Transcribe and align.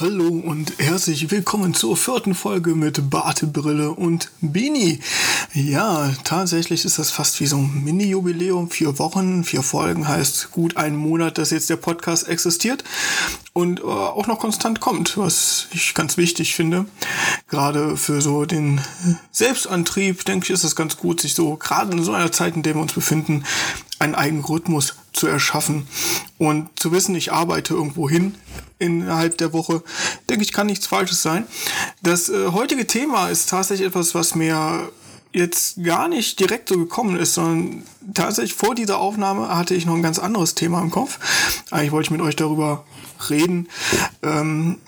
Hallo 0.00 0.28
und 0.28 0.72
herzlich 0.78 1.30
willkommen 1.30 1.74
zur 1.74 1.94
vierten 1.94 2.34
Folge 2.34 2.74
mit 2.74 3.10
Bartebrille 3.10 3.90
und 3.90 4.30
Bini. 4.40 4.98
Ja, 5.52 6.10
tatsächlich 6.24 6.86
ist 6.86 6.98
das 6.98 7.10
fast 7.10 7.38
wie 7.38 7.46
so 7.46 7.58
ein 7.58 7.84
Mini-Jubiläum. 7.84 8.70
Vier 8.70 8.98
Wochen, 8.98 9.44
vier 9.44 9.62
Folgen 9.62 10.08
heißt 10.08 10.52
gut 10.52 10.78
einen 10.78 10.96
Monat, 10.96 11.36
dass 11.36 11.50
jetzt 11.50 11.68
der 11.68 11.76
Podcast 11.76 12.28
existiert 12.28 12.82
und 13.52 13.80
äh, 13.80 13.82
auch 13.82 14.26
noch 14.26 14.38
konstant 14.38 14.80
kommt, 14.80 15.18
was 15.18 15.66
ich 15.72 15.92
ganz 15.92 16.16
wichtig 16.16 16.54
finde. 16.54 16.86
Gerade 17.50 17.98
für 17.98 18.22
so 18.22 18.46
den 18.46 18.80
Selbstantrieb, 19.32 20.24
denke 20.24 20.44
ich, 20.44 20.50
ist 20.50 20.64
es 20.64 20.76
ganz 20.76 20.96
gut, 20.96 21.20
sich 21.20 21.34
so 21.34 21.56
gerade 21.56 21.92
in 21.92 22.02
so 22.02 22.14
einer 22.14 22.32
Zeit, 22.32 22.56
in 22.56 22.62
der 22.62 22.74
wir 22.74 22.80
uns 22.80 22.94
befinden, 22.94 23.44
einen 24.00 24.14
eigenen 24.14 24.44
Rhythmus 24.44 24.96
zu 25.12 25.26
erschaffen 25.28 25.86
und 26.38 26.68
zu 26.80 26.90
wissen, 26.90 27.14
ich 27.14 27.32
arbeite 27.32 27.74
irgendwo 27.74 28.08
hin 28.08 28.34
innerhalb 28.78 29.36
der 29.38 29.52
Woche, 29.52 29.82
denke 30.28 30.42
ich, 30.42 30.52
kann 30.52 30.66
nichts 30.66 30.86
Falsches 30.86 31.22
sein. 31.22 31.46
Das 32.02 32.28
äh, 32.30 32.48
heutige 32.48 32.86
Thema 32.86 33.28
ist 33.28 33.50
tatsächlich 33.50 33.86
etwas, 33.86 34.14
was 34.14 34.34
mir 34.34 34.90
jetzt 35.32 35.84
gar 35.84 36.08
nicht 36.08 36.40
direkt 36.40 36.70
so 36.70 36.78
gekommen 36.78 37.16
ist, 37.16 37.34
sondern 37.34 37.84
tatsächlich 38.14 38.54
vor 38.54 38.74
dieser 38.74 38.98
Aufnahme 38.98 39.54
hatte 39.54 39.74
ich 39.74 39.86
noch 39.86 39.94
ein 39.94 40.02
ganz 40.02 40.18
anderes 40.18 40.54
Thema 40.54 40.80
im 40.80 40.90
Kopf. 40.90 41.18
Eigentlich 41.70 41.92
wollte 41.92 42.06
ich 42.06 42.10
mit 42.10 42.22
euch 42.22 42.36
darüber 42.36 42.84
reden, 43.28 43.68
ähm, 44.22 44.78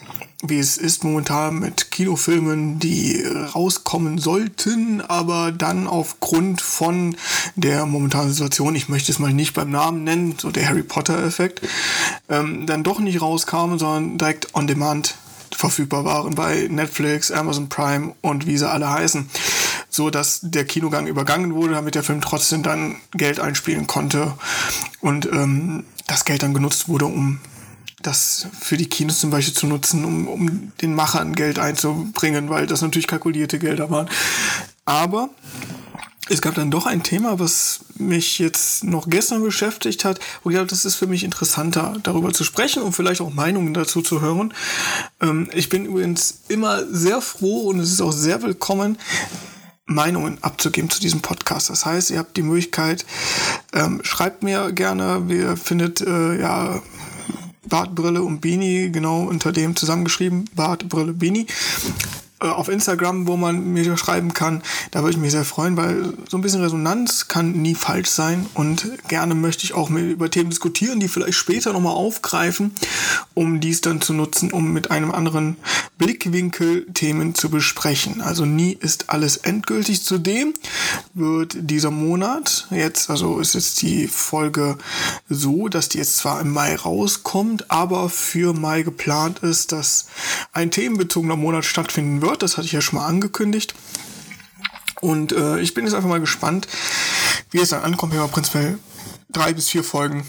wie 0.43 0.59
es 0.59 0.77
ist 0.77 1.05
momentan 1.05 1.61
mit 1.61 1.91
Kinofilmen, 1.91 2.79
die 2.79 3.23
rauskommen 3.55 4.19
sollten, 4.19 5.01
aber 5.01 5.53
dann 5.53 5.87
aufgrund 5.87 6.61
von 6.61 7.17
der 7.55 7.87
momentanen 7.87 8.33
Situation, 8.33 8.75
ich 8.75 8.89
möchte 8.89 9.13
es 9.13 9.19
mal 9.19 9.33
nicht 9.33 9.55
beim 9.55 9.71
Namen 9.71 10.03
nennen, 10.05 10.35
so 10.39 10.51
der 10.51 10.69
Harry 10.69 10.83
Potter-Effekt, 10.83 11.63
ähm, 12.29 12.67
dann 12.67 12.83
doch 12.83 12.99
nicht 12.99 13.21
rauskamen, 13.21 13.79
sondern 13.79 14.19
direkt 14.19 14.55
on 14.55 14.67
demand 14.67 15.15
verfügbar 15.55 16.05
waren 16.05 16.35
bei 16.35 16.67
Netflix, 16.69 17.31
Amazon 17.31 17.69
Prime 17.69 18.15
und 18.21 18.47
wie 18.47 18.59
sie 18.59 18.69
alle 18.69 18.91
heißen. 18.91 19.29
So 19.89 20.11
dass 20.11 20.41
der 20.43 20.65
Kinogang 20.65 21.07
übergangen 21.07 21.55
wurde, 21.55 21.75
damit 21.75 21.95
der 21.95 22.03
Film 22.03 22.21
trotzdem 22.21 22.63
dann 22.63 22.97
Geld 23.13 23.39
einspielen 23.39 23.87
konnte 23.87 24.33
und 25.01 25.27
ähm, 25.27 25.85
das 26.07 26.25
Geld 26.25 26.43
dann 26.43 26.55
genutzt 26.55 26.89
wurde, 26.89 27.07
um 27.07 27.39
das 28.03 28.47
für 28.61 28.77
die 28.77 28.89
Kinos 28.89 29.21
zum 29.21 29.31
Beispiel 29.31 29.55
zu 29.55 29.67
nutzen, 29.67 30.05
um, 30.05 30.29
um 30.29 30.73
den 30.81 30.95
Machern 30.95 31.35
Geld 31.35 31.59
einzubringen, 31.59 32.51
weil 32.51 32.67
das 32.67 32.83
natürlich 32.83 33.07
kalkulierte 33.07 33.59
Gelder 33.59 33.91
waren. 33.91 34.09
Aber 34.85 35.31
es 36.29 36.41
gab 36.41 36.55
dann 36.55 36.71
doch 36.71 36.87
ein 36.87 37.03
Thema, 37.03 37.39
was 37.41 37.81
mich 37.97 38.39
jetzt 38.39 38.85
noch 38.85 39.09
gestern 39.09 39.43
beschäftigt 39.43 40.05
hat. 40.05 40.21
Und 40.45 40.53
ja, 40.53 40.65
das 40.65 40.85
ist 40.85 40.95
für 40.95 41.07
mich 41.07 41.25
interessanter, 41.25 41.97
darüber 42.03 42.33
zu 42.33 42.45
sprechen 42.45 42.83
und 42.83 42.93
vielleicht 42.93 43.21
auch 43.21 43.33
Meinungen 43.33 43.75
dazu 43.75 44.03
zu 44.03 44.21
hören. 44.21 44.55
Ähm, 45.21 45.51
ich 45.53 45.69
bin 45.69 45.85
übrigens 45.85 46.43
immer 46.49 46.87
sehr 46.87 47.21
froh 47.21 47.69
und 47.69 47.81
es 47.81 47.93
ist 47.93 48.01
auch 48.01 48.13
sehr 48.13 48.43
willkommen, 48.43 48.99
Meinungen 49.85 50.39
abzugeben 50.43 50.91
zu 50.91 51.01
diesem 51.01 51.23
Podcast. 51.23 51.71
Das 51.71 51.85
heißt, 51.85 52.11
ihr 52.11 52.19
habt 52.19 52.37
die 52.37 52.43
Möglichkeit, 52.43 53.05
ähm, 53.73 54.01
schreibt 54.05 54.43
mir 54.43 54.73
gerne, 54.73 55.25
ihr 55.29 55.57
findet 55.57 56.01
äh, 56.01 56.41
ja 56.41 56.81
Bartbrille 57.69 58.23
und 58.23 58.41
Beanie, 58.41 58.91
genau 58.91 59.23
unter 59.23 59.53
dem 59.53 59.77
zusammengeschrieben, 59.77 60.47
Bartbrille 60.55 61.13
Beanie. 61.13 61.47
Äh, 62.43 62.49
auf 62.49 62.69
Instagram, 62.69 63.27
wo 63.27 63.37
man 63.37 63.73
mir 63.73 63.97
schreiben 63.97 64.33
kann. 64.33 64.63
Da 64.91 65.01
würde 65.01 65.13
ich 65.13 65.21
mich 65.21 65.33
sehr 65.33 65.45
freuen, 65.45 65.77
weil 65.77 66.13
so 66.29 66.37
ein 66.37 66.41
bisschen 66.41 66.63
Resonanz 66.63 67.29
kann 67.29 67.53
nie 67.53 67.75
falsch 67.75 68.09
sein 68.09 68.47
und 68.55 68.89
gerne 69.09 69.35
möchte 69.35 69.65
ich 69.65 69.75
auch 69.75 69.91
über 69.91 70.31
Themen 70.31 70.51
diskutieren, 70.51 71.01
die 71.01 71.09
vielleicht 71.09 71.35
später 71.35 71.73
nochmal 71.73 71.95
aufgreifen, 71.95 72.75
um 73.35 73.61
dies 73.61 73.81
dann 73.81 74.01
zu 74.01 74.13
nutzen, 74.13 74.53
um 74.53 74.73
mit 74.73 74.91
einem 74.91 75.13
anderen 75.13 75.57
Blickwinkel 75.99 76.87
Themen 76.95 77.35
zu 77.35 77.51
besprechen. 77.51 78.21
Also 78.21 78.45
nie 78.45 78.73
ist 78.73 79.11
alles 79.11 79.37
endgültig. 79.37 80.05
Zudem 80.05 80.55
wird 81.15 81.57
dieser 81.59 81.91
Monat 81.91 82.67
jetzt, 82.71 83.11
also 83.11 83.41
ist 83.41 83.55
jetzt 83.55 83.83
die 83.83 84.09
Folge 84.09 84.79
so, 85.29 85.69
dass 85.69 85.89
die 85.89 85.99
jetzt 85.99 86.17
zwar 86.17 86.41
im 86.41 86.53
Mai 86.53 86.75
rauskommt, 86.75 87.71
aber 87.71 88.09
für 88.09 88.53
Mai 88.53 88.83
geplant 88.83 89.41
ist, 89.41 89.73
dass 89.73 90.07
ein 90.53 90.71
themenbezogener 90.71 91.37
Monat 91.37 91.65
stattfinden 91.65 92.23
wird 92.23 92.32
wird. 92.33 92.43
Das 92.43 92.57
hatte 92.57 92.67
ich 92.67 92.73
ja 92.73 92.81
schon 92.81 92.99
mal 92.99 93.07
angekündigt. 93.07 93.75
Und 95.01 95.33
äh, 95.33 95.61
ich 95.61 95.75
bin 95.75 95.85
jetzt 95.85 95.95
einfach 95.95 96.09
mal 96.09 96.21
gespannt, 96.21 96.67
wie 97.51 97.59
es 97.59 97.71
dann 97.71 97.83
ankommt, 97.83 98.13
wenn 98.13 98.21
wir 98.21 98.29
prinzipiell 98.29 98.79
drei 99.31 99.53
bis 99.53 99.69
vier 99.69 99.85
Folgen 99.85 100.29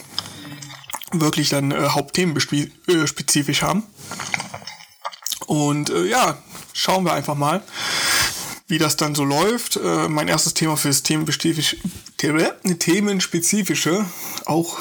wirklich 1.12 1.50
dann 1.50 1.72
äh, 1.72 1.90
Hauptthemen 1.90 2.36
äh, 2.36 3.08
spezifisch 3.08 3.62
haben. 3.62 3.84
Und 5.46 5.90
äh, 5.90 6.06
ja, 6.06 6.38
schauen 6.74 7.06
wir 7.06 7.14
einfach 7.14 7.36
mal, 7.36 7.64
wie 8.68 8.80
das 8.80 8.98
dann 8.98 9.14
so 9.14 9.24
läuft. 9.24 9.78
Äh, 9.78 10.08
mein 10.10 10.28
erstes 10.28 10.54
Thema 10.56 10.76
für 10.76 10.88
das 10.88 11.04
Themenspezifisch, 11.04 11.78
Themenspezifische, 12.18 14.06
auch 14.46 14.80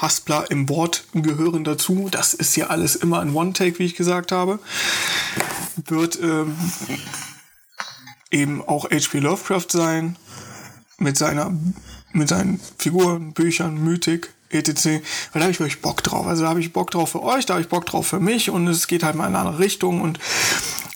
Haspler 0.00 0.50
im 0.50 0.68
Wort 0.68 1.04
gehören 1.12 1.64
dazu. 1.64 2.08
Das 2.10 2.34
ist 2.34 2.56
ja 2.56 2.68
alles 2.68 2.96
immer 2.96 3.20
ein 3.20 3.34
One-Take, 3.34 3.78
wie 3.78 3.84
ich 3.84 3.96
gesagt 3.96 4.32
habe. 4.32 4.58
Wird 5.76 6.18
ähm, 6.22 6.56
eben 8.30 8.62
auch 8.66 8.90
H.P. 8.90 9.18
Lovecraft 9.18 9.66
sein. 9.70 10.16
Mit 10.98 11.16
seiner, 11.16 11.52
mit 12.12 12.28
seinen 12.28 12.60
Figuren, 12.78 13.32
Büchern, 13.32 13.82
Mythik, 13.82 14.34
etc. 14.50 14.84
Weil 14.86 15.00
da 15.32 15.40
habe 15.40 15.50
ich 15.52 15.60
wirklich 15.60 15.80
Bock 15.80 16.02
drauf. 16.02 16.26
Also 16.26 16.42
da 16.42 16.50
habe 16.50 16.60
ich 16.60 16.72
Bock 16.72 16.90
drauf 16.90 17.10
für 17.10 17.22
euch, 17.22 17.46
da 17.46 17.54
habe 17.54 17.62
ich 17.62 17.68
Bock 17.68 17.86
drauf 17.86 18.06
für 18.06 18.20
mich 18.20 18.50
und 18.50 18.68
es 18.68 18.86
geht 18.86 19.02
halt 19.02 19.16
mal 19.16 19.26
in 19.26 19.34
eine 19.34 19.46
andere 19.46 19.58
Richtung 19.60 20.02
und 20.02 20.18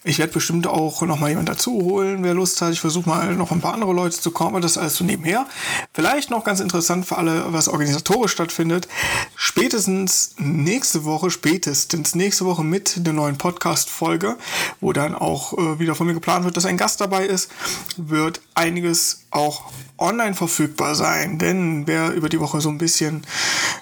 ich 0.06 0.19
werde 0.19 0.34
bestimmt 0.34 0.66
auch 0.66 1.00
noch 1.00 1.19
mal 1.19 1.31
jemand 1.31 1.48
dazu 1.48 1.72
holen, 1.82 2.22
wer 2.22 2.34
Lust 2.34 2.60
hat. 2.60 2.72
Ich 2.72 2.81
versuche 2.81 3.09
mal 3.09 3.34
noch 3.34 3.50
ein 3.50 3.62
paar 3.62 3.72
andere 3.72 3.94
Leute 3.94 4.20
zu 4.20 4.31
kommen, 4.32 4.50
aber 4.50 4.60
das 4.60 4.76
alles 4.76 4.97
so 4.97 5.04
nebenher. 5.04 5.47
Vielleicht 5.94 6.31
noch 6.31 6.44
ganz 6.44 6.60
interessant 6.60 7.06
für 7.06 7.16
alle, 7.16 7.53
was 7.54 7.69
organisatorisch 7.69 8.32
stattfindet. 8.32 8.87
Spätestens 9.34 10.34
nächste 10.37 11.06
Woche, 11.06 11.31
spätestens 11.31 12.15
nächste 12.15 12.44
Woche 12.44 12.62
mit 12.62 13.06
der 13.06 13.15
neuen 13.15 13.38
Podcast-Folge, 13.38 14.37
wo 14.82 14.92
dann 14.92 15.15
auch 15.15 15.56
äh, 15.56 15.78
wieder 15.78 15.94
von 15.94 16.06
mir 16.06 16.15
geplant 16.15 16.44
wird, 16.44 16.59
dass 16.59 16.66
ein 16.66 16.76
Gast 16.76 17.00
dabei 17.00 17.25
ist, 17.25 17.50
wird 17.97 18.42
einiges 18.54 19.25
auch 19.31 19.72
online 19.99 20.34
verfügbar 20.34 20.94
sein. 20.94 21.38
Denn 21.38 21.87
wer 21.87 22.12
über 22.12 22.28
die 22.28 22.41
Woche 22.41 22.60
so 22.60 22.69
ein 22.69 22.78
bisschen 22.78 23.22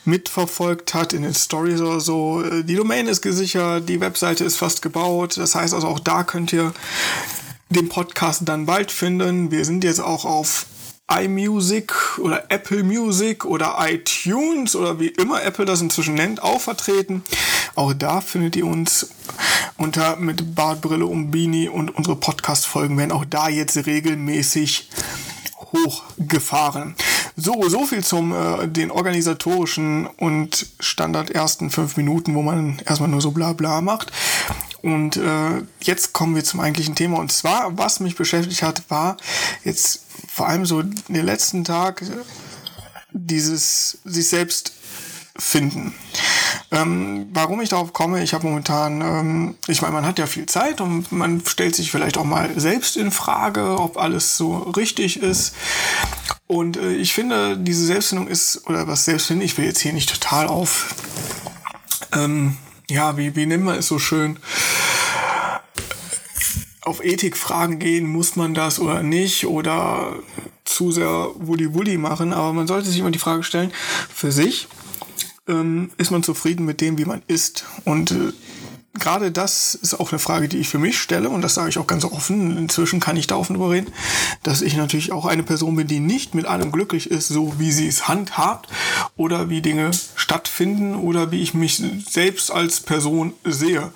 mitverfolgt 0.04 0.94
hat 0.94 1.12
in 1.12 1.22
den 1.22 1.34
Stories 1.34 1.80
oder 1.80 2.00
so, 2.00 2.42
äh, 2.42 2.64
die 2.64 2.76
Domain 2.76 3.06
ist 3.06 3.22
gesichert, 3.22 3.88
die 3.88 4.00
Webseite 4.00 4.44
ist 4.44 4.56
fast 4.56 4.82
gebaut. 4.82 5.36
Das 5.36 5.54
heißt 5.54 5.74
also 5.74 5.86
auch 5.86 6.00
da 6.00 6.24
könnt 6.24 6.52
ihr 6.52 6.72
den 7.70 7.88
Podcast 7.88 8.42
dann 8.44 8.66
bald 8.66 8.90
finden. 8.90 9.50
Wir 9.50 9.64
sind 9.64 9.84
jetzt 9.84 10.00
auch 10.00 10.24
auf 10.24 10.66
iMusic 11.10 12.18
oder 12.18 12.44
Apple 12.48 12.84
Music 12.84 13.44
oder 13.44 13.76
iTunes 13.80 14.76
oder 14.76 14.98
wie 14.98 15.08
immer 15.08 15.42
Apple 15.42 15.64
das 15.64 15.80
inzwischen 15.80 16.14
nennt, 16.14 16.42
auch 16.42 16.60
vertreten. 16.60 17.22
Auch 17.74 17.92
da 17.92 18.20
findet 18.20 18.56
ihr 18.56 18.66
uns 18.66 19.10
unter 19.76 20.16
mit 20.16 20.54
Bartbrille 20.54 21.06
und 21.06 21.30
Beanie 21.30 21.68
und 21.68 21.94
unsere 21.94 22.16
Podcast-Folgen 22.16 22.96
werden 22.96 23.12
auch 23.12 23.24
da 23.24 23.48
jetzt 23.48 23.76
regelmäßig 23.86 24.88
hochgefahren. 25.72 26.94
So, 27.36 27.68
so 27.68 27.86
viel 27.86 28.04
zum 28.04 28.32
äh, 28.32 28.68
den 28.68 28.90
organisatorischen 28.90 30.06
und 30.06 30.66
Standard 30.80 31.30
ersten 31.30 31.70
fünf 31.70 31.96
Minuten, 31.96 32.34
wo 32.34 32.42
man 32.42 32.80
erstmal 32.84 33.08
nur 33.08 33.20
so 33.20 33.30
bla 33.30 33.52
bla 33.52 33.80
macht. 33.80 34.12
Und 34.82 35.16
äh, 35.16 35.62
jetzt 35.80 36.12
kommen 36.12 36.34
wir 36.34 36.44
zum 36.44 36.60
eigentlichen 36.60 36.94
Thema. 36.94 37.18
Und 37.18 37.32
zwar, 37.32 37.78
was 37.78 38.00
mich 38.00 38.16
beschäftigt 38.16 38.62
hat, 38.62 38.82
war 38.88 39.16
jetzt 39.64 40.06
vor 40.28 40.48
allem 40.48 40.66
so 40.66 40.82
den 40.82 41.24
letzten 41.24 41.64
Tag 41.64 42.02
dieses 43.12 43.98
sich 44.04 44.28
selbst 44.28 44.72
finden. 45.36 45.94
Ähm, 46.72 47.28
warum 47.34 47.60
ich 47.60 47.68
darauf 47.68 47.92
komme, 47.92 48.22
ich 48.22 48.32
habe 48.32 48.46
momentan, 48.46 49.02
ähm, 49.02 49.54
ich 49.66 49.82
meine, 49.82 49.92
man 49.92 50.06
hat 50.06 50.18
ja 50.18 50.26
viel 50.26 50.46
Zeit 50.46 50.80
und 50.80 51.12
man 51.12 51.42
stellt 51.46 51.76
sich 51.76 51.90
vielleicht 51.90 52.16
auch 52.16 52.24
mal 52.24 52.48
selbst 52.58 52.96
in 52.96 53.10
Frage, 53.10 53.78
ob 53.78 53.98
alles 53.98 54.38
so 54.38 54.56
richtig 54.56 55.22
ist. 55.22 55.54
Und 56.46 56.78
äh, 56.78 56.94
ich 56.94 57.12
finde, 57.12 57.58
diese 57.58 57.84
Selbstfindung 57.84 58.26
ist, 58.26 58.66
oder 58.66 58.88
was 58.88 59.04
Selbstfindung, 59.04 59.44
ich 59.44 59.58
will 59.58 59.66
jetzt 59.66 59.80
hier 59.80 59.92
nicht 59.92 60.08
total 60.08 60.46
auf, 60.46 60.94
ähm, 62.14 62.56
ja, 62.88 63.18
wie, 63.18 63.36
wie 63.36 63.44
nennt 63.44 63.64
man 63.64 63.78
es 63.78 63.88
so 63.88 63.98
schön? 63.98 64.38
Auf 66.80 67.04
Ethikfragen 67.04 67.80
gehen, 67.80 68.06
muss 68.06 68.34
man 68.34 68.54
das 68.54 68.80
oder 68.80 69.02
nicht? 69.02 69.46
Oder 69.46 70.16
zu 70.64 70.90
sehr 70.90 71.30
Wulli-Wulli 71.36 71.98
machen, 71.98 72.32
aber 72.32 72.54
man 72.54 72.66
sollte 72.66 72.88
sich 72.88 72.98
immer 72.98 73.10
die 73.10 73.18
Frage 73.18 73.42
stellen, 73.42 73.72
für 74.12 74.32
sich, 74.32 74.68
ähm, 75.48 75.90
ist 75.98 76.10
man 76.10 76.22
zufrieden 76.22 76.64
mit 76.64 76.80
dem, 76.80 76.98
wie 76.98 77.04
man 77.04 77.22
ist. 77.26 77.64
Und 77.84 78.10
äh, 78.12 78.32
gerade 78.94 79.32
das 79.32 79.74
ist 79.74 79.98
auch 79.98 80.12
eine 80.12 80.18
Frage, 80.18 80.48
die 80.48 80.58
ich 80.58 80.68
für 80.68 80.78
mich 80.78 80.98
stelle 80.98 81.30
und 81.30 81.42
das 81.42 81.54
sage 81.54 81.70
ich 81.70 81.78
auch 81.78 81.86
ganz 81.86 82.04
offen. 82.04 82.56
Inzwischen 82.56 83.00
kann 83.00 83.16
ich 83.16 83.26
da 83.26 83.36
offen 83.36 83.54
drüber 83.54 83.70
reden, 83.70 83.92
dass 84.42 84.62
ich 84.62 84.76
natürlich 84.76 85.12
auch 85.12 85.26
eine 85.26 85.42
Person 85.42 85.76
bin, 85.76 85.86
die 85.86 86.00
nicht 86.00 86.34
mit 86.34 86.46
allem 86.46 86.72
glücklich 86.72 87.10
ist, 87.10 87.28
so 87.28 87.58
wie 87.58 87.72
sie 87.72 87.88
es 87.88 88.08
handhabt 88.08 88.68
oder 89.16 89.48
wie 89.48 89.62
Dinge 89.62 89.90
stattfinden 90.14 90.94
oder 90.94 91.30
wie 91.30 91.42
ich 91.42 91.54
mich 91.54 91.82
selbst 92.08 92.50
als 92.50 92.80
Person 92.80 93.32
sehe. 93.44 93.92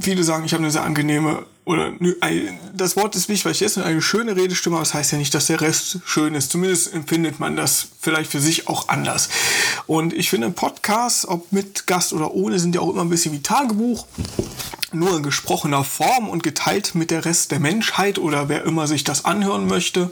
viele 0.00 0.24
sagen, 0.24 0.44
ich 0.44 0.52
habe 0.52 0.62
eine 0.62 0.72
sehr 0.72 0.84
angenehme 0.84 1.46
oder 1.68 1.92
das 2.72 2.96
Wort 2.96 3.14
ist 3.14 3.28
wichtig, 3.28 3.44
weil 3.44 3.52
ich 3.52 3.60
jetzt 3.60 3.76
eine 3.76 4.00
schöne 4.00 4.34
Redestimme, 4.34 4.76
aber 4.76 4.84
das 4.86 4.94
heißt 4.94 5.12
ja 5.12 5.18
nicht, 5.18 5.34
dass 5.34 5.48
der 5.48 5.60
Rest 5.60 5.98
schön 6.06 6.34
ist. 6.34 6.50
Zumindest 6.50 6.94
empfindet 6.94 7.40
man 7.40 7.56
das 7.56 7.88
vielleicht 8.00 8.30
für 8.30 8.40
sich 8.40 8.68
auch 8.68 8.88
anders. 8.88 9.28
Und 9.86 10.14
ich 10.14 10.30
finde, 10.30 10.48
Podcasts, 10.48 11.28
ob 11.28 11.52
mit 11.52 11.86
Gast 11.86 12.14
oder 12.14 12.32
ohne, 12.32 12.58
sind 12.58 12.74
ja 12.74 12.80
auch 12.80 12.88
immer 12.88 13.02
ein 13.02 13.10
bisschen 13.10 13.34
wie 13.34 13.42
Tagebuch 13.42 14.06
nur 14.92 15.16
in 15.16 15.22
gesprochener 15.22 15.84
Form 15.84 16.28
und 16.28 16.42
geteilt 16.42 16.94
mit 16.94 17.10
der 17.10 17.24
Rest 17.24 17.50
der 17.50 17.60
Menschheit 17.60 18.18
oder 18.18 18.48
wer 18.48 18.64
immer 18.64 18.86
sich 18.86 19.04
das 19.04 19.24
anhören 19.24 19.66
möchte. 19.66 20.10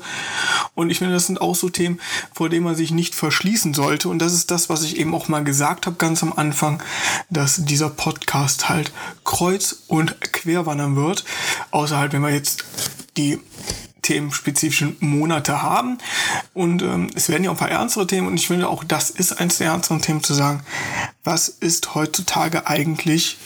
Und 0.75 0.91
ich 0.91 0.99
finde, 0.99 1.15
das 1.15 1.27
sind 1.27 1.41
auch 1.41 1.55
so 1.55 1.71
Themen, 1.71 1.99
vor 2.35 2.51
denen 2.51 2.65
man 2.65 2.75
sich 2.75 2.91
nicht 2.91 3.15
verschließen 3.15 3.73
sollte. 3.73 4.11
Und 4.11 4.19
das 4.19 4.35
ist 4.35 4.51
das, 4.51 4.69
was 4.69 4.83
ich 4.83 4.99
eben 4.99 5.15
auch 5.15 5.29
mal 5.29 5.45
gesagt 5.45 5.87
habe 5.87 5.97
ganz 5.97 6.23
am 6.23 6.33
Anfang, 6.35 6.83
dass 7.31 7.65
dieser 7.65 7.89
Podcast 7.89 8.69
halt 8.69 8.93
kreuz 9.25 9.85
und 9.87 10.21
quer 10.33 10.67
wandern 10.67 10.97
wird. 10.97 11.25
Außer 11.71 11.99
halt, 11.99 12.13
wenn 12.13 12.23
wir 12.23 12.31
jetzt 12.31 12.65
die 13.17 13.39
themenspezifischen 14.07 14.97
Monate 15.01 15.63
haben. 15.63 15.99
Und 16.55 16.83
ähm, 16.83 17.11
es 17.15 17.29
werden 17.29 17.45
ja 17.45 17.51
auch 17.51 17.55
ein 17.55 17.59
paar 17.59 17.71
ernstere 17.71 18.07
Themen 18.07 18.29
und 18.29 18.37
ich 18.37 18.47
finde 18.47 18.69
auch, 18.69 18.85
das 18.85 19.11
ist 19.11 19.41
eins 19.41 19.59
der 19.59 19.69
ernsteren 19.69 20.01
Themen 20.01 20.23
zu 20.23 20.33
sagen, 20.33 20.61
was 21.25 21.49
ist 21.49 21.95
heutzutage 21.95 22.69
eigentlich 22.69 23.39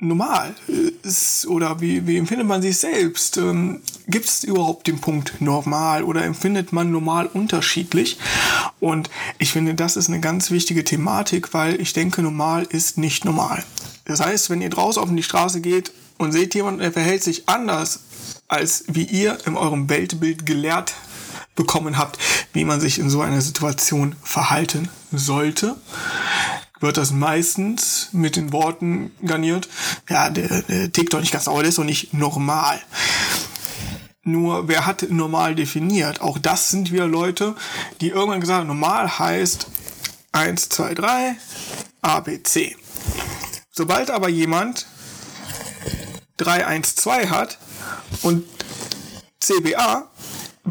normal 0.00 0.54
ist 1.02 1.46
oder 1.46 1.80
wie, 1.80 2.06
wie 2.06 2.18
empfindet 2.18 2.46
man 2.46 2.62
sich 2.62 2.78
selbst? 2.78 3.36
Ähm, 3.36 3.80
Gibt 4.06 4.26
es 4.26 4.44
überhaupt 4.44 4.86
den 4.86 5.00
Punkt 5.00 5.40
normal 5.40 6.04
oder 6.04 6.24
empfindet 6.24 6.72
man 6.72 6.90
normal 6.90 7.26
unterschiedlich? 7.26 8.18
Und 8.78 9.10
ich 9.38 9.50
finde, 9.50 9.74
das 9.74 9.96
ist 9.96 10.08
eine 10.08 10.20
ganz 10.20 10.50
wichtige 10.50 10.84
Thematik, 10.84 11.52
weil 11.52 11.80
ich 11.80 11.92
denke, 11.92 12.22
normal 12.22 12.66
ist 12.70 12.98
nicht 12.98 13.24
normal. 13.24 13.64
Das 14.04 14.20
heißt, 14.20 14.50
wenn 14.50 14.62
ihr 14.62 14.70
draußen 14.70 15.02
auf 15.02 15.10
die 15.10 15.22
Straße 15.22 15.60
geht 15.60 15.92
und 16.18 16.32
seht 16.32 16.54
jemanden, 16.54 16.80
der 16.80 16.92
verhält 16.92 17.22
sich 17.22 17.48
anders, 17.48 18.00
als 18.48 18.84
wie 18.88 19.04
ihr 19.04 19.38
in 19.46 19.56
eurem 19.56 19.88
Weltbild 19.88 20.46
gelehrt 20.46 20.94
bekommen 21.54 21.98
habt, 21.98 22.18
wie 22.52 22.64
man 22.64 22.80
sich 22.80 22.98
in 22.98 23.10
so 23.10 23.20
einer 23.20 23.40
Situation 23.40 24.14
verhalten 24.22 24.88
sollte, 25.10 25.76
wird 26.80 26.96
das 26.96 27.10
meistens 27.10 28.08
mit 28.12 28.36
den 28.36 28.52
Worten 28.52 29.10
garniert, 29.24 29.68
ja, 30.08 30.30
der, 30.30 30.62
der 30.62 30.92
tickt 30.92 31.12
doch 31.12 31.20
nicht 31.20 31.32
ganz 31.32 31.44
sauer, 31.44 31.60
der 31.60 31.70
ist 31.70 31.78
doch 31.78 31.84
nicht 31.84 32.14
normal. 32.14 32.80
Nur, 34.22 34.68
wer 34.68 34.86
hat 34.86 35.10
normal 35.10 35.54
definiert? 35.54 36.20
Auch 36.20 36.38
das 36.38 36.70
sind 36.70 36.92
wieder 36.92 37.08
Leute, 37.08 37.54
die 38.00 38.08
irgendwann 38.08 38.40
gesagt 38.40 38.60
haben, 38.60 38.66
normal 38.68 39.18
heißt 39.18 39.66
1, 40.32 40.68
2, 40.68 40.94
3, 40.94 41.36
A, 42.02 42.20
B, 42.20 42.42
C. 42.42 42.76
Sobald 43.70 44.10
aber 44.10 44.28
jemand 44.28 44.86
3, 46.38 46.66
1, 46.66 46.96
2 46.96 47.26
hat 47.28 47.58
und 48.22 48.44
CBA, 49.40 50.08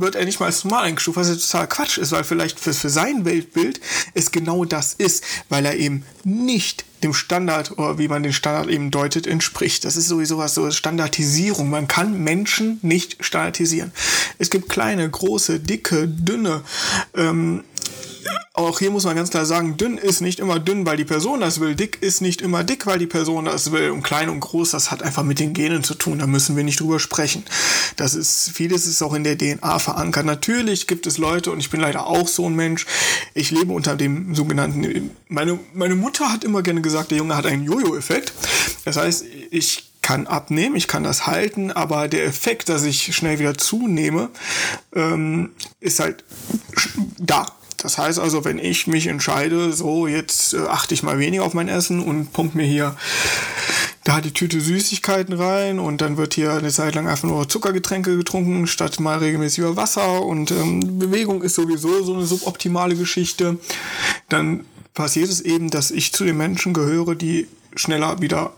wird 0.02 0.16
er 0.16 0.26
nicht 0.26 0.40
mal 0.40 0.48
als 0.48 0.64
normal 0.64 0.86
eingestuft, 0.86 1.18
was 1.18 1.30
ja 1.30 1.36
total 1.36 1.68
Quatsch 1.68 1.98
ist, 1.98 2.12
weil 2.12 2.24
vielleicht 2.24 2.60
für, 2.60 2.74
für 2.74 2.90
sein 2.90 3.26
Weltbild 3.26 3.80
es 4.14 4.32
genau 4.32 4.66
das 4.66 4.94
ist, 4.94 5.24
weil 5.50 5.66
er 5.66 5.76
eben 5.76 6.04
nicht 6.24 6.86
dem 7.04 7.14
Standard 7.14 7.78
oder 7.78 7.98
wie 7.98 8.08
man 8.08 8.24
den 8.24 8.34
Standard 8.34 8.70
eben 8.70 8.92
deutet, 8.92 9.28
entspricht. 9.28 9.86
Das 9.86 9.96
ist 9.96 10.08
sowieso 10.08 10.38
was 10.38 10.56
so 10.56 10.70
Standardisierung. 10.72 11.70
Man 11.70 11.88
kann 11.88 12.24
Menschen 12.24 12.80
nicht 12.82 13.18
standardisieren. 13.24 13.92
Es 14.40 14.50
gibt 14.50 14.70
kleine, 14.70 15.08
große, 15.10 15.60
dicke, 15.60 16.08
dünne, 16.08 16.62
ähm, 17.16 17.64
auch 18.54 18.80
hier 18.80 18.90
muss 18.90 19.04
man 19.04 19.16
ganz 19.16 19.30
klar 19.30 19.46
sagen, 19.46 19.78
dünn 19.78 19.98
ist 19.98 20.22
nicht 20.22 20.40
immer 20.40 20.60
dünn, 20.60 20.86
weil 20.86 20.98
die 20.98 21.06
Person 21.06 21.42
das 21.42 21.60
will. 21.60 21.76
Dick 21.76 22.02
ist 22.02 22.22
nicht 22.22 22.42
immer 22.42 22.64
dick, 22.64 22.88
weil 22.88 22.98
die 22.98 23.06
Person 23.06 23.46
das 23.46 23.72
will. 23.72 23.92
Und 23.92 24.02
klein 24.02 24.30
und 24.30 24.40
groß, 24.40 24.72
das 24.72 24.90
hat 24.90 25.04
einfach 25.04 25.24
mit 25.24 25.40
den 25.40 25.54
Genen 25.54 25.84
zu 25.84 25.94
tun. 25.94 26.20
Da 26.20 26.28
müssen 26.28 26.56
wir 26.56 26.64
nicht 26.64 26.80
drüber 26.80 27.00
sprechen. 27.00 27.44
Das 27.98 28.16
ist, 28.16 28.52
vieles 28.54 28.88
ist 28.88 29.02
auch 29.04 29.14
in 29.14 29.24
der 29.24 29.38
DNA 29.38 29.80
verankert. 29.80 30.26
Natürlich 30.26 30.88
gibt 30.88 31.06
es 31.06 31.18
Leute, 31.18 31.52
und 31.52 31.60
ich 31.60 31.70
bin 31.70 31.82
leider 31.82 32.08
auch 32.08 32.28
so 32.28 32.48
ein 32.48 32.56
Mensch, 32.56 32.86
ich 33.34 33.52
lebe 33.52 33.74
unter 33.74 33.96
dem 33.96 34.34
sogenannten, 34.34 35.12
meine, 35.28 35.60
meine 35.74 35.96
Mutter 35.96 36.32
hat 36.32 36.44
immer 36.44 36.64
gerne 36.64 36.82
gesagt, 36.82 37.12
der 37.12 37.20
Junge 37.20 37.38
hat 37.38 37.46
einen 37.46 37.64
Jojo-Effekt. 37.64 38.34
Das 38.86 38.98
heißt, 38.98 39.26
ich 39.52 39.92
kann 40.02 40.26
abnehmen, 40.26 40.78
ich 40.78 40.88
kann 40.88 41.04
das 41.04 41.28
halten, 41.28 41.70
aber 41.70 42.08
der 42.08 42.26
Effekt, 42.26 42.70
dass 42.70 42.84
ich 42.84 43.14
schnell 43.14 43.40
wieder 43.40 43.58
zunehme, 43.58 44.30
ähm, 44.96 45.52
ist 45.82 46.00
halt 46.00 46.24
da. 47.18 47.57
Das 47.78 47.98
heißt 48.00 48.20
also, 48.20 48.44
wenn 48.44 48.58
ich 48.58 48.88
mich 48.88 49.08
entscheide, 49.08 49.72
so 49.72 50.08
jetzt 50.08 50.54
äh, 50.54 50.60
achte 50.68 50.94
ich 50.94 51.04
mal 51.04 51.20
weniger 51.20 51.44
auf 51.44 51.54
mein 51.54 51.68
Essen 51.68 52.02
und 52.02 52.34
pump 52.34 52.56
mir 52.56 52.66
hier 52.66 52.96
da 54.04 54.22
die 54.22 54.32
Tüte 54.32 54.62
Süßigkeiten 54.62 55.34
rein 55.34 55.80
und 55.80 56.00
dann 56.00 56.18
wird 56.18 56.34
hier 56.34 56.54
eine 56.54 56.72
Zeit 56.72 56.96
lang 56.96 57.08
einfach 57.08 57.28
nur 57.28 57.50
Zuckergetränke 57.50 58.16
getrunken, 58.16 58.66
statt 58.66 59.00
mal 59.00 59.20
regelmäßig 59.20 59.60
über 59.60 59.76
Wasser 59.76 60.24
und 60.24 60.50
ähm, 60.52 60.98
Bewegung 60.98 61.44
ist 61.44 61.56
sowieso 61.56 62.04
so 62.04 62.14
eine 62.14 62.26
suboptimale 62.26 62.96
Geschichte, 62.96 63.58
dann 64.30 64.66
passiert 64.94 65.30
es 65.30 65.42
eben, 65.42 65.70
dass 65.70 65.92
ich 65.92 66.14
zu 66.14 66.24
den 66.24 66.38
Menschen 66.38 66.74
gehöre, 66.74 67.16
die 67.16 67.48
schneller 67.76 68.22
wieder 68.22 68.54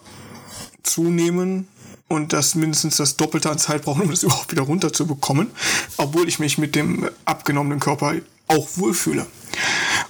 zunehmen 0.83 1.67
und 2.07 2.31
das 2.31 2.55
mindestens 2.55 2.97
das 2.97 3.17
Doppelte 3.17 3.49
an 3.49 3.57
Zeit 3.57 3.83
brauchen, 3.83 4.03
um 4.03 4.11
das 4.11 4.23
überhaupt 4.23 4.51
wieder 4.51 4.63
runterzubekommen, 4.63 5.49
obwohl 5.97 6.27
ich 6.27 6.39
mich 6.39 6.57
mit 6.57 6.75
dem 6.75 7.09
abgenommenen 7.25 7.79
Körper 7.79 8.13
auch 8.49 8.67
wohlfühle. 8.75 9.25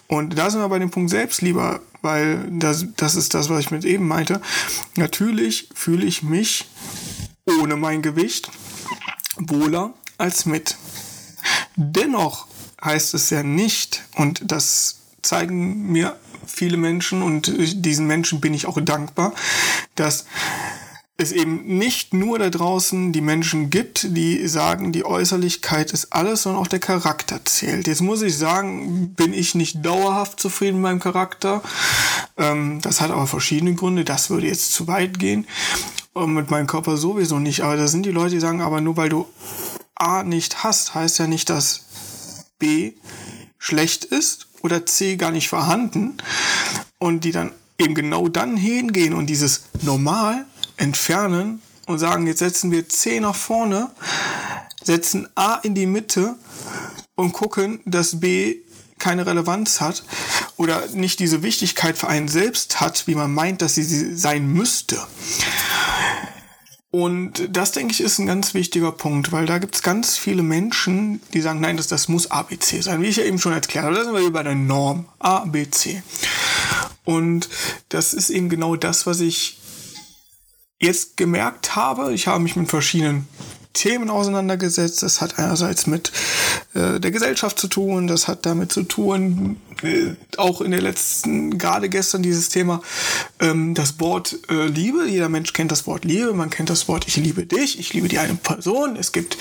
Und 0.07 0.38
da 0.38 0.50
sind 0.50 0.62
wir 0.62 0.69
bei 0.69 0.80
dem 0.80 0.89
Punkt 0.89 1.12
Selbstliebe, 1.12 1.81
weil 2.01 2.47
das, 2.51 2.86
das 2.95 3.15
ist 3.15 3.33
das, 3.33 3.50
was 3.50 3.59
ich 3.59 3.71
mit 3.71 3.86
eben 3.86 4.07
meinte. 4.07 4.41
Natürlich 4.95 5.69
fühle 5.75 6.06
ich 6.06 6.24
mich 6.24 6.65
ohne 7.62 7.75
mein 7.75 8.01
Gewicht 8.01 8.50
wohler 9.38 9.94
als 10.18 10.45
mit. 10.45 10.77
Dennoch 11.75 12.47
heißt 12.83 13.13
es 13.13 13.30
ja 13.30 13.44
nicht, 13.44 14.03
und 14.15 14.41
das 14.44 15.01
zeigen 15.21 15.91
mir 15.91 16.18
viele 16.45 16.77
Menschen 16.77 17.21
und 17.21 17.53
diesen 17.86 18.07
Menschen 18.07 18.41
bin 18.41 18.53
ich 18.53 18.65
auch 18.65 18.80
dankbar, 18.81 19.33
dass 19.95 20.25
es 21.19 21.33
eben 21.33 21.77
nicht 21.77 22.13
nur 22.13 22.39
da 22.39 22.50
draußen 22.50 23.12
die 23.12 23.19
Menschen 23.19 23.69
gibt, 23.69 24.16
die 24.16 24.48
sagen, 24.48 24.94
die 24.94 25.06
Äußerlichkeit 25.06 25.92
ist 25.92 26.13
alles, 26.13 26.44
sondern 26.44 26.62
auch 26.62 26.68
der 26.68 26.80
Charakter 26.80 27.44
zählt. 27.44 27.88
Jetzt 27.88 28.01
muss 28.01 28.21
ich 28.21 28.38
sagen, 28.38 29.13
bin 29.16 29.33
ich 29.33 29.54
nicht 29.54 29.86
dauerhaft 29.86 30.39
zufrieden 30.39 30.75
mit 30.75 30.83
meinem 30.83 31.00
Charakter. 31.01 31.62
Ähm, 32.38 32.80
das 32.81 33.01
hat 33.01 33.12
aber 33.12 33.27
verschiedene 33.27 33.75
Gründe. 33.75 34.06
Das 34.06 34.30
würde 34.30 34.48
jetzt 34.48 34.71
zu 34.71 34.88
weit 34.88 35.19
gehen. 35.19 35.45
Und 36.13 36.33
mit 36.33 36.50
meinem 36.51 36.67
Körper 36.67 36.96
sowieso 36.96 37.38
nicht. 37.38 37.63
Aber 37.63 37.75
da 37.75 37.88
sind 37.88 38.05
die 38.05 38.12
Leute, 38.12 38.36
die 38.36 38.39
sagen, 38.39 38.62
aber 38.62 38.79
nur 38.79 38.96
weil 38.96 39.10
du 39.10 39.27
A 39.96 40.24
nicht 40.24 40.63
hast, 40.63 40.96
heißt 40.96 41.20
ja 41.20 41.27
nicht, 41.27 41.50
dass 41.50 42.46
B 42.60 42.93
schlecht 43.58 44.05
ist 44.05 44.48
oder 44.62 44.86
C 44.86 45.17
gar 45.17 45.32
nicht 45.32 45.50
vorhanden. 45.50 46.17
Und 46.98 47.25
die 47.25 47.32
dann 47.32 47.51
eben 47.77 47.93
genau 47.93 48.29
dann 48.29 48.55
hingehen 48.55 49.13
und 49.13 49.27
dieses 49.27 49.63
normal 49.82 50.46
entfernen 50.79 51.62
und 51.86 52.00
sagen, 52.00 52.27
jetzt 52.27 52.39
setzen 52.39 52.71
wir 52.71 52.88
C 52.88 53.19
nach 53.19 53.36
vorne, 53.36 53.89
setzen 54.83 55.27
A 55.36 55.55
in 55.55 55.75
die 55.75 55.86
Mitte 55.86 56.36
und 57.15 57.33
gucken, 57.33 57.81
dass 57.86 58.19
B 58.19 58.57
keine 58.98 59.25
Relevanz 59.25 59.81
hat 59.81 60.03
oder 60.57 60.88
nicht 60.93 61.19
diese 61.19 61.41
Wichtigkeit 61.41 61.98
für 61.98 62.07
einen 62.07 62.27
selbst 62.27 62.81
hat, 62.81 63.07
wie 63.07 63.15
man 63.15 63.33
meint, 63.33 63.62
dass 63.62 63.75
sie 63.75 64.15
sein 64.15 64.48
müsste. 64.48 65.00
Und 66.91 67.55
das, 67.55 67.71
denke 67.71 67.93
ich, 67.93 68.01
ist 68.01 68.17
ein 68.17 68.25
ganz 68.25 68.55
wichtiger 68.55 68.91
Punkt, 68.91 69.31
weil 69.31 69.45
da 69.45 69.59
gibt 69.59 69.75
es 69.75 69.83
ganz 69.83 70.17
viele 70.17 70.41
Menschen, 70.41 71.21
die 71.33 71.41
sagen, 71.41 71.59
nein, 71.59 71.77
das, 71.77 71.88
das 71.88 72.07
muss 72.07 72.31
ABC 72.31 72.81
sein. 72.81 73.01
Wie 73.01 73.07
ich 73.07 73.17
ja 73.17 73.24
eben 73.24 73.38
schon 73.38 73.53
erklärt 73.53 73.86
habe, 73.86 73.95
da 73.95 74.03
sind 74.03 74.15
wir 74.15 74.31
bei 74.31 74.41
der 74.41 74.55
Norm 74.55 75.05
ABC. 75.19 76.01
Und 77.05 77.48
das 77.89 78.13
ist 78.13 78.31
eben 78.31 78.50
genau 78.50 78.75
das, 78.75 79.05
was 79.05 79.19
ich 79.19 79.59
jetzt 80.81 81.17
gemerkt 81.17 81.75
habe, 81.75 82.13
ich 82.13 82.27
habe 82.27 82.41
mich 82.41 82.55
mit 82.55 82.69
verschiedenen 82.69 83.27
Themen 83.73 84.09
auseinandergesetzt. 84.09 85.03
Das 85.03 85.21
hat 85.21 85.38
einerseits 85.38 85.88
mit 85.88 86.11
äh, 86.73 86.99
der 86.99 87.11
Gesellschaft 87.11 87.59
zu 87.59 87.67
tun, 87.67 88.07
das 88.07 88.27
hat 88.27 88.45
damit 88.45 88.71
zu 88.71 88.83
tun, 88.83 89.57
äh, 89.83 90.15
auch 90.38 90.61
in 90.61 90.71
der 90.71 90.81
letzten, 90.81 91.57
gerade 91.57 91.88
gestern 91.88 92.23
dieses 92.23 92.49
Thema, 92.49 92.81
ähm, 93.39 93.75
das 93.75 93.99
Wort 93.99 94.39
äh, 94.49 94.65
Liebe. 94.65 95.07
Jeder 95.07 95.29
Mensch 95.29 95.53
kennt 95.53 95.71
das 95.71 95.88
Wort 95.88 96.03
Liebe, 96.03 96.33
man 96.33 96.49
kennt 96.49 96.69
das 96.69 96.88
Wort 96.88 97.07
Ich 97.07 97.15
liebe 97.15 97.45
dich, 97.45 97.79
ich 97.79 97.93
liebe 97.93 98.07
die 98.07 98.17
eine 98.17 98.35
Person. 98.35 98.95
Es 98.95 99.11
gibt 99.11 99.38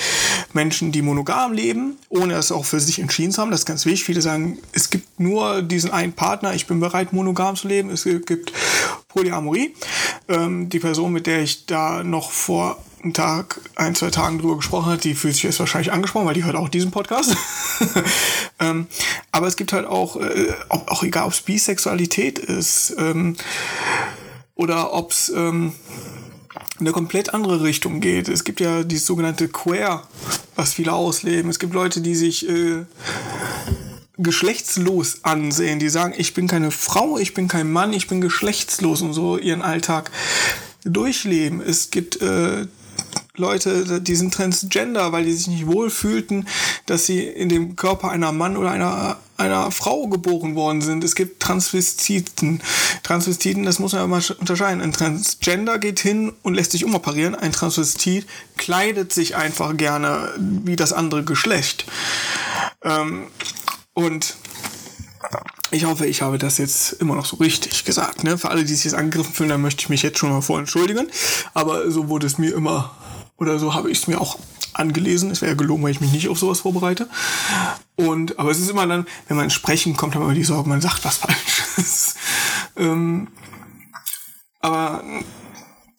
Menschen, 0.52 0.92
die 0.92 1.02
monogam 1.02 1.52
leben, 1.52 1.96
ohne 2.08 2.34
es 2.34 2.52
auch 2.52 2.66
für 2.66 2.80
sich 2.80 2.98
entschieden 2.98 3.32
zu 3.32 3.40
haben. 3.40 3.50
Das 3.50 3.60
ist 3.60 3.66
ganz 3.66 3.86
wichtig. 3.86 4.04
Viele 4.04 4.22
sagen, 4.22 4.58
es 4.72 4.90
gibt 4.90 5.18
nur 5.18 5.62
diesen 5.62 5.90
einen 5.90 6.12
Partner, 6.12 6.54
ich 6.54 6.66
bin 6.66 6.80
bereit, 6.80 7.12
monogam 7.12 7.56
zu 7.56 7.66
leben. 7.66 7.90
Es 7.90 8.04
gibt 8.04 8.52
Polyamorie. 9.08 9.74
Ähm, 10.28 10.68
die 10.68 10.78
Person, 10.78 11.12
mit 11.12 11.26
der 11.26 11.42
ich 11.42 11.66
da 11.66 12.04
noch 12.04 12.30
vor 12.30 12.78
einen 13.02 13.14
Tag, 13.14 13.60
ein, 13.76 13.94
zwei 13.94 14.10
Tagen 14.10 14.38
drüber 14.38 14.56
gesprochen 14.56 14.92
hat, 14.92 15.04
die 15.04 15.14
fühlt 15.14 15.34
sich 15.34 15.44
jetzt 15.44 15.60
wahrscheinlich 15.60 15.92
angesprochen, 15.92 16.26
weil 16.26 16.34
die 16.34 16.44
hört 16.44 16.56
auch 16.56 16.68
diesen 16.68 16.90
Podcast. 16.90 17.36
ähm, 18.60 18.86
aber 19.30 19.46
es 19.46 19.56
gibt 19.56 19.72
halt 19.72 19.86
auch, 19.86 20.16
äh, 20.16 20.52
auch, 20.68 20.88
auch 20.88 21.02
egal, 21.02 21.26
ob 21.26 21.32
es 21.32 21.40
Bisexualität 21.40 22.38
ist 22.38 22.94
ähm, 22.98 23.36
oder 24.54 24.92
ob 24.92 25.12
es 25.12 25.28
ähm, 25.28 25.72
eine 26.80 26.92
komplett 26.92 27.34
andere 27.34 27.62
Richtung 27.62 28.00
geht. 28.00 28.28
Es 28.28 28.44
gibt 28.44 28.60
ja 28.60 28.82
die 28.82 28.98
sogenannte 28.98 29.48
Queer, 29.48 30.02
was 30.56 30.74
viele 30.74 30.92
ausleben. 30.92 31.50
Es 31.50 31.58
gibt 31.58 31.74
Leute, 31.74 32.00
die 32.00 32.14
sich 32.14 32.48
äh, 32.48 32.84
geschlechtslos 34.16 35.24
ansehen, 35.24 35.78
die 35.78 35.88
sagen, 35.88 36.14
ich 36.16 36.34
bin 36.34 36.48
keine 36.48 36.70
Frau, 36.70 37.18
ich 37.18 37.34
bin 37.34 37.48
kein 37.48 37.70
Mann, 37.70 37.92
ich 37.92 38.08
bin 38.08 38.20
geschlechtslos 38.20 39.02
und 39.02 39.12
so 39.12 39.38
ihren 39.38 39.62
Alltag 39.62 40.10
durchleben. 40.84 41.60
Es 41.60 41.90
gibt 41.90 42.20
äh, 42.20 42.66
Leute, 43.38 44.00
die 44.00 44.16
sind 44.16 44.34
transgender, 44.34 45.12
weil 45.12 45.24
die 45.24 45.32
sich 45.32 45.46
nicht 45.46 45.66
wohlfühlten, 45.66 46.48
dass 46.86 47.06
sie 47.06 47.24
in 47.24 47.48
dem 47.48 47.76
Körper 47.76 48.10
einer 48.10 48.32
Mann 48.32 48.56
oder 48.56 48.70
einer, 48.70 49.16
einer 49.36 49.70
Frau 49.70 50.08
geboren 50.08 50.54
worden 50.54 50.82
sind. 50.82 51.04
Es 51.04 51.14
gibt 51.14 51.40
Transvestiten. 51.40 52.60
Transvestiten, 53.02 53.64
das 53.64 53.78
muss 53.78 53.92
man 53.92 54.10
mal 54.10 54.22
unterscheiden. 54.38 54.82
Ein 54.82 54.92
Transgender 54.92 55.78
geht 55.78 56.00
hin 56.00 56.32
und 56.42 56.54
lässt 56.54 56.72
sich 56.72 56.84
umoperieren. 56.84 57.34
Ein 57.34 57.52
Transvestit 57.52 58.26
kleidet 58.56 59.12
sich 59.12 59.36
einfach 59.36 59.76
gerne 59.76 60.34
wie 60.38 60.76
das 60.76 60.92
andere 60.92 61.24
Geschlecht. 61.24 61.86
Ähm, 62.82 63.26
und 63.94 64.36
ich 65.70 65.84
hoffe, 65.84 66.06
ich 66.06 66.22
habe 66.22 66.38
das 66.38 66.58
jetzt 66.58 66.92
immer 66.94 67.14
noch 67.14 67.26
so 67.26 67.36
richtig 67.36 67.84
gesagt. 67.84 68.24
Ne? 68.24 68.38
Für 68.38 68.50
alle, 68.50 68.64
die 68.64 68.74
sich 68.74 68.84
jetzt 68.84 68.94
angegriffen 68.94 69.34
fühlen, 69.34 69.50
dann 69.50 69.60
möchte 69.60 69.82
ich 69.82 69.88
mich 69.88 70.02
jetzt 70.02 70.18
schon 70.18 70.30
mal 70.30 70.40
vor 70.40 70.58
entschuldigen. 70.58 71.08
Aber 71.52 71.90
so 71.90 72.08
wurde 72.08 72.26
es 72.26 72.38
mir 72.38 72.54
immer, 72.54 72.94
oder 73.38 73.58
so 73.58 73.74
habe 73.74 73.90
ich 73.90 73.98
es 73.98 74.06
mir 74.06 74.20
auch 74.20 74.38
angelesen. 74.74 75.30
Es 75.30 75.42
wäre 75.42 75.56
gelogen, 75.56 75.82
weil 75.82 75.92
ich 75.92 76.00
mich 76.00 76.12
nicht 76.12 76.28
auf 76.28 76.38
sowas 76.38 76.60
vorbereite. 76.60 77.08
Und, 77.96 78.38
aber 78.38 78.50
es 78.50 78.58
ist 78.58 78.70
immer 78.70 78.86
dann, 78.86 79.06
wenn 79.26 79.36
man 79.36 79.50
sprechen 79.50 79.96
kommt, 79.96 80.14
haben 80.14 80.26
wir 80.26 80.34
die 80.34 80.44
Sorge, 80.44 80.68
man 80.68 80.80
sagt 80.80 81.04
was 81.04 81.18
Falsches. 81.18 82.14
ähm, 82.76 83.28
aber 84.60 85.02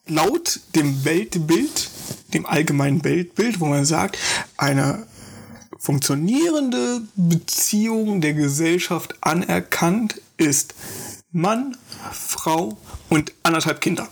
laut 0.07 0.59
dem 0.75 1.05
Weltbild, 1.05 1.89
dem 2.33 2.45
allgemeinen 2.45 3.03
Weltbild, 3.03 3.59
wo 3.59 3.65
man 3.65 3.85
sagt, 3.85 4.17
eine 4.57 5.07
funktionierende 5.77 7.01
Beziehung 7.15 8.19
der 8.19 8.33
Gesellschaft 8.33 9.15
anerkannt 9.21 10.21
ist 10.37 10.75
Mann, 11.31 11.77
Frau 12.11 12.77
und 13.09 13.33
anderthalb 13.43 13.79
Kinder. 13.81 14.09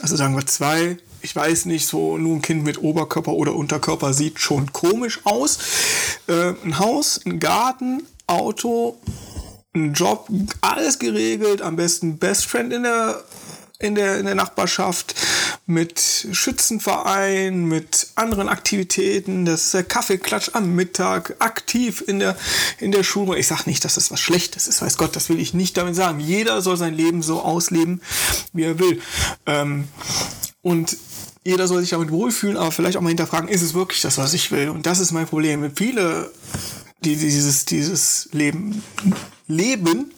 Also 0.00 0.16
sagen 0.16 0.36
wir 0.36 0.46
zwei, 0.46 0.98
ich 1.22 1.34
weiß 1.34 1.66
nicht, 1.66 1.86
so 1.86 2.18
nur 2.18 2.36
ein 2.36 2.42
Kind 2.42 2.64
mit 2.64 2.82
Oberkörper 2.82 3.32
oder 3.32 3.54
Unterkörper 3.54 4.12
sieht 4.12 4.40
schon 4.40 4.72
komisch 4.72 5.20
aus. 5.24 5.58
Äh, 6.26 6.54
ein 6.64 6.78
Haus, 6.78 7.20
ein 7.24 7.40
Garten, 7.40 8.02
Auto, 8.26 8.98
ein 9.74 9.92
Job, 9.92 10.28
alles 10.60 10.98
geregelt, 10.98 11.62
am 11.62 11.76
besten 11.76 12.18
Best 12.18 12.46
Friend 12.46 12.72
in 12.72 12.82
der 12.84 13.22
in 13.80 13.94
der, 13.94 14.18
in 14.18 14.26
der 14.26 14.34
Nachbarschaft 14.34 15.14
mit 15.66 16.26
Schützenverein, 16.32 17.64
mit 17.64 18.08
anderen 18.14 18.48
Aktivitäten, 18.48 19.46
das 19.46 19.64
ist 19.64 19.74
der 19.74 19.84
Kaffeeklatsch 19.84 20.50
am 20.52 20.74
Mittag, 20.74 21.36
aktiv 21.38 22.04
in 22.06 22.18
der, 22.18 22.36
in 22.78 22.92
der 22.92 23.02
Schule. 23.02 23.38
Ich 23.38 23.46
sage 23.46 23.62
nicht, 23.66 23.84
dass 23.84 23.94
das 23.94 24.10
was 24.10 24.20
Schlechtes 24.20 24.68
ist, 24.68 24.82
weiß 24.82 24.98
Gott, 24.98 25.16
das 25.16 25.30
will 25.30 25.40
ich 25.40 25.54
nicht 25.54 25.78
damit 25.78 25.96
sagen. 25.96 26.20
Jeder 26.20 26.60
soll 26.60 26.76
sein 26.76 26.94
Leben 26.94 27.22
so 27.22 27.40
ausleben, 27.40 28.02
wie 28.52 28.64
er 28.64 28.78
will. 28.78 29.00
Ähm, 29.46 29.88
und 30.60 30.96
jeder 31.44 31.66
soll 31.66 31.80
sich 31.80 31.90
damit 31.90 32.10
wohlfühlen, 32.10 32.56
aber 32.56 32.70
vielleicht 32.70 32.96
auch 32.96 33.00
mal 33.00 33.08
hinterfragen, 33.08 33.48
ist 33.48 33.62
es 33.62 33.74
wirklich 33.74 34.02
das, 34.02 34.18
was 34.18 34.34
ich 34.34 34.50
will? 34.52 34.68
Und 34.68 34.86
das 34.86 34.98
ist 35.00 35.12
mein 35.12 35.26
Problem. 35.26 35.70
Viele, 35.74 36.30
die 37.02 37.16
dieses, 37.16 37.64
dieses 37.64 38.28
Leben 38.32 38.82
leben, 39.50 40.12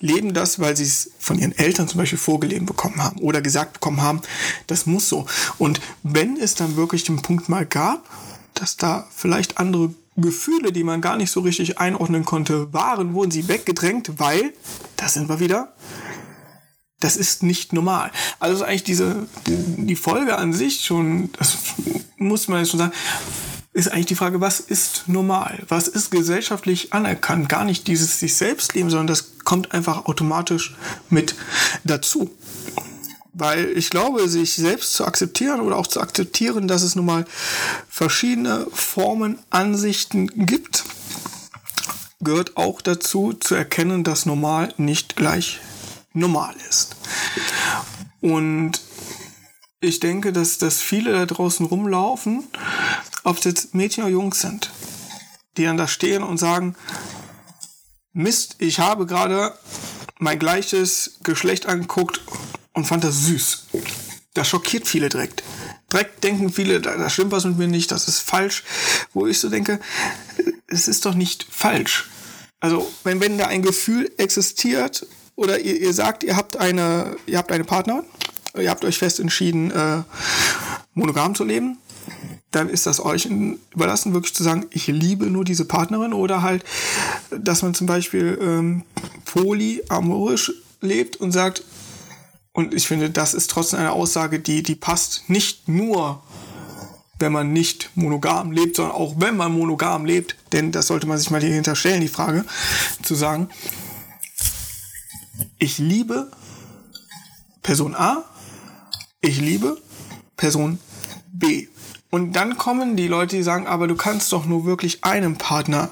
leben 0.00 0.34
das, 0.34 0.58
weil 0.58 0.76
sie 0.76 0.84
es 0.84 1.10
von 1.18 1.38
ihren 1.38 1.56
Eltern 1.56 1.88
zum 1.88 1.98
Beispiel 1.98 2.18
vorgelebt 2.18 2.66
bekommen 2.66 3.02
haben 3.02 3.20
oder 3.20 3.40
gesagt 3.40 3.74
bekommen 3.74 4.02
haben, 4.02 4.20
das 4.66 4.86
muss 4.86 5.08
so. 5.08 5.26
Und 5.58 5.80
wenn 6.02 6.36
es 6.36 6.54
dann 6.54 6.76
wirklich 6.76 7.04
den 7.04 7.22
Punkt 7.22 7.48
mal 7.48 7.64
gab, 7.66 8.08
dass 8.54 8.76
da 8.76 9.06
vielleicht 9.14 9.58
andere 9.58 9.94
Gefühle, 10.16 10.72
die 10.72 10.84
man 10.84 11.00
gar 11.00 11.16
nicht 11.16 11.30
so 11.30 11.40
richtig 11.40 11.78
einordnen 11.78 12.24
konnte, 12.24 12.72
waren, 12.72 13.14
wurden 13.14 13.30
sie 13.30 13.48
weggedrängt, 13.48 14.18
weil, 14.18 14.52
da 14.96 15.08
sind 15.08 15.28
wir 15.28 15.40
wieder, 15.40 15.72
das 17.04 17.18
ist 17.18 17.42
nicht 17.42 17.74
normal. 17.74 18.10
Also 18.40 18.56
ist 18.56 18.62
eigentlich 18.62 18.84
diese, 18.84 19.26
die 19.46 19.94
Folge 19.94 20.38
an 20.38 20.54
sich 20.54 20.80
schon, 20.80 21.30
das 21.38 21.58
muss 22.16 22.48
man 22.48 22.60
jetzt 22.60 22.70
schon 22.70 22.78
sagen, 22.78 22.92
ist 23.74 23.92
eigentlich 23.92 24.06
die 24.06 24.14
Frage, 24.14 24.40
was 24.40 24.58
ist 24.58 25.04
normal? 25.06 25.62
Was 25.68 25.86
ist 25.86 26.10
gesellschaftlich 26.10 26.94
anerkannt? 26.94 27.50
Gar 27.50 27.66
nicht 27.66 27.88
dieses 27.88 28.20
sich 28.20 28.36
selbst 28.36 28.72
leben, 28.74 28.88
sondern 28.88 29.08
das 29.08 29.36
kommt 29.44 29.72
einfach 29.72 30.06
automatisch 30.06 30.76
mit 31.10 31.34
dazu. 31.84 32.30
Weil 33.34 33.76
ich 33.76 33.90
glaube, 33.90 34.26
sich 34.26 34.54
selbst 34.54 34.94
zu 34.94 35.04
akzeptieren 35.04 35.60
oder 35.60 35.76
auch 35.76 35.88
zu 35.88 36.00
akzeptieren, 36.00 36.68
dass 36.68 36.82
es 36.82 36.96
nun 36.96 37.04
mal 37.04 37.26
verschiedene 37.90 38.66
Formen, 38.72 39.38
Ansichten 39.50 40.28
gibt, 40.46 40.84
gehört 42.20 42.56
auch 42.56 42.80
dazu, 42.80 43.34
zu 43.34 43.54
erkennen, 43.54 44.04
dass 44.04 44.24
normal 44.24 44.72
nicht 44.78 45.16
gleich 45.16 45.60
normal 46.14 46.54
ist. 46.68 46.96
Und 48.20 48.80
ich 49.80 50.00
denke, 50.00 50.32
dass, 50.32 50.56
dass 50.56 50.80
viele 50.80 51.12
da 51.12 51.26
draußen 51.26 51.66
rumlaufen 51.66 52.48
ob 53.24 53.38
es 53.38 53.44
jetzt 53.44 53.74
Mädchen 53.74 54.04
oder 54.04 54.12
Jungs 54.12 54.40
sind, 54.40 54.70
die 55.56 55.64
dann 55.64 55.78
da 55.78 55.88
stehen 55.88 56.22
und 56.22 56.38
sagen, 56.38 56.76
Mist, 58.12 58.56
ich 58.58 58.78
habe 58.78 59.06
gerade 59.06 59.58
mein 60.18 60.38
gleiches 60.38 61.16
Geschlecht 61.22 61.66
angeguckt 61.66 62.20
und 62.74 62.86
fand 62.86 63.02
das 63.02 63.24
süß. 63.24 63.66
Das 64.34 64.48
schockiert 64.48 64.86
viele 64.86 65.08
direkt. 65.08 65.42
Direkt 65.92 66.22
denken 66.22 66.52
viele, 66.52 66.80
da, 66.80 67.08
stimmt 67.08 67.32
was 67.32 67.44
mit 67.44 67.58
mir 67.58 67.66
nicht, 67.66 67.90
das 67.90 68.08
ist 68.08 68.20
falsch. 68.20 68.62
Wo 69.12 69.26
ich 69.26 69.40
so 69.40 69.48
denke, 69.48 69.80
es 70.66 70.86
ist 70.86 71.06
doch 71.06 71.14
nicht 71.14 71.46
falsch. 71.50 72.10
Also, 72.60 72.90
wenn, 73.04 73.20
wenn 73.20 73.38
da 73.38 73.46
ein 73.46 73.62
Gefühl 73.62 74.12
existiert 74.16 75.06
oder 75.36 75.60
ihr, 75.60 75.80
ihr 75.80 75.92
sagt, 75.92 76.22
ihr 76.24 76.36
habt 76.36 76.56
eine, 76.56 77.16
ihr 77.26 77.38
habt 77.38 77.52
eine 77.52 77.64
Partnerin, 77.64 78.04
ihr 78.58 78.70
habt 78.70 78.84
euch 78.84 78.98
fest 78.98 79.20
entschieden, 79.20 79.70
äh, 79.70 80.02
monogam 80.94 81.34
zu 81.34 81.44
leben, 81.44 81.78
dann 82.54 82.68
ist 82.68 82.86
das 82.86 83.04
euch 83.04 83.26
überlassen, 83.26 84.14
wirklich 84.14 84.34
zu 84.34 84.42
sagen, 84.42 84.66
ich 84.70 84.86
liebe 84.86 85.26
nur 85.26 85.44
diese 85.44 85.64
Partnerin. 85.64 86.12
Oder 86.12 86.42
halt, 86.42 86.64
dass 87.36 87.62
man 87.62 87.74
zum 87.74 87.86
Beispiel 87.86 88.38
ähm, 88.40 88.84
polyamorisch 89.24 90.52
lebt 90.80 91.16
und 91.16 91.32
sagt, 91.32 91.64
und 92.52 92.72
ich 92.72 92.86
finde, 92.86 93.10
das 93.10 93.34
ist 93.34 93.50
trotzdem 93.50 93.80
eine 93.80 93.92
Aussage, 93.92 94.38
die, 94.38 94.62
die 94.62 94.76
passt 94.76 95.28
nicht 95.28 95.68
nur, 95.68 96.22
wenn 97.18 97.32
man 97.32 97.52
nicht 97.52 97.90
monogam 97.96 98.52
lebt, 98.52 98.76
sondern 98.76 98.94
auch 98.94 99.14
wenn 99.18 99.36
man 99.36 99.52
monogam 99.52 100.04
lebt, 100.04 100.36
denn 100.52 100.70
das 100.70 100.86
sollte 100.86 101.08
man 101.08 101.18
sich 101.18 101.30
mal 101.30 101.40
hier 101.40 101.54
hinterstellen, 101.54 102.00
die 102.00 102.08
Frage, 102.08 102.44
zu 103.02 103.16
sagen, 103.16 103.48
ich 105.58 105.78
liebe 105.78 106.30
Person 107.62 107.94
A, 107.94 108.24
ich 109.20 109.40
liebe 109.40 109.80
Person 110.36 110.78
B. 111.32 111.68
Und 112.10 112.34
dann 112.34 112.56
kommen 112.56 112.96
die 112.96 113.08
Leute, 113.08 113.36
die 113.36 113.42
sagen, 113.42 113.66
aber 113.66 113.88
du 113.88 113.96
kannst 113.96 114.32
doch 114.32 114.46
nur 114.46 114.64
wirklich 114.64 115.02
einen 115.04 115.36
Partner 115.36 115.90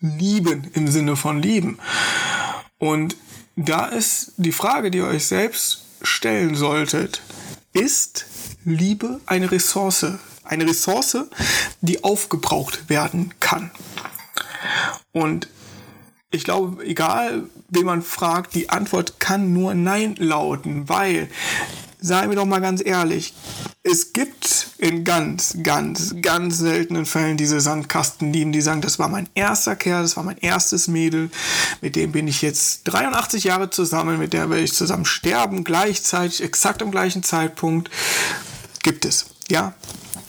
lieben 0.00 0.68
im 0.74 0.88
Sinne 0.88 1.16
von 1.16 1.40
lieben. 1.40 1.78
Und 2.78 3.16
da 3.54 3.86
ist 3.86 4.32
die 4.36 4.52
Frage, 4.52 4.90
die 4.90 4.98
ihr 4.98 5.06
euch 5.06 5.26
selbst 5.26 5.84
stellen 6.02 6.56
solltet, 6.56 7.22
ist 7.72 8.26
Liebe 8.64 9.20
eine 9.26 9.50
Ressource? 9.50 10.06
Eine 10.44 10.66
Ressource, 10.66 11.18
die 11.80 12.02
aufgebraucht 12.02 12.88
werden 12.88 13.32
kann. 13.38 13.70
Und 15.12 15.48
ich 16.30 16.44
glaube, 16.44 16.84
egal 16.84 17.44
wen 17.72 17.86
man 17.86 18.02
fragt, 18.02 18.54
die 18.54 18.68
Antwort 18.68 19.18
kann 19.18 19.52
nur 19.52 19.74
Nein 19.74 20.14
lauten, 20.18 20.88
weil, 20.88 21.28
seien 22.00 22.28
wir 22.28 22.36
doch 22.36 22.44
mal 22.44 22.60
ganz 22.60 22.84
ehrlich, 22.84 23.34
es 23.82 24.12
gibt 24.12 24.68
in 24.78 25.04
ganz, 25.04 25.56
ganz, 25.62 26.14
ganz 26.20 26.58
seltenen 26.58 27.06
Fällen 27.06 27.36
diese 27.36 27.60
Sandkastenlieben, 27.60 28.52
die 28.52 28.60
sagen, 28.60 28.82
das 28.82 28.98
war 28.98 29.08
mein 29.08 29.28
erster 29.34 29.74
Kerl, 29.74 30.02
das 30.02 30.16
war 30.16 30.22
mein 30.22 30.38
erstes 30.38 30.86
Mädel, 30.86 31.30
mit 31.80 31.96
dem 31.96 32.12
bin 32.12 32.28
ich 32.28 32.42
jetzt 32.42 32.84
83 32.84 33.44
Jahre 33.44 33.70
zusammen, 33.70 34.18
mit 34.18 34.34
der 34.34 34.50
werde 34.50 34.62
ich 34.62 34.74
zusammen 34.74 35.06
sterben, 35.06 35.64
gleichzeitig, 35.64 36.42
exakt 36.42 36.82
am 36.82 36.90
gleichen 36.90 37.22
Zeitpunkt. 37.22 37.90
Gibt 38.82 39.04
es. 39.04 39.26
Ja, 39.48 39.74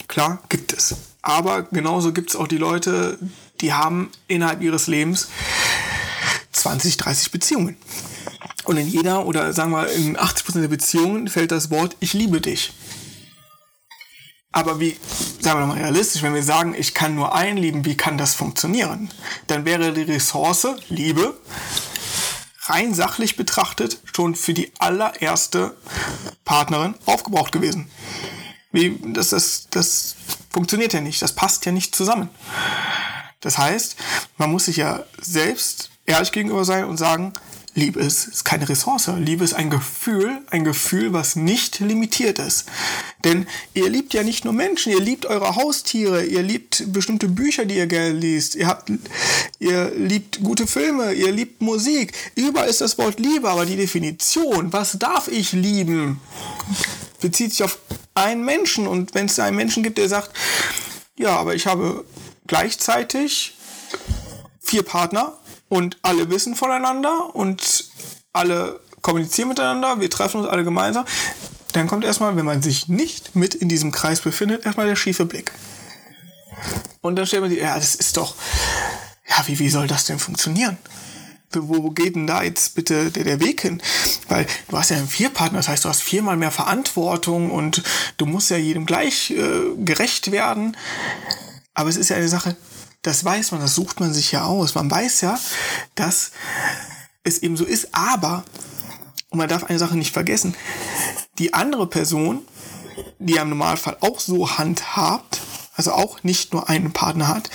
klar, 0.08 0.40
gibt 0.48 0.72
es. 0.72 0.96
Aber 1.22 1.62
genauso 1.62 2.12
gibt 2.12 2.30
es 2.30 2.36
auch 2.36 2.48
die 2.48 2.58
Leute, 2.58 3.18
die 3.60 3.72
haben 3.72 4.10
innerhalb 4.28 4.62
ihres 4.62 4.86
Lebens 4.86 5.28
20, 6.64 6.96
30 6.96 7.30
Beziehungen. 7.30 7.76
Und 8.64 8.78
in 8.78 8.88
jeder 8.88 9.26
oder 9.26 9.52
sagen 9.52 9.72
wir 9.72 9.86
in 9.90 10.16
80% 10.16 10.62
der 10.62 10.68
Beziehungen 10.68 11.28
fällt 11.28 11.50
das 11.50 11.70
Wort 11.70 11.94
Ich 12.00 12.14
liebe 12.14 12.40
dich. 12.40 12.72
Aber 14.50 14.80
wie, 14.80 14.96
sagen 15.40 15.60
wir 15.60 15.66
mal 15.66 15.76
realistisch, 15.76 16.22
wenn 16.22 16.32
wir 16.32 16.42
sagen, 16.42 16.74
ich 16.74 16.94
kann 16.94 17.14
nur 17.14 17.34
einen 17.34 17.58
lieben, 17.58 17.84
wie 17.84 17.98
kann 17.98 18.16
das 18.16 18.34
funktionieren? 18.34 19.10
Dann 19.46 19.66
wäre 19.66 19.92
die 19.92 20.10
Ressource 20.10 20.68
Liebe 20.88 21.38
rein 22.62 22.94
sachlich 22.94 23.36
betrachtet 23.36 23.98
schon 24.16 24.34
für 24.34 24.54
die 24.54 24.72
allererste 24.78 25.76
Partnerin 26.46 26.94
aufgebraucht 27.04 27.52
gewesen. 27.52 27.90
Wie, 28.72 28.98
das, 29.12 29.30
das, 29.30 29.66
das 29.68 30.16
funktioniert 30.50 30.94
ja 30.94 31.02
nicht, 31.02 31.20
das 31.20 31.34
passt 31.34 31.66
ja 31.66 31.72
nicht 31.72 31.94
zusammen. 31.94 32.30
Das 33.40 33.58
heißt, 33.58 33.96
man 34.38 34.50
muss 34.50 34.64
sich 34.64 34.78
ja 34.78 35.04
selbst 35.20 35.90
ehrlich 36.06 36.32
gegenüber 36.32 36.64
sein 36.64 36.84
und 36.84 36.96
sagen, 36.96 37.32
Liebe 37.76 37.98
ist, 37.98 38.28
ist 38.28 38.44
keine 38.44 38.68
Ressource. 38.68 39.10
Liebe 39.18 39.42
ist 39.42 39.54
ein 39.54 39.68
Gefühl, 39.68 40.38
ein 40.50 40.62
Gefühl, 40.62 41.12
was 41.12 41.34
nicht 41.34 41.80
limitiert 41.80 42.38
ist. 42.38 42.66
Denn 43.24 43.48
ihr 43.74 43.88
liebt 43.88 44.14
ja 44.14 44.22
nicht 44.22 44.44
nur 44.44 44.54
Menschen, 44.54 44.92
ihr 44.92 45.00
liebt 45.00 45.26
eure 45.26 45.56
Haustiere, 45.56 46.24
ihr 46.24 46.42
liebt 46.42 46.92
bestimmte 46.92 47.26
Bücher, 47.26 47.64
die 47.64 47.76
ihr 47.76 47.88
gerne 47.88 48.12
liest, 48.12 48.54
ihr 48.54 48.68
habt, 48.68 48.92
ihr 49.58 49.90
liebt 49.96 50.40
gute 50.44 50.68
Filme, 50.68 51.12
ihr 51.14 51.32
liebt 51.32 51.62
Musik. 51.62 52.12
Überall 52.36 52.68
ist 52.68 52.80
das 52.80 52.96
Wort 52.96 53.18
Liebe, 53.18 53.50
aber 53.50 53.66
die 53.66 53.76
Definition, 53.76 54.72
was 54.72 54.96
darf 55.00 55.26
ich 55.26 55.52
lieben, 55.52 56.20
bezieht 57.20 57.50
sich 57.50 57.64
auf 57.64 57.78
einen 58.14 58.44
Menschen. 58.44 58.86
Und 58.86 59.14
wenn 59.14 59.26
es 59.26 59.38
einen 59.40 59.56
Menschen 59.56 59.82
gibt, 59.82 59.98
der 59.98 60.08
sagt, 60.08 60.30
ja, 61.16 61.36
aber 61.36 61.56
ich 61.56 61.66
habe 61.66 62.04
gleichzeitig 62.46 63.56
vier 64.60 64.84
Partner, 64.84 65.36
und 65.74 65.98
alle 66.02 66.30
wissen 66.30 66.54
voneinander 66.54 67.34
und 67.34 67.86
alle 68.32 68.78
kommunizieren 69.02 69.48
miteinander, 69.48 69.98
wir 69.98 70.08
treffen 70.08 70.40
uns 70.40 70.48
alle 70.48 70.62
gemeinsam, 70.62 71.04
dann 71.72 71.88
kommt 71.88 72.04
erstmal, 72.04 72.36
wenn 72.36 72.44
man 72.44 72.62
sich 72.62 72.86
nicht 72.86 73.34
mit 73.34 73.56
in 73.56 73.68
diesem 73.68 73.90
Kreis 73.90 74.20
befindet, 74.20 74.64
erstmal 74.64 74.86
der 74.86 74.94
schiefe 74.94 75.26
Blick. 75.26 75.50
Und 77.00 77.16
dann 77.16 77.26
stellt 77.26 77.42
man 77.42 77.50
sich, 77.50 77.58
ja, 77.58 77.74
das 77.74 77.96
ist 77.96 78.16
doch, 78.16 78.36
ja, 79.28 79.42
wie, 79.48 79.58
wie 79.58 79.68
soll 79.68 79.88
das 79.88 80.04
denn 80.04 80.20
funktionieren? 80.20 80.78
Wo 81.50 81.90
geht 81.90 82.14
denn 82.14 82.28
da 82.28 82.44
jetzt 82.44 82.76
bitte 82.76 83.10
der, 83.10 83.24
der 83.24 83.40
Weg 83.40 83.60
hin? 83.60 83.82
Weil 84.28 84.46
du 84.68 84.78
hast 84.78 84.90
ja 84.90 84.96
einen 84.96 85.08
Vierpartner, 85.08 85.58
das 85.58 85.66
heißt, 85.66 85.84
du 85.84 85.88
hast 85.88 86.04
viermal 86.04 86.36
mehr 86.36 86.52
Verantwortung 86.52 87.50
und 87.50 87.82
du 88.16 88.26
musst 88.26 88.50
ja 88.50 88.56
jedem 88.56 88.86
gleich 88.86 89.32
äh, 89.32 89.74
gerecht 89.78 90.30
werden. 90.30 90.76
Aber 91.74 91.88
es 91.88 91.96
ist 91.96 92.10
ja 92.10 92.16
eine 92.16 92.28
Sache, 92.28 92.56
das 93.04 93.24
weiß 93.24 93.52
man, 93.52 93.60
das 93.60 93.74
sucht 93.74 94.00
man 94.00 94.12
sich 94.12 94.32
ja 94.32 94.44
aus. 94.44 94.74
Man 94.74 94.90
weiß 94.90 95.20
ja, 95.20 95.38
dass 95.94 96.32
es 97.22 97.38
eben 97.38 97.56
so 97.56 97.64
ist, 97.64 97.88
aber, 97.92 98.44
und 99.30 99.38
man 99.38 99.48
darf 99.48 99.64
eine 99.64 99.78
Sache 99.78 99.96
nicht 99.96 100.12
vergessen, 100.12 100.56
die 101.38 101.54
andere 101.54 101.86
Person, 101.86 102.42
die 103.18 103.36
im 103.36 103.50
Normalfall 103.50 103.98
auch 104.00 104.20
so 104.20 104.58
handhabt, 104.58 105.40
also 105.76 105.92
auch 105.92 106.22
nicht 106.22 106.52
nur 106.52 106.68
einen 106.68 106.92
Partner 106.92 107.28
hat, 107.28 107.50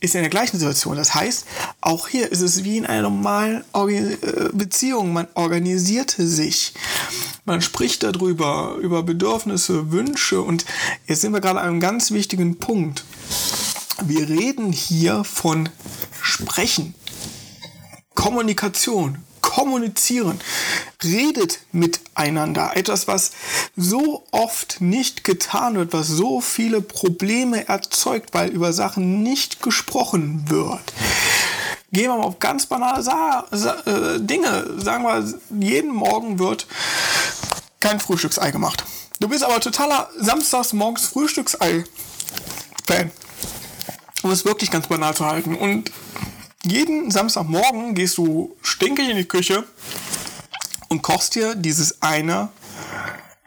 ist 0.00 0.14
in 0.14 0.20
der 0.20 0.30
gleichen 0.30 0.58
Situation. 0.58 0.96
Das 0.96 1.14
heißt, 1.14 1.46
auch 1.80 2.08
hier 2.08 2.30
ist 2.30 2.42
es 2.42 2.64
wie 2.64 2.76
in 2.76 2.86
einer 2.86 3.02
normalen 3.02 3.64
äh, 3.74 4.50
Beziehung. 4.52 5.12
Man 5.12 5.26
organisiert 5.34 6.14
sich. 6.18 6.74
Man 7.46 7.62
spricht 7.62 8.02
darüber, 8.02 8.76
über 8.80 9.02
Bedürfnisse, 9.02 9.90
Wünsche 9.90 10.42
und 10.42 10.66
jetzt 11.06 11.22
sind 11.22 11.32
wir 11.32 11.40
gerade 11.40 11.60
an 11.60 11.68
einem 11.68 11.80
ganz 11.80 12.10
wichtigen 12.10 12.58
Punkt. 12.58 13.04
Wir 14.02 14.28
reden 14.28 14.72
hier 14.72 15.24
von 15.24 15.70
Sprechen, 16.20 16.94
Kommunikation, 18.14 19.24
Kommunizieren, 19.40 20.38
redet 21.02 21.60
miteinander. 21.72 22.76
Etwas, 22.76 23.08
was 23.08 23.30
so 23.74 24.26
oft 24.32 24.80
nicht 24.80 25.24
getan 25.24 25.76
wird, 25.76 25.94
was 25.94 26.08
so 26.08 26.42
viele 26.42 26.82
Probleme 26.82 27.68
erzeugt, 27.68 28.34
weil 28.34 28.50
über 28.50 28.74
Sachen 28.74 29.22
nicht 29.22 29.62
gesprochen 29.62 30.50
wird. 30.50 30.92
Gehen 31.90 32.10
wir 32.10 32.18
mal 32.18 32.24
auf 32.24 32.38
ganz 32.38 32.66
banale 32.66 33.02
Sa 33.02 33.46
Sa 33.50 33.76
äh, 33.86 34.20
Dinge. 34.20 34.74
Sagen 34.76 35.04
wir, 35.04 35.24
jeden 35.58 35.94
Morgen 35.94 36.38
wird 36.38 36.66
kein 37.80 37.98
Frühstücksei 37.98 38.50
gemacht. 38.50 38.84
Du 39.20 39.28
bist 39.28 39.42
aber 39.42 39.58
totaler 39.60 40.10
Samstags 40.18 40.74
morgens 40.74 41.06
Frühstücksei-Fan 41.06 43.10
um 44.26 44.32
es 44.32 44.44
wirklich 44.44 44.70
ganz 44.70 44.88
banal 44.88 45.14
zu 45.14 45.24
halten. 45.24 45.54
Und 45.54 45.90
jeden 46.64 47.10
Samstagmorgen 47.10 47.94
gehst 47.94 48.18
du 48.18 48.56
stinkig 48.60 49.08
in 49.08 49.16
die 49.16 49.24
Küche 49.24 49.64
und 50.88 51.02
kochst 51.02 51.36
dir 51.36 51.54
dieses 51.54 52.02
eine 52.02 52.48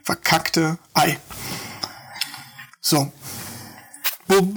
verkackte 0.04 0.78
Ei. 0.94 1.20
So. 2.82 3.12
Wo, 4.28 4.48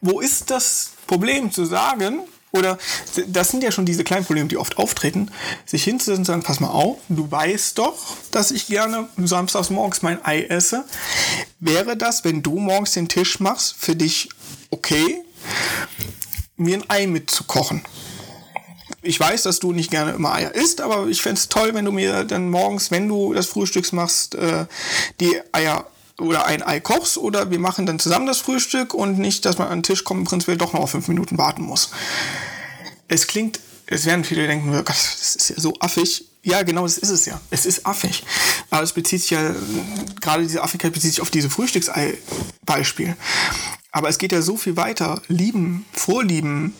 wo 0.00 0.20
ist 0.20 0.50
das 0.50 0.92
Problem 1.06 1.50
zu 1.50 1.64
sagen, 1.64 2.20
oder 2.52 2.78
das 3.26 3.50
sind 3.50 3.62
ja 3.62 3.72
schon 3.72 3.86
diese 3.86 4.04
kleinen 4.04 4.24
Probleme, 4.24 4.48
die 4.48 4.56
oft 4.56 4.78
auftreten, 4.78 5.30
sich 5.66 5.84
hinzusetzen 5.84 6.20
und 6.20 6.24
sagen, 6.26 6.42
pass 6.42 6.60
mal 6.60 6.68
auf, 6.68 6.98
du 7.08 7.30
weißt 7.30 7.78
doch, 7.78 8.16
dass 8.30 8.50
ich 8.50 8.66
gerne 8.66 9.08
samstags 9.16 9.70
morgens 9.70 10.02
mein 10.02 10.24
Ei 10.24 10.42
esse. 10.42 10.84
Wäre 11.58 11.96
das, 11.96 12.24
wenn 12.24 12.42
du 12.42 12.58
morgens 12.58 12.92
den 12.92 13.08
Tisch 13.08 13.40
machst, 13.40 13.74
für 13.78 13.96
dich 13.96 14.28
okay? 14.70 15.24
Mir 16.56 16.76
ein 16.76 16.84
Ei 16.88 17.06
mitzukochen. 17.06 17.82
Ich 19.02 19.18
weiß, 19.18 19.44
dass 19.44 19.60
du 19.60 19.72
nicht 19.72 19.90
gerne 19.90 20.12
immer 20.12 20.34
Eier 20.34 20.54
isst, 20.54 20.80
aber 20.80 21.06
ich 21.06 21.22
fände 21.22 21.38
es 21.38 21.48
toll, 21.48 21.72
wenn 21.72 21.86
du 21.86 21.92
mir 21.92 22.24
dann 22.24 22.50
morgens, 22.50 22.90
wenn 22.90 23.08
du 23.08 23.32
das 23.32 23.46
Frühstück 23.46 23.92
machst, 23.92 24.34
äh, 24.34 24.66
die 25.20 25.40
Eier 25.52 25.86
oder 26.18 26.44
ein 26.44 26.62
Ei 26.62 26.80
kochst 26.80 27.16
oder 27.16 27.50
wir 27.50 27.58
machen 27.58 27.86
dann 27.86 27.98
zusammen 27.98 28.26
das 28.26 28.38
Frühstück 28.38 28.92
und 28.92 29.18
nicht, 29.18 29.46
dass 29.46 29.56
man 29.56 29.68
an 29.68 29.78
den 29.78 29.82
Tisch 29.84 30.04
kommt 30.04 30.20
und 30.20 30.26
prinzipiell 30.26 30.58
doch 30.58 30.74
noch 30.74 30.86
fünf 30.86 31.08
Minuten 31.08 31.38
warten 31.38 31.62
muss. 31.62 31.90
Es 33.08 33.26
klingt, 33.26 33.58
es 33.86 34.04
werden 34.04 34.24
viele 34.24 34.46
denken, 34.46 34.68
oh 34.70 34.82
Gott, 34.82 34.88
das 34.88 35.34
ist 35.36 35.50
ja 35.50 35.56
so 35.58 35.74
affig. 35.80 36.29
Ja, 36.42 36.62
genau, 36.62 36.82
das 36.82 36.98
ist 36.98 37.10
es 37.10 37.26
ja. 37.26 37.40
Es 37.50 37.66
ist 37.66 37.86
affig. 37.86 38.24
Aber 38.70 38.82
es 38.82 38.92
bezieht 38.92 39.20
sich 39.20 39.30
ja, 39.30 39.54
gerade 40.20 40.42
diese 40.42 40.62
Affigkeit 40.62 40.92
bezieht 40.92 41.12
sich 41.12 41.20
auf 41.20 41.30
diese 41.30 41.50
Frühstücksei-Beispiel. 41.50 43.16
Aber 43.92 44.08
es 44.08 44.18
geht 44.18 44.32
ja 44.32 44.40
so 44.40 44.56
viel 44.56 44.76
weiter. 44.76 45.20
Lieben, 45.28 45.84
Vorlieben, 45.92 46.74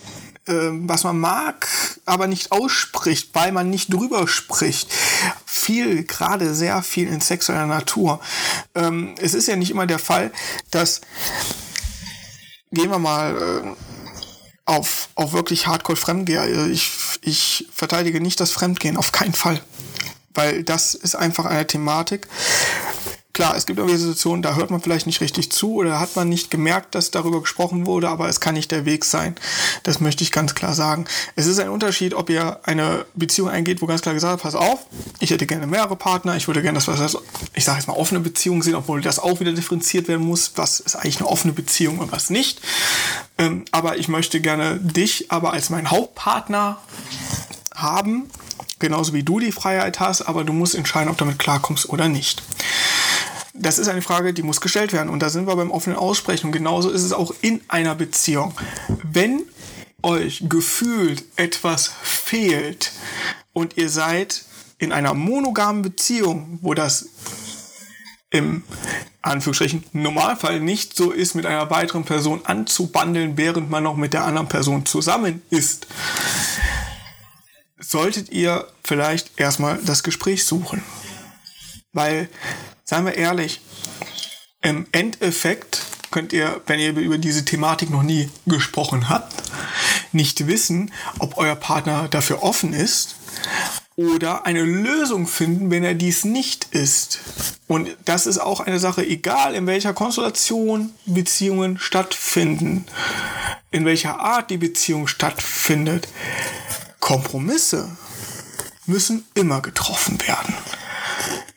äh, 0.46 0.70
was 0.70 1.04
man 1.04 1.18
mag, 1.18 1.68
aber 2.06 2.26
nicht 2.26 2.52
ausspricht, 2.52 3.30
weil 3.34 3.52
man 3.52 3.68
nicht 3.68 3.92
drüber 3.92 4.26
spricht. 4.26 4.90
Viel, 5.44 6.04
gerade 6.04 6.54
sehr 6.54 6.82
viel 6.82 7.08
in 7.08 7.20
sexueller 7.20 7.66
Natur. 7.66 8.20
Ähm, 8.74 9.14
es 9.20 9.34
ist 9.34 9.48
ja 9.48 9.56
nicht 9.56 9.70
immer 9.70 9.86
der 9.86 9.98
Fall, 9.98 10.32
dass, 10.70 11.02
gehen 12.70 12.90
wir 12.90 12.98
mal 12.98 13.36
äh, 13.36 13.89
auf, 14.70 15.08
auf 15.16 15.32
wirklich 15.32 15.66
Hardcore-Fremdgeher. 15.66 16.68
Ich, 16.68 16.92
ich 17.22 17.66
verteidige 17.74 18.20
nicht 18.20 18.38
das 18.38 18.52
Fremdgehen, 18.52 18.96
auf 18.96 19.10
keinen 19.10 19.34
Fall. 19.34 19.60
Weil 20.32 20.62
das 20.62 20.94
ist 20.94 21.16
einfach 21.16 21.44
eine 21.44 21.66
Thematik, 21.66 22.28
Klar, 23.32 23.56
es 23.56 23.64
gibt 23.64 23.78
irgendwie 23.78 23.96
Situationen, 23.96 24.42
da 24.42 24.56
hört 24.56 24.72
man 24.72 24.80
vielleicht 24.80 25.06
nicht 25.06 25.20
richtig 25.20 25.52
zu 25.52 25.74
oder 25.74 26.00
hat 26.00 26.16
man 26.16 26.28
nicht 26.28 26.50
gemerkt, 26.50 26.96
dass 26.96 27.12
darüber 27.12 27.40
gesprochen 27.40 27.86
wurde, 27.86 28.08
aber 28.08 28.28
es 28.28 28.40
kann 28.40 28.54
nicht 28.54 28.72
der 28.72 28.84
Weg 28.86 29.04
sein. 29.04 29.36
Das 29.84 30.00
möchte 30.00 30.24
ich 30.24 30.32
ganz 30.32 30.56
klar 30.56 30.74
sagen. 30.74 31.04
Es 31.36 31.46
ist 31.46 31.60
ein 31.60 31.68
Unterschied, 31.68 32.12
ob 32.14 32.28
ihr 32.28 32.58
eine 32.64 33.04
Beziehung 33.14 33.48
eingeht, 33.48 33.82
wo 33.82 33.86
ganz 33.86 34.02
klar 34.02 34.14
gesagt 34.14 34.42
pass 34.42 34.56
auf, 34.56 34.80
ich 35.20 35.30
hätte 35.30 35.46
gerne 35.46 35.68
mehrere 35.68 35.94
Partner, 35.94 36.36
ich 36.36 36.48
würde 36.48 36.60
gerne 36.60 36.76
das, 36.76 36.88
was 36.88 37.16
ich 37.54 37.64
sage 37.64 37.78
jetzt 37.78 37.86
mal 37.86 37.94
offene 37.94 38.18
Beziehung 38.18 38.64
sehen, 38.64 38.74
obwohl 38.74 39.00
das 39.00 39.20
auch 39.20 39.38
wieder 39.38 39.52
differenziert 39.52 40.08
werden 40.08 40.26
muss, 40.26 40.52
was 40.56 40.80
ist 40.80 40.96
eigentlich 40.96 41.18
eine 41.18 41.28
offene 41.28 41.52
Beziehung 41.52 42.00
und 42.00 42.10
was 42.10 42.30
nicht. 42.30 42.60
Ähm, 43.38 43.64
aber 43.70 43.98
ich 43.98 44.08
möchte 44.08 44.40
gerne 44.40 44.80
dich 44.80 45.30
aber 45.30 45.52
als 45.52 45.70
meinen 45.70 45.92
Hauptpartner 45.92 46.78
haben, 47.76 48.28
genauso 48.80 49.12
wie 49.12 49.22
du 49.22 49.38
die 49.38 49.52
Freiheit 49.52 50.00
hast, 50.00 50.22
aber 50.22 50.42
du 50.42 50.52
musst 50.52 50.74
entscheiden, 50.74 51.08
ob 51.08 51.16
du 51.16 51.24
damit 51.24 51.38
klarkommst 51.38 51.88
oder 51.88 52.08
nicht 52.08 52.42
das 53.60 53.78
ist 53.78 53.88
eine 53.88 54.02
Frage, 54.02 54.32
die 54.32 54.42
muss 54.42 54.60
gestellt 54.60 54.92
werden. 54.92 55.10
Und 55.10 55.20
da 55.20 55.28
sind 55.28 55.46
wir 55.46 55.54
beim 55.56 55.70
offenen 55.70 55.98
Aussprechen. 55.98 56.46
Und 56.46 56.52
genauso 56.52 56.90
ist 56.90 57.02
es 57.02 57.12
auch 57.12 57.34
in 57.42 57.60
einer 57.68 57.94
Beziehung. 57.94 58.54
Wenn 59.02 59.42
euch 60.02 60.44
gefühlt 60.48 61.24
etwas 61.36 61.92
fehlt 62.02 62.92
und 63.52 63.76
ihr 63.76 63.90
seid 63.90 64.44
in 64.78 64.92
einer 64.92 65.12
monogamen 65.12 65.82
Beziehung, 65.82 66.58
wo 66.62 66.72
das 66.72 67.06
im 68.30 68.62
Anführungsstrichen 69.22 69.84
Normalfall 69.92 70.60
nicht 70.60 70.96
so 70.96 71.10
ist, 71.10 71.34
mit 71.34 71.44
einer 71.44 71.68
weiteren 71.68 72.04
Person 72.04 72.40
anzubandeln, 72.44 73.36
während 73.36 73.68
man 73.68 73.82
noch 73.82 73.96
mit 73.96 74.14
der 74.14 74.24
anderen 74.24 74.48
Person 74.48 74.86
zusammen 74.86 75.42
ist, 75.50 75.86
solltet 77.78 78.30
ihr 78.30 78.66
vielleicht 78.84 79.38
erstmal 79.38 79.78
das 79.84 80.02
Gespräch 80.02 80.44
suchen. 80.44 80.82
Weil 81.92 82.28
seien 82.90 83.06
wir 83.06 83.14
ehrlich, 83.14 83.60
im 84.62 84.84
Endeffekt 84.90 85.82
könnt 86.10 86.32
ihr, 86.32 86.60
wenn 86.66 86.80
ihr 86.80 86.96
über 86.96 87.18
diese 87.18 87.44
Thematik 87.44 87.88
noch 87.88 88.02
nie 88.02 88.28
gesprochen 88.46 89.08
habt, 89.08 89.32
nicht 90.10 90.48
wissen, 90.48 90.92
ob 91.20 91.38
euer 91.38 91.54
Partner 91.54 92.08
dafür 92.08 92.42
offen 92.42 92.72
ist 92.72 93.14
oder 93.94 94.44
eine 94.44 94.64
Lösung 94.64 95.28
finden, 95.28 95.70
wenn 95.70 95.84
er 95.84 95.94
dies 95.94 96.24
nicht 96.24 96.74
ist. 96.74 97.20
Und 97.68 97.96
das 98.06 98.26
ist 98.26 98.38
auch 98.38 98.58
eine 98.58 98.80
Sache, 98.80 99.06
egal 99.06 99.54
in 99.54 99.68
welcher 99.68 99.94
Konstellation 99.94 100.90
Beziehungen 101.06 101.78
stattfinden, 101.78 102.86
in 103.70 103.84
welcher 103.84 104.18
Art 104.18 104.50
die 104.50 104.58
Beziehung 104.58 105.06
stattfindet. 105.06 106.08
Kompromisse 106.98 107.96
müssen 108.86 109.24
immer 109.34 109.62
getroffen 109.62 110.18
werden. 110.26 110.54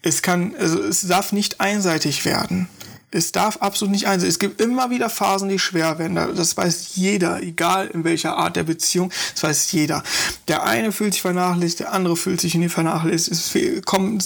Es 0.01 0.21
kann, 0.21 0.55
also 0.57 0.81
es 0.81 1.07
darf 1.07 1.31
nicht 1.31 1.59
einseitig 1.59 2.25
werden. 2.25 2.67
Es 3.11 3.31
darf 3.31 3.57
absolut 3.57 3.91
nicht 3.91 4.07
einseitig. 4.07 4.33
Es 4.33 4.39
gibt 4.39 4.59
immer 4.59 4.89
wieder 4.89 5.07
Phasen, 5.07 5.47
die 5.47 5.59
schwer 5.59 5.99
werden. 5.99 6.15
Das 6.15 6.57
weiß 6.57 6.95
jeder, 6.95 7.43
egal 7.43 7.87
in 7.87 8.03
welcher 8.03 8.37
Art 8.37 8.55
der 8.55 8.63
Beziehung. 8.63 9.11
Das 9.35 9.43
weiß 9.43 9.71
jeder. 9.71 10.01
Der 10.47 10.63
eine 10.63 10.91
fühlt 10.91 11.13
sich 11.13 11.21
vernachlässigt, 11.21 11.81
der 11.81 11.93
andere 11.93 12.17
fühlt 12.17 12.41
sich 12.41 12.55
nicht 12.55 12.73
vernachlässigt. 12.73 13.33
Es 13.33 13.85
kommen 13.85 14.19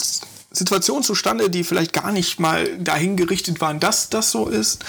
Situationen 0.51 1.03
zustande, 1.03 1.49
die 1.49 1.65
vielleicht 1.65 1.91
gar 1.91 2.13
nicht 2.13 2.39
mal 2.39 2.77
dahin 2.77 3.17
gerichtet 3.17 3.60
waren, 3.60 3.81
dass 3.81 4.10
das 4.10 4.31
so 4.31 4.47
ist. 4.47 4.86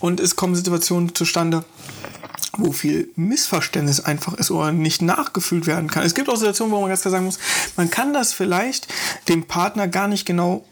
Und 0.00 0.20
es 0.20 0.34
kommen 0.34 0.54
Situationen 0.54 1.14
zustande, 1.14 1.64
wo 2.58 2.72
viel 2.72 3.08
Missverständnis 3.16 4.00
einfach 4.00 4.34
ist 4.34 4.50
oder 4.50 4.72
nicht 4.72 5.00
nachgefühlt 5.00 5.66
werden 5.66 5.88
kann. 5.88 6.04
Es 6.04 6.14
gibt 6.14 6.28
auch 6.28 6.36
Situationen, 6.36 6.72
wo 6.72 6.80
man 6.80 6.90
ganz 6.90 7.02
klar 7.02 7.12
sagen 7.12 7.24
muss, 7.24 7.38
man 7.76 7.88
kann 7.88 8.12
das 8.12 8.32
vielleicht 8.32 8.88
dem 9.28 9.44
Partner 9.44 9.88
gar 9.88 10.08
nicht 10.08 10.26
genau 10.26 10.64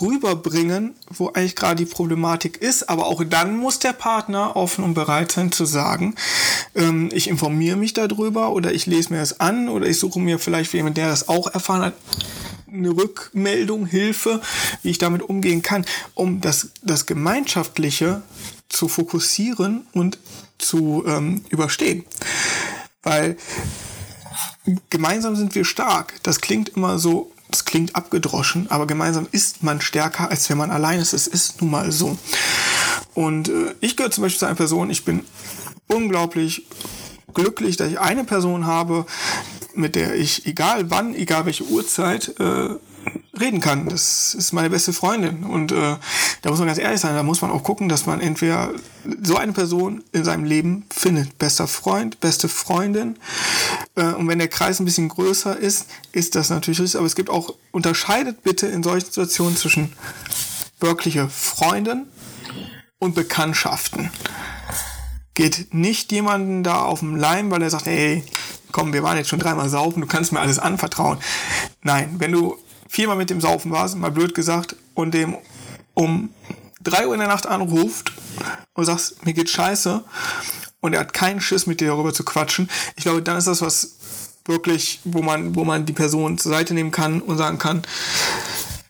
rüberbringen, 0.00 0.94
wo 1.10 1.28
eigentlich 1.28 1.56
gerade 1.56 1.84
die 1.84 1.90
Problematik 1.90 2.58
ist. 2.58 2.88
Aber 2.88 3.06
auch 3.06 3.22
dann 3.24 3.56
muss 3.56 3.78
der 3.78 3.92
Partner 3.92 4.56
offen 4.56 4.84
und 4.84 4.94
bereit 4.94 5.32
sein 5.32 5.52
zu 5.52 5.64
sagen, 5.64 6.14
ähm, 6.74 7.08
ich 7.12 7.28
informiere 7.28 7.76
mich 7.76 7.94
darüber 7.94 8.52
oder 8.52 8.72
ich 8.72 8.86
lese 8.86 9.12
mir 9.12 9.20
das 9.20 9.40
an 9.40 9.68
oder 9.68 9.86
ich 9.86 9.98
suche 9.98 10.20
mir 10.20 10.38
vielleicht 10.38 10.72
jemanden, 10.72 10.96
der 10.96 11.08
das 11.08 11.28
auch 11.28 11.46
erfahren 11.52 11.82
hat, 11.82 11.94
eine 12.70 12.90
Rückmeldung, 12.90 13.86
Hilfe, 13.86 14.40
wie 14.82 14.90
ich 14.90 14.98
damit 14.98 15.22
umgehen 15.22 15.62
kann, 15.62 15.86
um 16.14 16.40
das, 16.40 16.70
das 16.82 17.06
Gemeinschaftliche 17.06 18.22
zu 18.68 18.88
fokussieren 18.88 19.86
und 19.92 20.18
zu 20.58 21.04
ähm, 21.06 21.44
überstehen. 21.48 22.04
Weil 23.02 23.36
gemeinsam 24.90 25.36
sind 25.36 25.54
wir 25.54 25.64
stark. 25.64 26.14
Das 26.22 26.40
klingt 26.40 26.70
immer 26.70 26.98
so, 26.98 27.32
das 27.50 27.64
klingt 27.64 27.96
abgedroschen, 27.96 28.70
aber 28.70 28.86
gemeinsam 28.86 29.26
ist 29.32 29.62
man 29.62 29.80
stärker, 29.80 30.30
als 30.30 30.48
wenn 30.50 30.58
man 30.58 30.70
allein 30.70 31.00
ist. 31.00 31.12
Es 31.12 31.26
ist 31.26 31.62
nun 31.62 31.70
mal 31.70 31.92
so. 31.92 32.18
Und 33.14 33.48
äh, 33.48 33.74
ich 33.80 33.96
gehöre 33.96 34.10
zum 34.10 34.22
Beispiel 34.22 34.40
zu 34.40 34.46
einer 34.46 34.54
Person, 34.54 34.90
ich 34.90 35.04
bin 35.04 35.24
unglaublich 35.88 36.66
glücklich, 37.34 37.76
dass 37.76 37.90
ich 37.90 37.98
eine 37.98 38.24
Person 38.24 38.66
habe, 38.66 39.06
mit 39.74 39.94
der 39.94 40.14
ich, 40.14 40.46
egal 40.46 40.90
wann, 40.90 41.14
egal 41.14 41.46
welche 41.46 41.64
Uhrzeit, 41.64 42.34
äh, 42.40 42.70
reden 43.38 43.60
kann. 43.60 43.88
Das 43.88 44.34
ist 44.34 44.52
meine 44.52 44.70
beste 44.70 44.92
Freundin. 44.92 45.44
Und 45.44 45.72
äh, 45.72 45.96
da 46.42 46.50
muss 46.50 46.58
man 46.58 46.68
ganz 46.68 46.78
ehrlich 46.78 47.00
sein, 47.00 47.14
da 47.14 47.22
muss 47.22 47.42
man 47.42 47.50
auch 47.50 47.62
gucken, 47.62 47.88
dass 47.88 48.06
man 48.06 48.20
entweder 48.20 48.72
so 49.22 49.36
eine 49.36 49.52
Person 49.52 50.02
in 50.12 50.24
seinem 50.24 50.44
Leben 50.44 50.84
findet. 50.90 51.38
Bester 51.38 51.68
Freund, 51.68 52.20
beste 52.20 52.48
Freundin. 52.48 53.18
Äh, 53.94 54.12
und 54.12 54.28
wenn 54.28 54.38
der 54.38 54.48
Kreis 54.48 54.80
ein 54.80 54.84
bisschen 54.84 55.08
größer 55.08 55.56
ist, 55.56 55.86
ist 56.12 56.34
das 56.34 56.50
natürlich 56.50 56.80
richtig. 56.80 56.98
Aber 56.98 57.06
es 57.06 57.16
gibt 57.16 57.30
auch, 57.30 57.54
unterscheidet 57.70 58.42
bitte 58.42 58.66
in 58.66 58.82
solchen 58.82 59.06
Situationen 59.06 59.56
zwischen 59.56 59.92
wirkliche 60.80 61.28
Freundin 61.28 62.06
und 62.98 63.14
Bekanntschaften. 63.14 64.10
Geht 65.34 65.72
nicht 65.72 66.10
jemanden 66.10 66.64
da 66.64 66.82
auf 66.82 67.00
dem 67.00 67.14
Leim, 67.14 67.50
weil 67.50 67.62
er 67.62 67.70
sagt, 67.70 67.86
ey, 67.86 68.24
komm, 68.72 68.92
wir 68.92 69.02
waren 69.02 69.16
jetzt 69.16 69.28
schon 69.28 69.38
dreimal 69.38 69.68
saufen, 69.68 70.00
du 70.00 70.06
kannst 70.06 70.32
mir 70.32 70.40
alles 70.40 70.58
anvertrauen. 70.58 71.18
Nein, 71.82 72.16
wenn 72.18 72.32
du 72.32 72.58
viermal 72.88 73.16
mit 73.16 73.30
dem 73.30 73.40
Saufen 73.40 73.70
warst, 73.70 73.96
mal 73.96 74.10
blöd 74.10 74.34
gesagt, 74.34 74.76
und 74.94 75.14
dem 75.14 75.36
um 75.94 76.30
drei 76.80 77.06
Uhr 77.06 77.14
in 77.14 77.20
der 77.20 77.28
Nacht 77.28 77.46
anruft 77.46 78.12
und 78.74 78.84
sagst, 78.84 79.24
mir 79.24 79.34
geht 79.34 79.50
scheiße, 79.50 80.02
und 80.80 80.94
er 80.94 81.00
hat 81.00 81.12
keinen 81.12 81.40
Schiss 81.40 81.66
mit 81.66 81.80
dir 81.80 81.88
darüber 81.88 82.14
zu 82.14 82.24
quatschen, 82.24 82.70
ich 82.96 83.04
glaube, 83.04 83.22
dann 83.22 83.36
ist 83.36 83.46
das 83.46 83.62
was 83.62 83.96
wirklich, 84.44 85.00
wo 85.04 85.22
man, 85.22 85.54
wo 85.54 85.64
man 85.64 85.84
die 85.84 85.92
Person 85.92 86.38
zur 86.38 86.52
Seite 86.52 86.74
nehmen 86.74 86.90
kann 86.90 87.20
und 87.20 87.36
sagen 87.36 87.58
kann, 87.58 87.82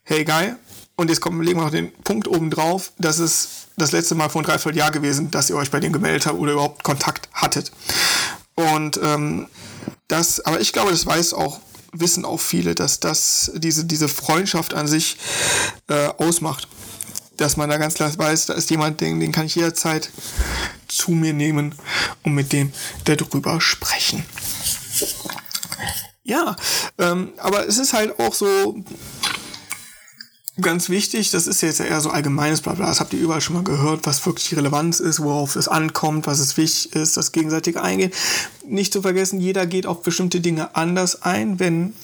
hey 0.04 0.24
geil, 0.24 0.56
und 0.96 1.10
jetzt 1.10 1.20
kommen, 1.20 1.42
legen 1.42 1.58
wir 1.58 1.64
noch 1.64 1.70
den 1.70 1.92
Punkt 2.04 2.28
oben 2.28 2.50
drauf, 2.50 2.92
das 2.98 3.18
ist 3.18 3.68
das 3.76 3.92
letzte 3.92 4.14
Mal 4.14 4.28
vor 4.28 4.42
ein 4.42 4.44
Dreivierteljahr 4.44 4.90
gewesen, 4.90 5.30
dass 5.30 5.50
ihr 5.50 5.56
euch 5.56 5.70
bei 5.70 5.80
dem 5.80 5.92
gemeldet 5.92 6.26
habt 6.26 6.38
oder 6.38 6.52
überhaupt 6.52 6.82
Kontakt 6.82 7.28
hattet. 7.32 7.70
Und 8.54 8.98
ähm, 9.02 9.46
das, 10.08 10.40
aber 10.40 10.60
ich 10.60 10.72
glaube, 10.72 10.90
das 10.90 11.06
weiß 11.06 11.34
auch, 11.34 11.60
wissen 11.92 12.24
auch 12.24 12.40
viele, 12.40 12.74
dass 12.74 13.00
das 13.00 13.50
diese, 13.54 13.84
diese 13.84 14.08
Freundschaft 14.08 14.74
an 14.74 14.88
sich 14.88 15.16
äh, 15.88 16.08
ausmacht. 16.18 16.68
Dass 17.36 17.56
man 17.56 17.70
da 17.70 17.76
ganz 17.76 17.94
klar 17.94 18.10
weiß, 18.16 18.46
da 18.46 18.54
ist 18.54 18.70
jemand, 18.70 19.00
den, 19.00 19.20
den 19.20 19.30
kann 19.30 19.46
ich 19.46 19.54
jederzeit 19.54 20.10
zu 20.88 21.12
mir 21.12 21.32
nehmen 21.32 21.74
und 22.24 22.34
mit 22.34 22.52
dem 22.52 22.72
darüber 23.04 23.60
sprechen. 23.60 24.24
Ja, 26.24 26.56
ähm, 26.98 27.32
aber 27.38 27.66
es 27.66 27.78
ist 27.78 27.92
halt 27.92 28.18
auch 28.18 28.34
so, 28.34 28.82
ganz 30.60 30.88
wichtig, 30.88 31.30
das 31.30 31.46
ist 31.46 31.60
jetzt 31.60 31.80
eher 31.80 32.00
so 32.00 32.10
allgemeines 32.10 32.60
Blabla, 32.60 32.86
das 32.86 33.00
habt 33.00 33.12
ihr 33.12 33.20
überall 33.20 33.40
schon 33.40 33.56
mal 33.56 33.64
gehört, 33.64 34.06
was 34.06 34.24
wirklich 34.26 34.48
die 34.48 34.54
Relevanz 34.56 35.00
ist, 35.00 35.20
worauf 35.20 35.56
es 35.56 35.68
ankommt, 35.68 36.26
was 36.26 36.38
es 36.40 36.56
wichtig 36.56 36.94
ist, 36.94 37.16
das 37.16 37.32
gegenseitige 37.32 37.82
Eingehen. 37.82 38.12
Nicht 38.66 38.92
zu 38.92 39.02
vergessen, 39.02 39.40
jeder 39.40 39.66
geht 39.66 39.86
auf 39.86 40.02
bestimmte 40.02 40.40
Dinge 40.40 40.74
anders 40.74 41.22
ein, 41.22 41.58
wenn 41.58 41.94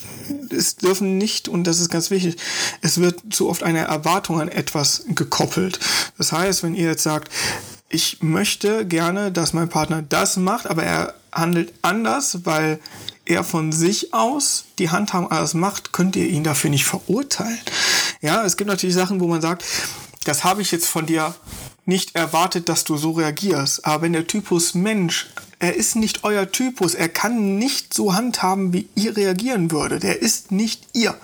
es 0.50 0.76
dürfen 0.76 1.18
nicht, 1.18 1.48
und 1.48 1.66
das 1.66 1.80
ist 1.80 1.90
ganz 1.90 2.10
wichtig, 2.10 2.36
es 2.80 2.98
wird 2.98 3.20
zu 3.30 3.48
oft 3.48 3.62
eine 3.62 3.80
Erwartung 3.80 4.40
an 4.40 4.48
etwas 4.48 5.04
gekoppelt. 5.08 5.80
Das 6.16 6.32
heißt, 6.32 6.62
wenn 6.62 6.74
ihr 6.74 6.88
jetzt 6.88 7.02
sagt, 7.02 7.30
ich 7.88 8.22
möchte 8.22 8.86
gerne, 8.86 9.30
dass 9.30 9.52
mein 9.52 9.68
Partner 9.68 10.02
das 10.02 10.36
macht, 10.36 10.66
aber 10.66 10.82
er 10.82 11.14
handelt 11.32 11.72
anders, 11.82 12.40
weil 12.44 12.80
er 13.26 13.44
von 13.44 13.72
sich 13.72 14.12
aus 14.12 14.64
die 14.78 14.90
Handhabung 14.90 15.30
alles 15.30 15.54
macht, 15.54 15.92
könnt 15.92 16.16
ihr 16.16 16.26
ihn 16.26 16.44
dafür 16.44 16.70
nicht 16.70 16.84
verurteilen. 16.84 17.60
Ja, 18.20 18.44
es 18.44 18.56
gibt 18.56 18.68
natürlich 18.68 18.94
Sachen, 18.94 19.20
wo 19.20 19.26
man 19.26 19.40
sagt, 19.40 19.64
das 20.24 20.44
habe 20.44 20.62
ich 20.62 20.72
jetzt 20.72 20.86
von 20.86 21.06
dir 21.06 21.34
nicht 21.86 22.14
erwartet, 22.14 22.68
dass 22.68 22.84
du 22.84 22.96
so 22.96 23.12
reagierst. 23.12 23.84
Aber 23.84 24.02
wenn 24.02 24.12
der 24.12 24.26
Typus 24.26 24.74
Mensch, 24.74 25.28
er 25.58 25.74
ist 25.74 25.96
nicht 25.96 26.24
euer 26.24 26.50
Typus, 26.50 26.94
er 26.94 27.08
kann 27.08 27.58
nicht 27.58 27.94
so 27.94 28.14
handhaben, 28.14 28.72
wie 28.72 28.88
ihr 28.94 29.16
reagieren 29.16 29.70
würdet. 29.70 30.04
Er 30.04 30.20
ist 30.20 30.50
nicht 30.50 30.88
ihr. 30.94 31.14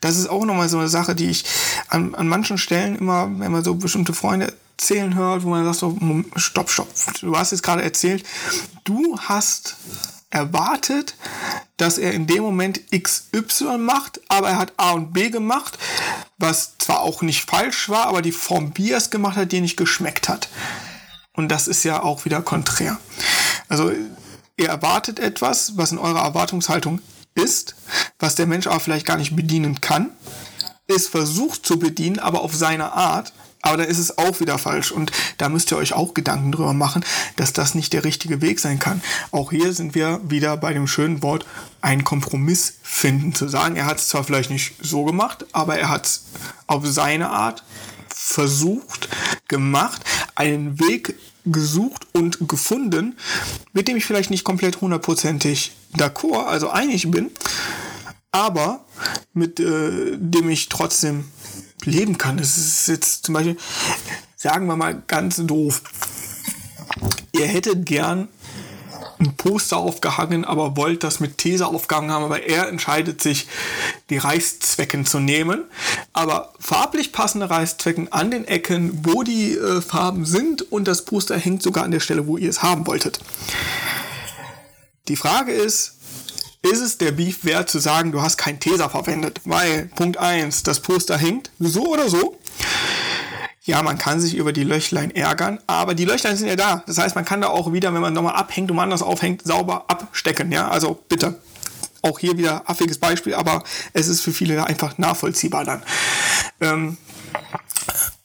Das 0.00 0.16
ist 0.16 0.28
auch 0.28 0.44
nochmal 0.44 0.68
so 0.68 0.78
eine 0.78 0.88
Sache, 0.88 1.14
die 1.14 1.30
ich 1.30 1.44
an, 1.88 2.14
an 2.14 2.28
manchen 2.28 2.58
Stellen 2.58 2.96
immer, 2.96 3.28
wenn 3.38 3.52
man 3.52 3.64
so 3.64 3.74
bestimmte 3.74 4.12
Freunde 4.12 4.52
erzählen 4.76 5.14
hört, 5.16 5.42
wo 5.42 5.48
man 5.48 5.64
sagt 5.64 5.78
so, 5.78 5.96
stopp, 6.36 6.70
stopp, 6.70 6.88
du 7.20 7.36
hast 7.36 7.50
jetzt 7.50 7.64
gerade 7.64 7.82
erzählt, 7.82 8.24
du 8.84 9.18
hast 9.18 9.76
erwartet, 10.30 11.14
dass 11.76 11.98
er 11.98 12.12
in 12.12 12.26
dem 12.26 12.42
Moment 12.42 12.80
XY 12.90 13.78
macht, 13.78 14.20
aber 14.28 14.50
er 14.50 14.58
hat 14.58 14.72
A 14.76 14.92
und 14.92 15.12
B 15.12 15.30
gemacht, 15.30 15.78
was 16.36 16.76
zwar 16.78 17.00
auch 17.00 17.22
nicht 17.22 17.48
falsch 17.48 17.88
war, 17.88 18.06
aber 18.06 18.22
die 18.22 18.32
Form, 18.32 18.72
wie 18.74 18.92
er 18.92 18.98
es 18.98 19.10
gemacht 19.10 19.36
hat, 19.36 19.52
dir 19.52 19.60
nicht 19.60 19.76
geschmeckt 19.76 20.28
hat. 20.28 20.48
Und 21.32 21.48
das 21.48 21.68
ist 21.68 21.84
ja 21.84 22.02
auch 22.02 22.24
wieder 22.24 22.42
konträr. 22.42 22.98
Also 23.68 23.92
ihr 24.56 24.68
erwartet 24.68 25.18
etwas, 25.18 25.76
was 25.76 25.92
in 25.92 25.98
eurer 25.98 26.22
Erwartungshaltung 26.24 27.00
ist, 27.34 27.76
was 28.18 28.34
der 28.34 28.46
Mensch 28.46 28.66
aber 28.66 28.80
vielleicht 28.80 29.06
gar 29.06 29.16
nicht 29.16 29.36
bedienen 29.36 29.80
kann, 29.80 30.10
ist 30.88 31.08
versucht 31.08 31.64
zu 31.64 31.78
bedienen, 31.78 32.18
aber 32.18 32.40
auf 32.42 32.54
seine 32.54 32.92
Art, 32.92 33.32
aber 33.62 33.78
da 33.78 33.84
ist 33.84 33.98
es 33.98 34.18
auch 34.18 34.40
wieder 34.40 34.58
falsch. 34.58 34.92
Und 34.92 35.12
da 35.38 35.48
müsst 35.48 35.70
ihr 35.72 35.76
euch 35.76 35.92
auch 35.92 36.14
Gedanken 36.14 36.52
drüber 36.52 36.72
machen, 36.72 37.04
dass 37.36 37.52
das 37.52 37.74
nicht 37.74 37.92
der 37.92 38.04
richtige 38.04 38.40
Weg 38.40 38.60
sein 38.60 38.78
kann. 38.78 39.02
Auch 39.30 39.50
hier 39.50 39.72
sind 39.72 39.94
wir 39.94 40.20
wieder 40.28 40.56
bei 40.56 40.72
dem 40.72 40.86
schönen 40.86 41.22
Wort, 41.22 41.46
einen 41.80 42.04
Kompromiss 42.04 42.74
finden. 42.82 43.34
Zu 43.34 43.48
sagen, 43.48 43.76
er 43.76 43.86
hat 43.86 43.98
es 43.98 44.08
zwar 44.08 44.24
vielleicht 44.24 44.50
nicht 44.50 44.74
so 44.80 45.04
gemacht, 45.04 45.46
aber 45.52 45.78
er 45.78 45.88
hat 45.88 46.06
es 46.06 46.24
auf 46.66 46.86
seine 46.86 47.30
Art 47.30 47.64
versucht, 48.08 49.08
gemacht, 49.48 50.02
einen 50.34 50.78
Weg 50.80 51.14
gesucht 51.46 52.06
und 52.12 52.48
gefunden, 52.48 53.16
mit 53.72 53.88
dem 53.88 53.96
ich 53.96 54.04
vielleicht 54.04 54.30
nicht 54.30 54.44
komplett 54.44 54.80
hundertprozentig 54.80 55.72
d'accord, 55.96 56.46
also 56.46 56.68
einig 56.68 57.10
bin, 57.10 57.30
aber 58.32 58.84
mit 59.32 59.60
äh, 59.60 60.16
dem 60.16 60.50
ich 60.50 60.68
trotzdem 60.68 61.24
leben 61.84 62.18
kann. 62.18 62.38
Es 62.38 62.56
ist 62.56 62.88
jetzt 62.88 63.26
zum 63.26 63.34
Beispiel, 63.34 63.56
sagen 64.36 64.66
wir 64.66 64.76
mal 64.76 65.02
ganz 65.06 65.36
doof, 65.36 65.82
ihr 67.32 67.46
hättet 67.46 67.86
gern 67.86 68.28
ein 69.20 69.36
Poster 69.36 69.78
aufgehangen, 69.78 70.44
aber 70.44 70.76
wollt 70.76 71.02
das 71.02 71.20
mit 71.20 71.38
These 71.38 71.66
aufgehangen 71.66 72.10
haben, 72.10 72.24
aber 72.24 72.44
er 72.44 72.68
entscheidet 72.68 73.20
sich, 73.20 73.48
die 74.10 74.18
Reißzwecken 74.18 75.06
zu 75.06 75.18
nehmen. 75.18 75.64
Aber 76.12 76.52
farblich 76.60 77.12
passende 77.12 77.50
Reißzwecken 77.50 78.12
an 78.12 78.30
den 78.30 78.46
Ecken, 78.46 79.00
wo 79.04 79.22
die 79.22 79.54
äh, 79.54 79.80
Farben 79.82 80.24
sind 80.24 80.70
und 80.70 80.86
das 80.86 81.04
Poster 81.04 81.36
hängt 81.36 81.62
sogar 81.62 81.84
an 81.84 81.90
der 81.90 82.00
Stelle, 82.00 82.26
wo 82.26 82.36
ihr 82.36 82.50
es 82.50 82.62
haben 82.62 82.86
wolltet. 82.86 83.18
Die 85.08 85.16
Frage 85.16 85.52
ist, 85.52 85.97
ist 86.62 86.80
es 86.80 86.98
der 86.98 87.12
Beef 87.12 87.44
wert 87.44 87.70
zu 87.70 87.78
sagen, 87.78 88.12
du 88.12 88.22
hast 88.22 88.36
kein 88.36 88.60
Teser 88.60 88.90
verwendet? 88.90 89.40
Weil, 89.44 89.86
Punkt 89.94 90.16
1, 90.16 90.62
das 90.64 90.80
Poster 90.80 91.16
hängt, 91.16 91.50
so 91.58 91.86
oder 91.86 92.08
so. 92.08 92.38
Ja, 93.62 93.82
man 93.82 93.98
kann 93.98 94.18
sich 94.20 94.34
über 94.34 94.52
die 94.52 94.64
Löchlein 94.64 95.10
ärgern, 95.10 95.60
aber 95.66 95.94
die 95.94 96.06
Löchlein 96.06 96.36
sind 96.36 96.48
ja 96.48 96.56
da. 96.56 96.82
Das 96.86 96.98
heißt, 96.98 97.14
man 97.14 97.24
kann 97.24 97.42
da 97.42 97.48
auch 97.48 97.72
wieder, 97.72 97.92
wenn 97.92 98.00
man 98.00 98.14
nochmal 98.14 98.34
abhängt 98.34 98.70
und 98.70 98.78
anders 98.78 99.02
aufhängt, 99.02 99.42
sauber 99.46 99.84
abstecken. 99.88 100.50
Ja, 100.50 100.68
also 100.68 100.98
bitte. 101.08 101.38
auch 102.02 102.18
hier 102.18 102.38
wieder 102.38 102.68
affiges 102.68 102.98
Beispiel, 102.98 103.34
aber 103.34 103.62
es 103.92 104.08
ist 104.08 104.20
für 104.20 104.32
viele 104.32 104.66
einfach 104.66 104.98
nachvollziehbar 104.98 105.64
dann. 105.64 105.82
Ähm, 106.60 106.96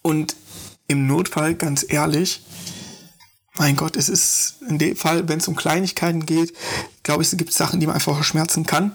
und 0.02 0.36
im 0.86 1.06
Notfall, 1.06 1.54
ganz 1.54 1.84
ehrlich, 1.88 2.42
mein 3.56 3.76
Gott, 3.76 3.96
es 3.96 4.08
ist 4.08 4.56
in 4.68 4.78
dem 4.78 4.96
Fall, 4.96 5.28
wenn 5.28 5.38
es 5.38 5.48
um 5.48 5.54
Kleinigkeiten 5.54 6.26
geht, 6.26 6.54
glaube 7.02 7.22
ich, 7.22 7.32
es 7.32 7.38
gibt 7.38 7.52
Sachen, 7.52 7.80
die 7.80 7.86
man 7.86 7.94
einfach 7.94 8.14
verschmerzen 8.14 8.66
kann. 8.66 8.92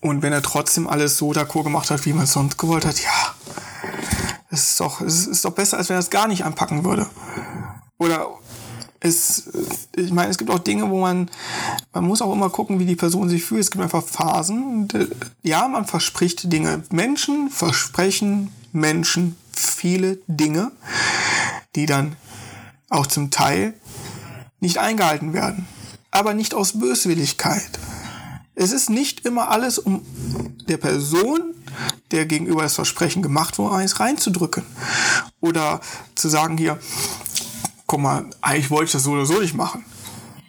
Und 0.00 0.22
wenn 0.22 0.32
er 0.32 0.42
trotzdem 0.42 0.88
alles 0.88 1.18
so 1.18 1.32
d'accord 1.32 1.64
gemacht 1.64 1.90
hat, 1.90 2.04
wie 2.04 2.12
man 2.12 2.24
es 2.24 2.32
sonst 2.32 2.58
gewollt 2.58 2.84
hat, 2.84 3.00
ja, 3.00 3.34
es 4.50 4.70
ist 4.70 4.80
doch, 4.80 5.00
es 5.00 5.26
ist 5.26 5.44
doch 5.44 5.52
besser, 5.52 5.76
als 5.76 5.88
wenn 5.88 5.96
er 5.96 6.00
es 6.00 6.10
gar 6.10 6.28
nicht 6.28 6.44
anpacken 6.44 6.84
würde. 6.84 7.06
Oder 7.98 8.28
es, 9.00 9.50
ich 9.94 10.12
meine, 10.12 10.30
es 10.30 10.38
gibt 10.38 10.50
auch 10.50 10.58
Dinge, 10.58 10.90
wo 10.90 11.00
man, 11.00 11.30
man 11.92 12.04
muss 12.04 12.22
auch 12.22 12.32
immer 12.32 12.50
gucken, 12.50 12.78
wie 12.78 12.86
die 12.86 12.96
Person 12.96 13.28
sich 13.28 13.44
fühlt. 13.44 13.60
Es 13.60 13.70
gibt 13.70 13.82
einfach 13.82 14.04
Phasen. 14.04 14.88
Ja, 15.42 15.68
man 15.68 15.84
verspricht 15.84 16.52
Dinge. 16.52 16.82
Menschen 16.90 17.50
versprechen 17.50 18.50
Menschen 18.72 19.36
viele 19.52 20.18
Dinge, 20.26 20.72
die 21.74 21.86
dann 21.86 22.16
auch 22.88 23.06
zum 23.06 23.30
Teil 23.30 23.74
nicht 24.60 24.78
eingehalten 24.78 25.32
werden. 25.32 25.66
Aber 26.10 26.34
nicht 26.34 26.54
aus 26.54 26.78
Böswilligkeit. 26.78 27.78
Es 28.54 28.72
ist 28.72 28.90
nicht 28.90 29.24
immer 29.24 29.50
alles, 29.50 29.78
um 29.78 30.04
der 30.68 30.78
Person, 30.78 31.54
der 32.10 32.26
gegenüber 32.26 32.62
das 32.62 32.74
Versprechen 32.74 33.22
gemacht 33.22 33.58
wurde, 33.58 33.76
eins 33.76 34.00
reinzudrücken. 34.00 34.64
Oder 35.40 35.80
zu 36.14 36.28
sagen 36.28 36.58
hier, 36.58 36.78
guck 37.86 38.00
mal, 38.00 38.26
eigentlich 38.40 38.70
wollte 38.70 38.86
ich 38.86 38.92
das 38.92 39.04
so 39.04 39.12
oder 39.12 39.26
so 39.26 39.40
nicht 39.40 39.54
machen. 39.54 39.84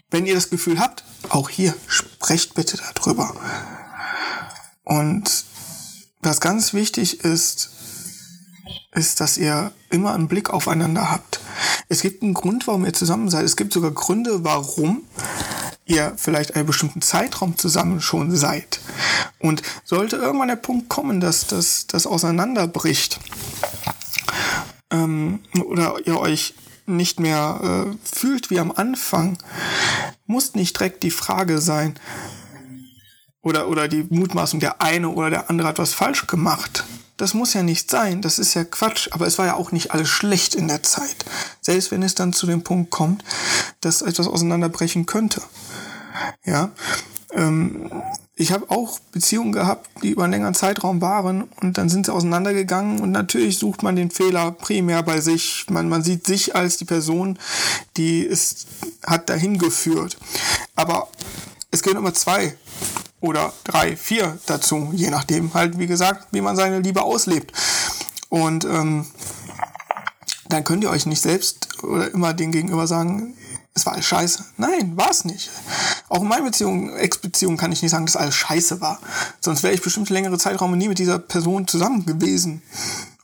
Wenn 0.09 0.25
ihr 0.25 0.33
das 0.33 0.49
Gefühl 0.49 0.79
habt, 0.79 1.03
auch 1.29 1.49
hier, 1.49 1.75
sprecht 1.87 2.55
bitte 2.55 2.79
darüber. 2.95 3.35
Und 4.83 5.45
was 6.21 6.41
ganz 6.41 6.73
wichtig 6.73 7.23
ist, 7.23 7.69
ist, 8.91 9.19
dass 9.21 9.37
ihr 9.37 9.71
immer 9.91 10.13
einen 10.13 10.27
Blick 10.27 10.49
aufeinander 10.49 11.11
habt. 11.11 11.39
Es 11.87 12.01
gibt 12.01 12.23
einen 12.23 12.33
Grund, 12.33 12.67
warum 12.67 12.85
ihr 12.85 12.93
zusammen 12.93 13.29
seid. 13.29 13.45
Es 13.45 13.55
gibt 13.55 13.73
sogar 13.73 13.91
Gründe, 13.91 14.43
warum 14.43 15.03
ihr 15.85 16.13
vielleicht 16.17 16.55
einen 16.55 16.67
bestimmten 16.67 17.01
Zeitraum 17.01 17.57
zusammen 17.57 18.01
schon 18.01 18.35
seid. 18.35 18.79
Und 19.39 19.61
sollte 19.83 20.17
irgendwann 20.17 20.49
der 20.49 20.55
Punkt 20.55 20.89
kommen, 20.89 21.19
dass 21.19 21.47
das, 21.47 21.87
auseinanderbricht 22.05 23.19
ähm, 24.91 25.39
oder 25.65 25.95
ihr 26.05 26.19
euch 26.19 26.53
nicht 26.85 27.19
mehr 27.19 27.87
äh, 27.91 27.97
fühlt 28.03 28.49
wie 28.49 28.59
am 28.59 28.71
Anfang, 28.71 29.37
muss 30.25 30.55
nicht 30.55 30.79
direkt 30.79 31.03
die 31.03 31.11
Frage 31.11 31.59
sein, 31.59 31.95
oder, 33.41 33.69
oder 33.69 33.87
die 33.87 34.05
Mutmaßung, 34.09 34.59
der 34.59 34.81
eine 34.81 35.09
oder 35.09 35.29
der 35.29 35.49
andere 35.49 35.67
hat 35.69 35.79
was 35.79 35.93
falsch 35.93 36.27
gemacht. 36.27 36.83
Das 37.19 37.33
muss 37.33 37.53
ja 37.53 37.63
nicht 37.63 37.91
sein, 37.91 38.21
das 38.21 38.39
ist 38.39 38.53
ja 38.53 38.63
Quatsch, 38.63 39.09
aber 39.11 39.27
es 39.27 39.37
war 39.37 39.45
ja 39.45 39.55
auch 39.55 39.73
nicht 39.73 39.91
alles 39.91 40.07
schlecht 40.07 40.55
in 40.55 40.69
der 40.69 40.83
Zeit. 40.83 41.25
Selbst 41.59 41.91
wenn 41.91 42.01
es 42.01 42.15
dann 42.15 42.31
zu 42.31 42.47
dem 42.47 42.63
Punkt 42.63 42.91
kommt, 42.91 43.25
dass 43.81 44.01
etwas 44.01 44.27
auseinanderbrechen 44.27 45.05
könnte. 45.05 45.41
Ja. 46.45 46.71
Ähm, 47.33 47.91
ich 48.35 48.53
habe 48.53 48.69
auch 48.69 48.99
Beziehungen 49.11 49.51
gehabt, 49.51 49.89
die 50.01 50.11
über 50.11 50.23
einen 50.23 50.31
längeren 50.31 50.53
Zeitraum 50.53 51.01
waren 51.01 51.43
und 51.59 51.77
dann 51.77 51.89
sind 51.89 52.05
sie 52.05 52.13
auseinandergegangen 52.13 53.01
und 53.01 53.11
natürlich 53.11 53.59
sucht 53.59 53.83
man 53.83 53.97
den 53.97 54.11
Fehler 54.11 54.51
primär 54.51 55.03
bei 55.03 55.19
sich. 55.19 55.65
Man, 55.69 55.89
man 55.89 56.03
sieht 56.03 56.25
sich 56.25 56.55
als 56.55 56.77
die 56.77 56.85
Person, 56.85 57.37
die 57.97 58.25
es 58.25 58.65
hat 59.05 59.29
dahin 59.29 59.57
geführt. 59.57 60.17
Aber 60.73 61.09
es 61.69 61.83
gehen 61.83 61.97
immer 61.97 62.13
zwei 62.13 62.55
oder 63.21 63.53
drei, 63.63 63.95
vier 63.95 64.37
dazu, 64.45 64.91
je 64.93 65.09
nachdem 65.09 65.53
halt, 65.53 65.77
wie 65.77 65.87
gesagt, 65.87 66.27
wie 66.31 66.41
man 66.41 66.55
seine 66.55 66.79
Liebe 66.79 67.01
auslebt. 67.01 67.53
Und 68.29 68.65
ähm, 68.65 69.05
dann 70.47 70.63
könnt 70.63 70.83
ihr 70.83 70.89
euch 70.89 71.05
nicht 71.05 71.21
selbst 71.21 71.83
oder 71.83 72.11
immer 72.11 72.33
den 72.33 72.51
Gegenüber 72.51 72.87
sagen, 72.87 73.35
es 73.73 73.85
war 73.85 73.93
alles 73.93 74.05
scheiße. 74.05 74.43
Nein, 74.57 74.97
war 74.97 75.09
es 75.09 75.25
nicht. 75.25 75.49
Auch 76.09 76.21
in 76.21 76.27
meiner 76.27 76.45
Beziehung, 76.45 76.95
Ex-Beziehung 76.95 77.55
kann 77.55 77.71
ich 77.71 77.81
nicht 77.81 77.91
sagen, 77.91 78.05
dass 78.05 78.15
alles 78.15 78.35
scheiße 78.35 78.81
war. 78.81 78.99
Sonst 79.39 79.63
wäre 79.63 79.73
ich 79.73 79.81
bestimmt 79.81 80.09
längere 80.09 80.37
Zeitraum 80.37 80.77
nie 80.77 80.87
mit 80.87 80.99
dieser 80.99 81.19
Person 81.19 81.67
zusammen 81.67 82.05
gewesen 82.05 82.61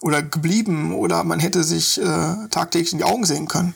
oder 0.01 0.21
geblieben 0.21 0.93
oder 0.93 1.23
man 1.23 1.39
hätte 1.39 1.63
sich 1.63 1.99
äh, 1.99 2.47
tagtäglich 2.51 2.93
in 2.93 2.99
die 2.99 3.03
Augen 3.03 3.25
sehen 3.25 3.47
können. 3.47 3.73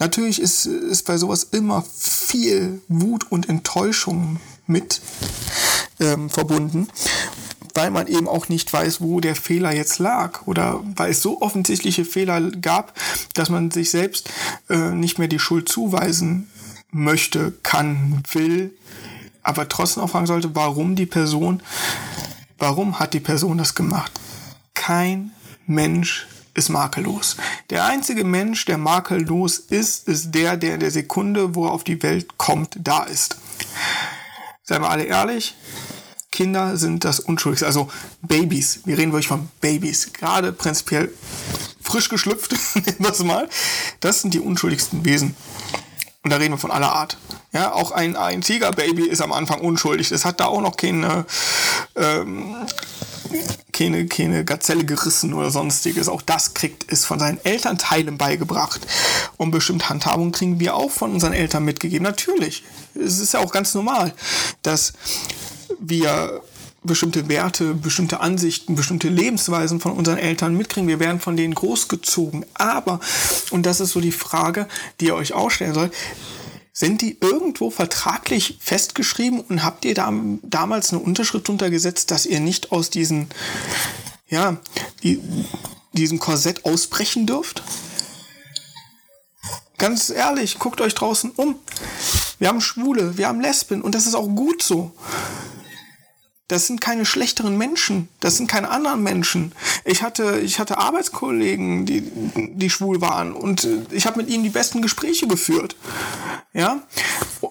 Natürlich 0.00 0.40
ist, 0.40 0.66
ist 0.66 1.04
bei 1.04 1.16
sowas 1.16 1.44
immer 1.52 1.84
viel 1.96 2.82
Wut 2.88 3.30
und 3.30 3.48
Enttäuschung 3.48 4.40
mit 4.66 5.00
ähm, 6.00 6.28
verbunden 6.28 6.88
weil 7.74 7.90
man 7.90 8.06
eben 8.08 8.28
auch 8.28 8.48
nicht 8.48 8.72
weiß, 8.72 9.00
wo 9.00 9.20
der 9.20 9.36
Fehler 9.36 9.72
jetzt 9.72 9.98
lag 9.98 10.46
oder 10.46 10.82
weil 10.96 11.10
es 11.10 11.22
so 11.22 11.40
offensichtliche 11.40 12.04
Fehler 12.04 12.50
gab, 12.50 12.92
dass 13.34 13.48
man 13.48 13.70
sich 13.70 13.90
selbst 13.90 14.30
äh, 14.68 14.90
nicht 14.90 15.18
mehr 15.18 15.28
die 15.28 15.38
Schuld 15.38 15.68
zuweisen 15.68 16.50
möchte, 16.90 17.52
kann, 17.62 18.22
will, 18.32 18.74
aber 19.42 19.68
trotzdem 19.68 20.02
auch 20.02 20.10
fragen 20.10 20.26
sollte, 20.26 20.54
warum 20.54 20.96
die 20.96 21.06
Person, 21.06 21.62
warum 22.58 22.98
hat 22.98 23.14
die 23.14 23.20
Person 23.20 23.58
das 23.58 23.74
gemacht? 23.74 24.12
Kein 24.74 25.30
Mensch 25.66 26.26
ist 26.54 26.68
makellos. 26.68 27.36
Der 27.70 27.84
einzige 27.84 28.24
Mensch, 28.24 28.64
der 28.64 28.78
makellos 28.78 29.58
ist, 29.58 30.08
ist 30.08 30.34
der, 30.34 30.56
der 30.56 30.74
in 30.74 30.80
der 30.80 30.90
Sekunde, 30.90 31.54
wo 31.54 31.66
er 31.66 31.72
auf 31.72 31.84
die 31.84 32.02
Welt 32.02 32.38
kommt, 32.38 32.76
da 32.78 33.04
ist. 33.04 33.36
Seien 34.62 34.82
wir 34.82 34.90
alle 34.90 35.04
ehrlich, 35.04 35.54
Kinder 36.30 36.76
sind 36.76 37.04
das 37.04 37.20
Unschuldigste. 37.20 37.66
Also 37.66 37.88
Babys. 38.22 38.80
Wir 38.84 38.96
reden 38.96 39.12
wirklich 39.12 39.28
von 39.28 39.48
Babys. 39.60 40.12
Gerade 40.12 40.52
prinzipiell 40.52 41.12
frisch 41.82 42.08
geschlüpft, 42.08 42.52
nehmen 42.74 42.96
wir 42.98 43.10
es 43.10 43.22
mal. 43.22 43.48
Das 44.00 44.22
sind 44.22 44.34
die 44.34 44.40
unschuldigsten 44.40 45.04
Wesen. 45.04 45.34
Und 46.22 46.30
da 46.30 46.36
reden 46.36 46.52
wir 46.52 46.58
von 46.58 46.70
aller 46.70 46.92
Art. 46.92 47.16
Ja, 47.52 47.72
auch 47.72 47.90
ein, 47.90 48.16
ein 48.16 48.42
Tigerbaby 48.42 49.08
ist 49.08 49.22
am 49.22 49.32
Anfang 49.32 49.60
unschuldig. 49.60 50.12
Es 50.12 50.24
hat 50.24 50.38
da 50.38 50.46
auch 50.46 50.60
noch 50.60 50.76
keine, 50.76 51.24
ähm, 51.96 52.54
keine, 53.72 54.06
keine 54.06 54.44
Gazelle 54.44 54.84
gerissen 54.84 55.32
oder 55.34 55.50
sonstiges. 55.50 56.08
Auch 56.08 56.22
das 56.22 56.54
kriegt 56.54 56.90
es 56.92 57.04
von 57.04 57.18
seinen 57.18 57.38
Elternteilen 57.44 58.18
beigebracht. 58.18 58.86
Und 59.36 59.50
bestimmte 59.50 59.88
Handhabungen 59.88 60.32
kriegen 60.32 60.60
wir 60.60 60.74
auch 60.74 60.90
von 60.90 61.12
unseren 61.12 61.32
Eltern 61.32 61.64
mitgegeben. 61.64 62.04
Natürlich. 62.04 62.64
Es 62.94 63.18
ist 63.18 63.34
ja 63.34 63.40
auch 63.40 63.52
ganz 63.52 63.74
normal, 63.74 64.12
dass 64.62 64.92
wir 65.78 66.42
bestimmte 66.82 67.28
Werte, 67.28 67.74
bestimmte 67.74 68.20
Ansichten, 68.20 68.74
bestimmte 68.74 69.08
Lebensweisen 69.08 69.80
von 69.80 69.92
unseren 69.92 70.18
Eltern 70.18 70.56
mitkriegen. 70.56 70.88
Wir 70.88 71.00
werden 71.00 71.20
von 71.20 71.36
denen 71.36 71.54
großgezogen. 71.54 72.46
Aber, 72.54 73.00
und 73.50 73.66
das 73.66 73.80
ist 73.80 73.92
so 73.92 74.00
die 74.00 74.12
Frage, 74.12 74.66
die 75.00 75.06
ihr 75.06 75.14
euch 75.14 75.34
auch 75.34 75.50
stellen 75.50 75.74
sollt, 75.74 75.92
sind 76.72 77.02
die 77.02 77.18
irgendwo 77.20 77.70
vertraglich 77.70 78.58
festgeschrieben 78.60 79.40
und 79.40 79.62
habt 79.62 79.84
ihr 79.84 79.94
da, 79.94 80.12
damals 80.42 80.92
eine 80.92 81.02
Unterschrift 81.02 81.48
untergesetzt, 81.48 82.10
dass 82.10 82.26
ihr 82.26 82.40
nicht 82.40 82.72
aus 82.72 82.90
diesen, 82.90 83.28
ja, 84.28 84.56
die, 85.02 85.20
diesem 85.92 86.18
Korsett 86.18 86.64
ausbrechen 86.64 87.26
dürft? 87.26 87.62
Ganz 89.78 90.10
ehrlich, 90.10 90.58
guckt 90.58 90.80
euch 90.80 90.94
draußen 90.94 91.30
um. 91.30 91.56
Wir 92.38 92.48
haben 92.48 92.60
Schwule, 92.60 93.16
wir 93.16 93.28
haben 93.28 93.40
Lesben 93.40 93.82
und 93.82 93.94
das 93.94 94.06
ist 94.06 94.14
auch 94.14 94.28
gut 94.28 94.62
so. 94.62 94.92
Das 96.50 96.66
sind 96.66 96.80
keine 96.80 97.06
schlechteren 97.06 97.56
Menschen. 97.56 98.08
Das 98.18 98.36
sind 98.36 98.50
keine 98.50 98.70
anderen 98.70 99.04
Menschen. 99.04 99.52
Ich 99.84 100.02
hatte, 100.02 100.40
ich 100.40 100.58
hatte 100.58 100.78
Arbeitskollegen, 100.78 101.86
die, 101.86 102.02
die 102.34 102.70
schwul 102.70 103.00
waren 103.00 103.32
und 103.32 103.68
ich 103.92 104.04
habe 104.04 104.16
mit 104.16 104.28
ihnen 104.28 104.42
die 104.42 104.50
besten 104.50 104.82
Gespräche 104.82 105.28
geführt. 105.28 105.76
Ja, 106.52 106.82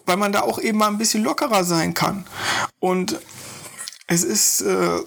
weil 0.05 0.17
man 0.17 0.31
da 0.31 0.41
auch 0.41 0.59
eben 0.59 0.77
mal 0.77 0.87
ein 0.87 0.97
bisschen 0.97 1.23
lockerer 1.23 1.63
sein 1.63 1.93
kann. 1.93 2.25
Und 2.79 3.17
es 4.07 4.23
ist 4.23 4.61
äh, 4.61 4.99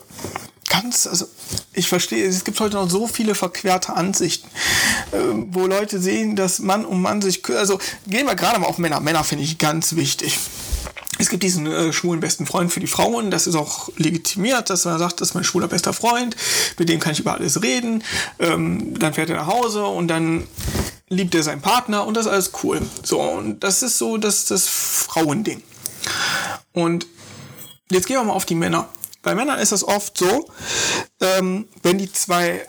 ganz, 0.68 1.06
also 1.06 1.26
ich 1.74 1.88
verstehe, 1.88 2.26
es 2.26 2.44
gibt 2.44 2.58
heute 2.60 2.76
noch 2.76 2.88
so 2.88 3.06
viele 3.06 3.34
verquerte 3.34 3.94
Ansichten, 3.94 4.48
äh, 5.12 5.18
wo 5.50 5.66
Leute 5.66 6.00
sehen, 6.00 6.36
dass 6.36 6.60
Mann 6.60 6.86
um 6.86 7.02
Mann 7.02 7.20
sich, 7.20 7.42
also 7.50 7.78
gehen 8.06 8.26
wir 8.26 8.34
gerade 8.34 8.58
mal 8.58 8.66
auf 8.66 8.78
Männer. 8.78 9.00
Männer 9.00 9.24
finde 9.24 9.44
ich 9.44 9.58
ganz 9.58 9.96
wichtig. 9.96 10.38
Es 11.18 11.28
gibt 11.28 11.42
diesen 11.42 11.66
äh, 11.66 11.92
schwulen 11.92 12.20
besten 12.20 12.46
Freund 12.46 12.72
für 12.72 12.80
die 12.80 12.86
Frauen. 12.86 13.30
Das 13.30 13.46
ist 13.46 13.54
auch 13.54 13.90
legitimiert, 13.96 14.70
dass 14.70 14.86
man 14.86 14.98
sagt, 14.98 15.20
das 15.20 15.28
ist 15.28 15.34
mein 15.34 15.44
schwuler 15.44 15.68
bester 15.68 15.92
Freund. 15.92 16.36
Mit 16.78 16.88
dem 16.88 17.00
kann 17.00 17.12
ich 17.12 17.20
über 17.20 17.34
alles 17.34 17.62
reden. 17.62 18.02
Ähm, 18.38 18.98
dann 18.98 19.12
fährt 19.14 19.30
er 19.30 19.36
nach 19.36 19.46
Hause 19.46 19.84
und 19.84 20.08
dann 20.08 20.48
liebt 21.12 21.34
er 21.34 21.42
seinen 21.42 21.60
Partner 21.60 22.06
und 22.06 22.16
das 22.16 22.26
ist 22.26 22.32
alles 22.32 22.52
cool. 22.62 22.80
So, 23.02 23.20
und 23.20 23.60
das 23.60 23.82
ist 23.82 23.98
so 23.98 24.16
das, 24.16 24.46
das 24.46 24.66
Frauending. 24.66 25.62
Und 26.72 27.06
jetzt 27.90 28.06
gehen 28.06 28.16
wir 28.16 28.24
mal 28.24 28.32
auf 28.32 28.46
die 28.46 28.54
Männer. 28.54 28.88
Bei 29.22 29.34
Männern 29.34 29.58
ist 29.58 29.72
das 29.72 29.84
oft 29.84 30.16
so, 30.18 30.48
ähm, 31.20 31.68
wenn 31.82 31.98
die 31.98 32.10
zwei 32.10 32.66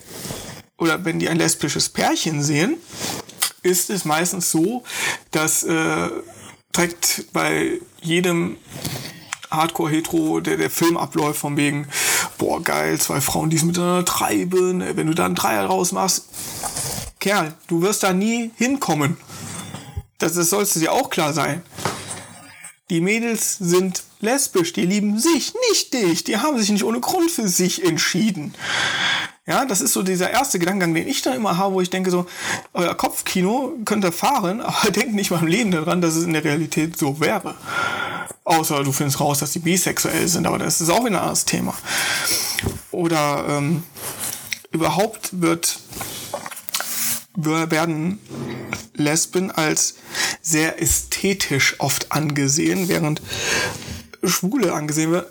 oder 0.77 1.03
wenn 1.05 1.19
die 1.19 1.29
ein 1.29 1.37
lesbisches 1.37 1.89
Pärchen 1.89 2.43
sehen, 2.43 2.77
ist 3.63 3.89
es 3.89 4.03
meistens 4.03 4.51
so, 4.51 4.83
dass 5.31 5.63
äh, 5.63 6.09
direkt 6.75 7.25
bei 7.31 7.79
jedem 8.01 8.57
Hardcore-Hetero, 9.49 10.41
der, 10.41 10.57
der 10.57 10.69
Film 10.69 10.97
abläuft, 10.97 11.39
von 11.39 11.55
wegen, 11.55 11.87
boah, 12.37 12.61
geil, 12.61 12.99
zwei 12.99 13.21
Frauen, 13.21 13.49
die 13.49 13.57
es 13.57 13.63
miteinander 13.63 14.03
treiben, 14.03 14.83
wenn 14.97 15.07
du 15.07 15.13
da 15.13 15.25
einen 15.25 15.35
Dreier 15.35 15.67
draus 15.67 15.91
machst, 15.91 16.25
Kerl, 17.23 17.53
du 17.67 17.81
wirst 17.81 18.03
da 18.03 18.11
nie 18.11 18.51
hinkommen. 18.57 19.15
Das, 20.17 20.33
das 20.33 20.49
sollst 20.49 20.75
dir 20.75 20.91
auch 20.91 21.09
klar 21.09 21.31
sein. 21.31 21.63
Die 22.89 22.99
Mädels 22.99 23.57
sind 23.59 24.03
lesbisch, 24.19 24.73
die 24.73 24.85
lieben 24.85 25.17
sich, 25.17 25.53
nicht 25.69 25.93
dich. 25.93 26.25
Die 26.25 26.37
haben 26.39 26.59
sich 26.59 26.69
nicht 26.69 26.83
ohne 26.83 26.99
Grund 26.99 27.31
für 27.31 27.47
sich 27.47 27.85
entschieden. 27.85 28.53
Ja, 29.45 29.63
das 29.63 29.79
ist 29.79 29.93
so 29.93 30.03
dieser 30.03 30.31
erste 30.31 30.59
Gedankengang, 30.59 30.93
den 30.93 31.07
ich 31.07 31.21
da 31.21 31.33
immer 31.33 31.55
habe, 31.55 31.75
wo 31.75 31.79
ich 31.79 31.89
denke 31.89 32.11
so, 32.11 32.25
euer 32.73 32.93
Kopfkino 32.93 33.71
könnt 33.85 34.03
ihr 34.03 34.11
fahren, 34.11 34.59
aber 34.59 34.91
denkt 34.91 35.15
nicht 35.15 35.31
mal 35.31 35.39
im 35.39 35.47
Leben 35.47 35.71
daran, 35.71 36.01
dass 36.01 36.17
es 36.17 36.25
in 36.25 36.33
der 36.33 36.43
Realität 36.43 36.99
so 36.99 37.21
wäre. 37.21 37.55
Außer 38.43 38.83
du 38.83 38.91
findest 38.91 39.21
raus, 39.21 39.39
dass 39.39 39.53
die 39.53 39.59
bisexuell 39.59 40.27
sind, 40.27 40.45
aber 40.45 40.57
das 40.57 40.81
ist 40.81 40.89
auch 40.89 41.05
wieder 41.05 41.15
ein 41.15 41.21
anderes 41.21 41.45
Thema. 41.45 41.73
Oder 42.91 43.45
ähm, 43.47 43.83
überhaupt 44.73 45.29
wird 45.39 45.79
werden 47.35 48.19
Lesben 48.95 49.51
als 49.51 49.95
sehr 50.41 50.81
ästhetisch 50.81 51.79
oft 51.79 52.11
angesehen, 52.11 52.87
während 52.87 53.21
Schwule 54.23 54.73
angesehen 54.73 55.11
wird. 55.11 55.27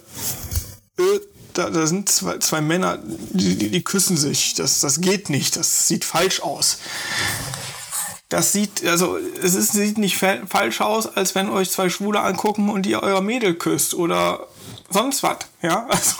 Äh, 0.98 1.20
da, 1.54 1.70
da 1.70 1.86
sind 1.86 2.08
zwei, 2.08 2.38
zwei 2.38 2.60
Männer, 2.60 2.98
die, 3.02 3.56
die, 3.56 3.70
die 3.70 3.84
küssen 3.84 4.16
sich. 4.16 4.54
Das, 4.54 4.80
das 4.80 5.00
geht 5.00 5.30
nicht. 5.30 5.56
Das 5.56 5.88
sieht 5.88 6.04
falsch 6.04 6.40
aus. 6.40 6.78
Das 8.28 8.52
sieht, 8.52 8.86
also 8.86 9.18
es 9.42 9.54
ist, 9.54 9.72
sieht 9.72 9.98
nicht 9.98 10.16
falsch 10.16 10.80
aus, 10.80 11.06
als 11.06 11.34
wenn 11.34 11.50
euch 11.50 11.70
zwei 11.70 11.90
Schwule 11.90 12.20
angucken 12.20 12.70
und 12.70 12.86
ihr 12.86 13.02
euer 13.02 13.20
Mädel 13.20 13.54
küsst 13.54 13.92
oder 13.92 14.48
sonst 14.88 15.22
was. 15.22 15.36
Ja, 15.60 15.86
also 15.90 16.14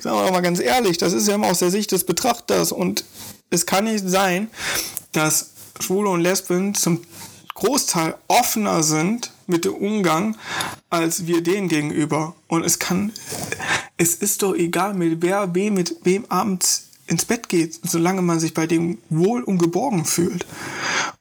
sagen 0.00 0.24
wir 0.24 0.30
mal 0.30 0.42
ganz 0.42 0.60
ehrlich, 0.60 0.96
das 0.96 1.12
ist 1.12 1.26
ja 1.26 1.34
immer 1.34 1.48
aus 1.48 1.58
der 1.58 1.72
Sicht 1.72 1.90
des 1.90 2.06
Betrachters 2.06 2.70
und 2.70 3.04
es 3.54 3.66
kann 3.66 3.84
nicht 3.84 4.06
sein, 4.06 4.48
dass 5.12 5.50
Schwule 5.80 6.10
und 6.10 6.20
Lesben 6.20 6.74
zum 6.74 7.00
Großteil 7.54 8.16
offener 8.26 8.82
sind 8.82 9.32
mit 9.46 9.64
dem 9.64 9.74
Umgang 9.74 10.36
als 10.90 11.26
wir 11.26 11.42
denen 11.42 11.68
gegenüber. 11.68 12.34
Und 12.48 12.64
es 12.64 12.78
kann, 12.78 13.12
es 13.96 14.16
ist 14.16 14.42
doch 14.42 14.54
egal, 14.54 14.94
mit 14.94 15.22
wer 15.22 15.54
wem, 15.54 15.74
mit 15.74 15.96
wem 16.02 16.24
abends 16.28 16.88
ins 17.06 17.24
Bett 17.24 17.48
geht, 17.48 17.78
solange 17.84 18.22
man 18.22 18.40
sich 18.40 18.54
bei 18.54 18.66
dem 18.66 18.98
wohl 19.08 19.42
und 19.42 19.58
geborgen 19.58 20.04
fühlt. 20.04 20.46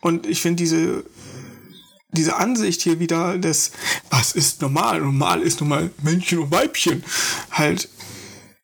Und 0.02 0.26
ich 0.26 0.41
finde 0.41 0.63
diese, 0.63 1.04
diese 2.12 2.38
Ansicht 2.38 2.82
hier 2.82 3.00
wieder 3.00 3.38
des, 3.38 3.72
was 4.10 4.32
ist 4.32 4.62
normal? 4.62 5.02
Normal 5.02 5.41
ist 5.41 5.60
nun 5.60 5.69
mal 5.69 5.91
Männchen 6.02 6.39
und 6.39 6.52
Weibchen. 6.52 7.04
Halt 7.52 7.89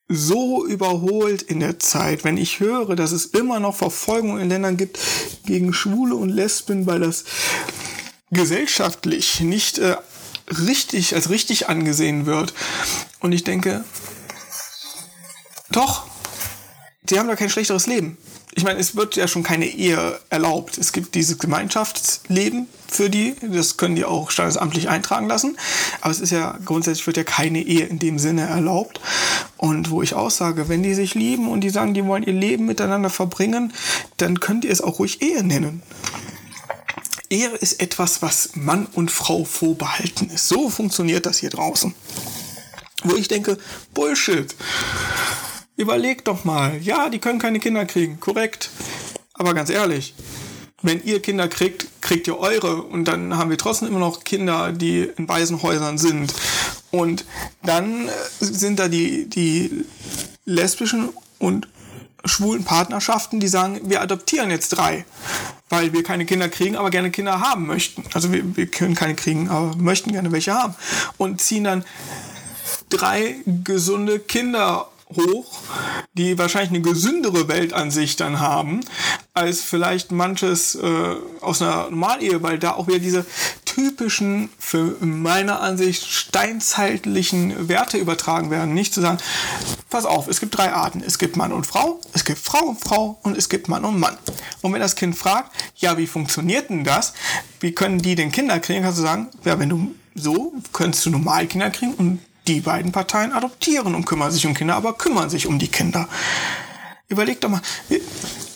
so 0.09 0.65
überholt 0.65 1.43
in 1.43 1.59
der 1.59 1.77
Zeit, 1.79 2.23
wenn 2.23 2.35
ich 2.35 2.59
höre, 2.59 2.95
dass 2.95 3.11
es 3.11 3.27
immer 3.27 3.59
noch 3.59 3.75
Verfolgung 3.75 4.39
in 4.39 4.49
Ländern 4.49 4.75
gibt 4.75 4.99
gegen 5.45 5.71
Schwule 5.71 6.15
und 6.15 6.29
Lesben, 6.29 6.87
weil 6.87 6.99
das 6.99 7.25
gesellschaftlich 8.31 9.39
nicht 9.41 9.77
äh, 9.77 9.97
richtig 10.67 11.13
als 11.13 11.29
richtig 11.29 11.69
angesehen 11.69 12.25
wird. 12.25 12.53
Und 13.19 13.31
ich 13.31 13.43
denke, 13.43 13.85
doch, 15.71 16.07
sie 17.07 17.19
haben 17.19 17.27
da 17.27 17.35
kein 17.35 17.49
schlechteres 17.49 17.85
Leben 17.85 18.17
ich 18.59 18.65
meine, 18.65 18.79
es 18.81 18.97
wird 18.97 19.15
ja 19.15 19.29
schon 19.29 19.41
keine 19.41 19.67
Ehe 19.67 20.19
erlaubt. 20.29 20.77
Es 20.77 20.91
gibt 20.91 21.15
dieses 21.15 21.39
Gemeinschaftsleben 21.39 22.67
für 22.89 23.09
die, 23.09 23.33
das 23.41 23.77
können 23.77 23.95
die 23.95 24.03
auch 24.03 24.31
standesamtlich 24.31 24.89
eintragen 24.89 25.29
lassen. 25.29 25.57
Aber 26.01 26.11
es 26.11 26.19
ist 26.19 26.31
ja 26.31 26.59
grundsätzlich 26.65 27.07
wird 27.07 27.15
ja 27.15 27.23
keine 27.23 27.61
Ehe 27.61 27.85
in 27.85 27.99
dem 27.99 28.19
Sinne 28.19 28.41
erlaubt. 28.41 28.99
Und 29.55 29.91
wo 29.91 30.01
ich 30.01 30.13
auch 30.13 30.29
sage, 30.29 30.67
wenn 30.67 30.83
die 30.83 30.93
sich 30.93 31.15
lieben 31.15 31.47
und 31.47 31.61
die 31.61 31.69
sagen, 31.69 31.93
die 31.93 32.03
wollen 32.03 32.23
ihr 32.23 32.33
Leben 32.33 32.65
miteinander 32.65 33.09
verbringen, 33.09 33.71
dann 34.17 34.41
könnt 34.41 34.65
ihr 34.65 34.71
es 34.71 34.81
auch 34.81 34.99
ruhig 34.99 35.21
Ehe 35.21 35.41
nennen. 35.41 35.81
Ehe 37.29 37.47
ist 37.51 37.81
etwas, 37.81 38.21
was 38.21 38.55
Mann 38.55 38.87
und 38.91 39.09
Frau 39.09 39.45
vorbehalten 39.45 40.29
ist. 40.31 40.49
So 40.49 40.69
funktioniert 40.69 41.25
das 41.25 41.37
hier 41.37 41.49
draußen. 41.49 41.95
Wo 43.05 43.15
ich 43.15 43.29
denke, 43.29 43.57
Bullshit. 43.93 44.53
Überlegt 45.79 46.27
doch 46.27 46.43
mal. 46.43 46.77
Ja, 46.81 47.07
die 47.07 47.19
können 47.19 47.39
keine 47.39 47.61
Kinder 47.61 47.85
kriegen, 47.85 48.19
korrekt. 48.19 48.69
Aber 49.31 49.53
ganz 49.53 49.69
ehrlich, 49.69 50.13
wenn 50.81 51.01
ihr 51.05 51.21
Kinder 51.21 51.47
kriegt, 51.47 52.01
kriegt 52.01 52.27
ihr 52.27 52.37
eure 52.37 52.81
und 52.81 53.05
dann 53.05 53.37
haben 53.37 53.49
wir 53.49 53.57
trotzdem 53.57 53.87
immer 53.87 53.99
noch 53.99 54.25
Kinder, 54.25 54.73
die 54.73 55.03
in 55.03 55.29
Waisenhäusern 55.29 55.97
sind. 55.97 56.33
Und 56.91 57.23
dann 57.63 58.09
äh, 58.09 58.11
sind 58.41 58.77
da 58.77 58.89
die, 58.89 59.29
die 59.29 59.85
lesbischen 60.43 61.11
und 61.37 61.69
schwulen 62.25 62.65
Partnerschaften, 62.65 63.39
die 63.39 63.47
sagen, 63.47 63.79
wir 63.85 64.01
adoptieren 64.01 64.49
jetzt 64.49 64.69
drei, 64.69 65.05
weil 65.69 65.93
wir 65.93 66.03
keine 66.03 66.25
Kinder 66.25 66.49
kriegen, 66.49 66.75
aber 66.75 66.89
gerne 66.89 67.09
Kinder 67.09 67.39
haben 67.39 67.67
möchten. 67.67 68.03
Also 68.13 68.33
wir, 68.33 68.57
wir 68.57 68.67
können 68.67 68.95
keine 68.95 69.15
kriegen, 69.15 69.47
aber 69.47 69.77
möchten 69.77 70.11
gerne 70.11 70.33
welche 70.33 70.53
haben. 70.53 70.75
Und 71.17 71.39
ziehen 71.39 71.63
dann 71.63 71.85
drei 72.89 73.35
gesunde 73.63 74.19
Kinder 74.19 74.89
hoch, 75.15 75.59
die 76.13 76.37
wahrscheinlich 76.37 76.69
eine 76.69 76.81
gesündere 76.81 77.47
Weltansicht 77.47 78.19
dann 78.19 78.39
haben, 78.39 78.81
als 79.33 79.61
vielleicht 79.61 80.11
manches 80.11 80.75
äh, 80.75 81.15
aus 81.41 81.61
einer 81.61 81.89
Normalehe, 81.89 82.43
weil 82.43 82.59
da 82.59 82.73
auch 82.73 82.87
wieder 82.87 82.99
diese 82.99 83.25
typischen, 83.65 84.49
für 84.59 84.95
meiner 84.99 85.61
Ansicht 85.61 86.05
steinzeitlichen 86.05 87.67
Werte 87.67 87.97
übertragen 87.97 88.51
werden. 88.51 88.73
Nicht 88.73 88.93
zu 88.93 89.01
sagen, 89.01 89.17
pass 89.89 90.05
auf, 90.05 90.27
es 90.27 90.39
gibt 90.39 90.57
drei 90.57 90.73
Arten. 90.73 91.01
Es 91.05 91.17
gibt 91.17 91.35
Mann 91.37 91.53
und 91.53 91.65
Frau, 91.65 91.99
es 92.13 92.25
gibt 92.25 92.39
Frau 92.39 92.65
und 92.65 92.79
Frau 92.79 93.19
und 93.23 93.37
es 93.37 93.49
gibt 93.49 93.67
Mann 93.67 93.85
und 93.85 93.99
Mann. 93.99 94.17
Und 94.61 94.73
wenn 94.73 94.81
das 94.81 94.95
Kind 94.95 95.15
fragt, 95.15 95.51
ja, 95.75 95.97
wie 95.97 96.07
funktioniert 96.07 96.69
denn 96.69 96.83
das? 96.83 97.13
Wie 97.59 97.73
können 97.73 97.99
die 97.99 98.15
denn 98.15 98.31
Kinder 98.31 98.59
kriegen? 98.59 98.83
Kannst 98.83 98.99
du 98.99 99.03
sagen, 99.03 99.29
ja, 99.43 99.57
wenn 99.57 99.69
du 99.69 99.95
so, 100.13 100.53
könntest 100.73 101.05
du 101.05 101.09
normal 101.09 101.47
Kinder 101.47 101.69
kriegen 101.69 101.93
und 101.93 102.19
die 102.49 102.61
beiden 102.61 102.91
Parteien 102.91 103.31
adoptieren 103.31 103.93
und 103.93 104.05
kümmern 104.05 104.31
sich 104.31 104.45
um 104.45 104.53
Kinder, 104.53 104.75
aber 104.75 104.93
kümmern 104.93 105.29
sich 105.29 105.45
um 105.45 105.59
die 105.59 105.67
Kinder. 105.67 106.09
Überleg 107.07 107.41
doch 107.41 107.49
mal, 107.49 107.61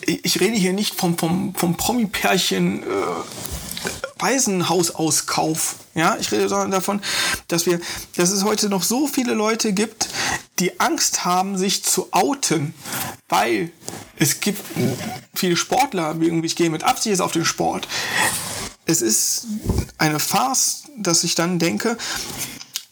ich 0.04 0.40
rede 0.40 0.56
hier 0.56 0.72
nicht 0.72 0.94
vom, 0.94 1.16
vom, 1.16 1.54
vom 1.54 1.76
Promi-Pärchen 1.76 2.82
äh, 2.82 2.86
Waisenhausauskauf. 4.18 5.76
Ja, 5.94 6.16
ich 6.18 6.32
rede 6.32 6.48
davon, 6.48 7.00
dass 7.48 7.66
wir, 7.66 7.80
dass 8.16 8.30
es 8.30 8.44
heute 8.44 8.68
noch 8.68 8.82
so 8.82 9.06
viele 9.06 9.34
Leute 9.34 9.72
gibt, 9.72 10.08
die 10.58 10.80
Angst 10.80 11.24
haben, 11.24 11.56
sich 11.56 11.84
zu 11.84 12.08
outen, 12.12 12.74
weil 13.28 13.70
es 14.16 14.40
gibt 14.40 14.60
viele 15.34 15.56
Sportler, 15.56 16.16
ich 16.20 16.56
gehe 16.56 16.70
mit 16.70 16.82
Absicht 16.82 17.20
auf 17.20 17.32
den 17.32 17.44
Sport. 17.44 17.86
Es 18.86 19.02
ist 19.02 19.46
eine 19.98 20.18
Farce, 20.18 20.84
dass 20.96 21.24
ich 21.24 21.34
dann 21.34 21.58
denke, 21.58 21.96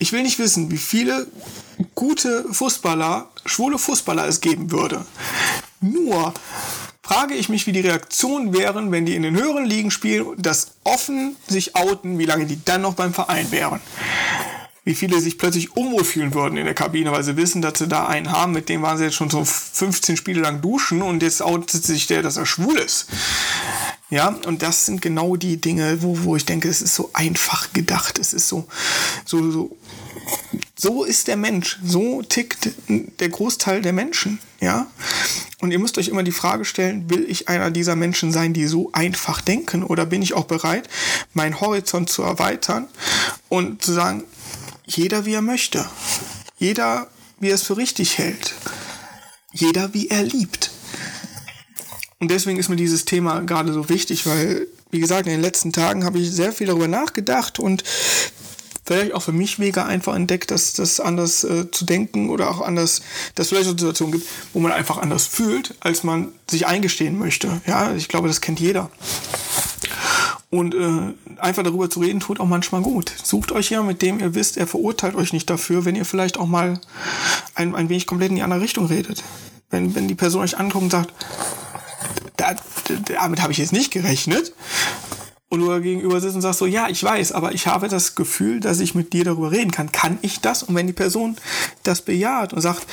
ich 0.02 0.12
will 0.12 0.24
nicht 0.24 0.40
wissen, 0.40 0.72
wie 0.72 0.78
viele 0.78 1.28
gute 1.94 2.44
Fußballer, 2.52 3.30
schwule 3.46 3.78
Fußballer 3.78 4.26
es 4.26 4.40
geben 4.40 4.72
würde. 4.72 5.06
Nur 5.80 6.34
frage 7.04 7.34
ich 7.34 7.48
mich, 7.48 7.68
wie 7.68 7.72
die 7.72 7.80
Reaktionen 7.80 8.52
wären, 8.52 8.90
wenn 8.90 9.06
die 9.06 9.14
in 9.14 9.22
den 9.22 9.36
höheren 9.36 9.64
Ligen 9.64 9.92
spielen 9.92 10.26
das 10.38 10.72
offen 10.82 11.36
sich 11.46 11.76
outen, 11.76 12.18
wie 12.18 12.24
lange 12.24 12.46
die 12.46 12.58
dann 12.64 12.82
noch 12.82 12.94
beim 12.94 13.14
Verein 13.14 13.52
wären. 13.52 13.80
Wie 14.84 14.96
viele 14.96 15.20
sich 15.20 15.38
plötzlich 15.38 15.76
unwohl 15.76 16.04
fühlen 16.04 16.34
würden 16.34 16.58
in 16.58 16.64
der 16.64 16.74
Kabine, 16.74 17.12
weil 17.12 17.22
sie 17.22 17.36
wissen, 17.36 17.62
dass 17.62 17.78
sie 17.78 17.86
da 17.86 18.06
einen 18.06 18.32
haben, 18.32 18.52
mit 18.52 18.68
dem 18.68 18.82
waren 18.82 18.98
sie 18.98 19.04
jetzt 19.04 19.14
schon 19.14 19.30
so 19.30 19.44
15 19.44 20.16
Spiele 20.16 20.40
lang 20.40 20.60
duschen 20.60 21.00
und 21.02 21.22
jetzt 21.22 21.42
outet 21.42 21.84
sich 21.84 22.08
der, 22.08 22.22
dass 22.22 22.36
er 22.36 22.46
schwul 22.46 22.76
ist. 22.76 23.06
Ja, 24.12 24.28
und 24.44 24.60
das 24.60 24.84
sind 24.84 25.00
genau 25.00 25.36
die 25.36 25.56
Dinge, 25.56 26.02
wo, 26.02 26.24
wo 26.24 26.36
ich 26.36 26.44
denke, 26.44 26.68
es 26.68 26.82
ist 26.82 26.94
so 26.94 27.08
einfach 27.14 27.72
gedacht. 27.72 28.18
Es 28.18 28.34
ist 28.34 28.46
so, 28.46 28.68
so, 29.24 29.50
so, 29.50 29.76
so 30.76 31.04
ist 31.04 31.28
der 31.28 31.38
Mensch. 31.38 31.78
So 31.82 32.20
tickt 32.20 32.68
der 32.88 33.30
Großteil 33.30 33.80
der 33.80 33.94
Menschen. 33.94 34.38
Ja. 34.60 34.86
Und 35.62 35.70
ihr 35.70 35.78
müsst 35.78 35.96
euch 35.96 36.08
immer 36.08 36.24
die 36.24 36.30
Frage 36.30 36.66
stellen, 36.66 37.08
will 37.08 37.24
ich 37.26 37.48
einer 37.48 37.70
dieser 37.70 37.96
Menschen 37.96 38.32
sein, 38.32 38.52
die 38.52 38.66
so 38.66 38.90
einfach 38.92 39.40
denken? 39.40 39.82
Oder 39.82 40.04
bin 40.04 40.20
ich 40.20 40.34
auch 40.34 40.44
bereit, 40.44 40.90
meinen 41.32 41.62
Horizont 41.62 42.10
zu 42.10 42.20
erweitern 42.20 42.88
und 43.48 43.82
zu 43.82 43.92
sagen, 43.92 44.24
jeder 44.84 45.24
wie 45.24 45.32
er 45.32 45.40
möchte. 45.40 45.86
Jeder 46.58 47.08
wie 47.40 47.48
er 47.48 47.54
es 47.54 47.62
für 47.62 47.78
richtig 47.78 48.18
hält. 48.18 48.52
Jeder 49.54 49.94
wie 49.94 50.08
er 50.08 50.22
liebt. 50.22 50.70
Und 52.22 52.30
deswegen 52.30 52.56
ist 52.56 52.68
mir 52.68 52.76
dieses 52.76 53.04
Thema 53.04 53.40
gerade 53.40 53.72
so 53.72 53.88
wichtig, 53.88 54.26
weil, 54.26 54.68
wie 54.92 55.00
gesagt, 55.00 55.26
in 55.26 55.32
den 55.32 55.40
letzten 55.40 55.72
Tagen 55.72 56.04
habe 56.04 56.20
ich 56.20 56.30
sehr 56.30 56.52
viel 56.52 56.68
darüber 56.68 56.86
nachgedacht 56.86 57.58
und 57.58 57.82
vielleicht 58.84 59.12
auch 59.12 59.22
für 59.22 59.32
mich 59.32 59.58
Wege 59.58 59.84
einfach 59.84 60.14
entdeckt, 60.14 60.52
dass 60.52 60.72
das 60.74 61.00
anders 61.00 61.42
äh, 61.42 61.68
zu 61.72 61.84
denken 61.84 62.30
oder 62.30 62.48
auch 62.48 62.60
anders, 62.60 63.02
dass 63.34 63.46
es 63.46 63.48
vielleicht 63.48 63.66
auch 63.66 63.72
Situationen 63.72 64.12
gibt, 64.12 64.28
wo 64.52 64.60
man 64.60 64.70
einfach 64.70 64.98
anders 64.98 65.26
fühlt, 65.26 65.74
als 65.80 66.04
man 66.04 66.28
sich 66.48 66.64
eingestehen 66.64 67.18
möchte. 67.18 67.60
Ja, 67.66 67.92
ich 67.92 68.06
glaube, 68.06 68.28
das 68.28 68.40
kennt 68.40 68.60
jeder. 68.60 68.88
Und 70.48 70.76
äh, 70.76 71.14
einfach 71.38 71.64
darüber 71.64 71.90
zu 71.90 71.98
reden, 71.98 72.20
tut 72.20 72.38
auch 72.38 72.46
manchmal 72.46 72.82
gut. 72.82 73.12
Sucht 73.24 73.50
euch 73.50 73.70
jemanden, 73.70 73.94
mit 73.94 74.02
dem 74.02 74.20
ihr 74.20 74.36
wisst, 74.36 74.58
er 74.58 74.68
verurteilt 74.68 75.16
euch 75.16 75.32
nicht 75.32 75.50
dafür, 75.50 75.84
wenn 75.84 75.96
ihr 75.96 76.04
vielleicht 76.04 76.38
auch 76.38 76.46
mal 76.46 76.78
ein, 77.56 77.74
ein 77.74 77.88
wenig 77.88 78.06
komplett 78.06 78.30
in 78.30 78.36
die 78.36 78.42
andere 78.42 78.60
Richtung 78.60 78.86
redet. 78.86 79.24
Wenn, 79.70 79.96
wenn 79.96 80.06
die 80.06 80.14
Person 80.14 80.42
euch 80.42 80.56
anguckt 80.56 80.84
und 80.84 80.90
sagt, 80.90 81.12
da, 82.42 82.56
damit 83.06 83.40
habe 83.40 83.52
ich 83.52 83.58
jetzt 83.58 83.72
nicht 83.72 83.90
gerechnet. 83.90 84.52
Und 85.48 85.60
du 85.60 85.80
gegenüber 85.82 86.18
sitzt 86.20 86.34
und 86.34 86.40
sagst 86.40 86.60
so, 86.60 86.66
ja, 86.66 86.88
ich 86.88 87.04
weiß, 87.04 87.32
aber 87.32 87.52
ich 87.52 87.66
habe 87.66 87.88
das 87.88 88.14
Gefühl, 88.14 88.60
dass 88.60 88.80
ich 88.80 88.94
mit 88.94 89.12
dir 89.12 89.24
darüber 89.24 89.50
reden 89.50 89.70
kann. 89.70 89.92
Kann 89.92 90.18
ich 90.22 90.40
das? 90.40 90.62
Und 90.62 90.74
wenn 90.74 90.86
die 90.86 90.94
Person 90.94 91.36
das 91.82 92.00
bejaht 92.00 92.54
und 92.54 92.62
sagt, 92.62 92.86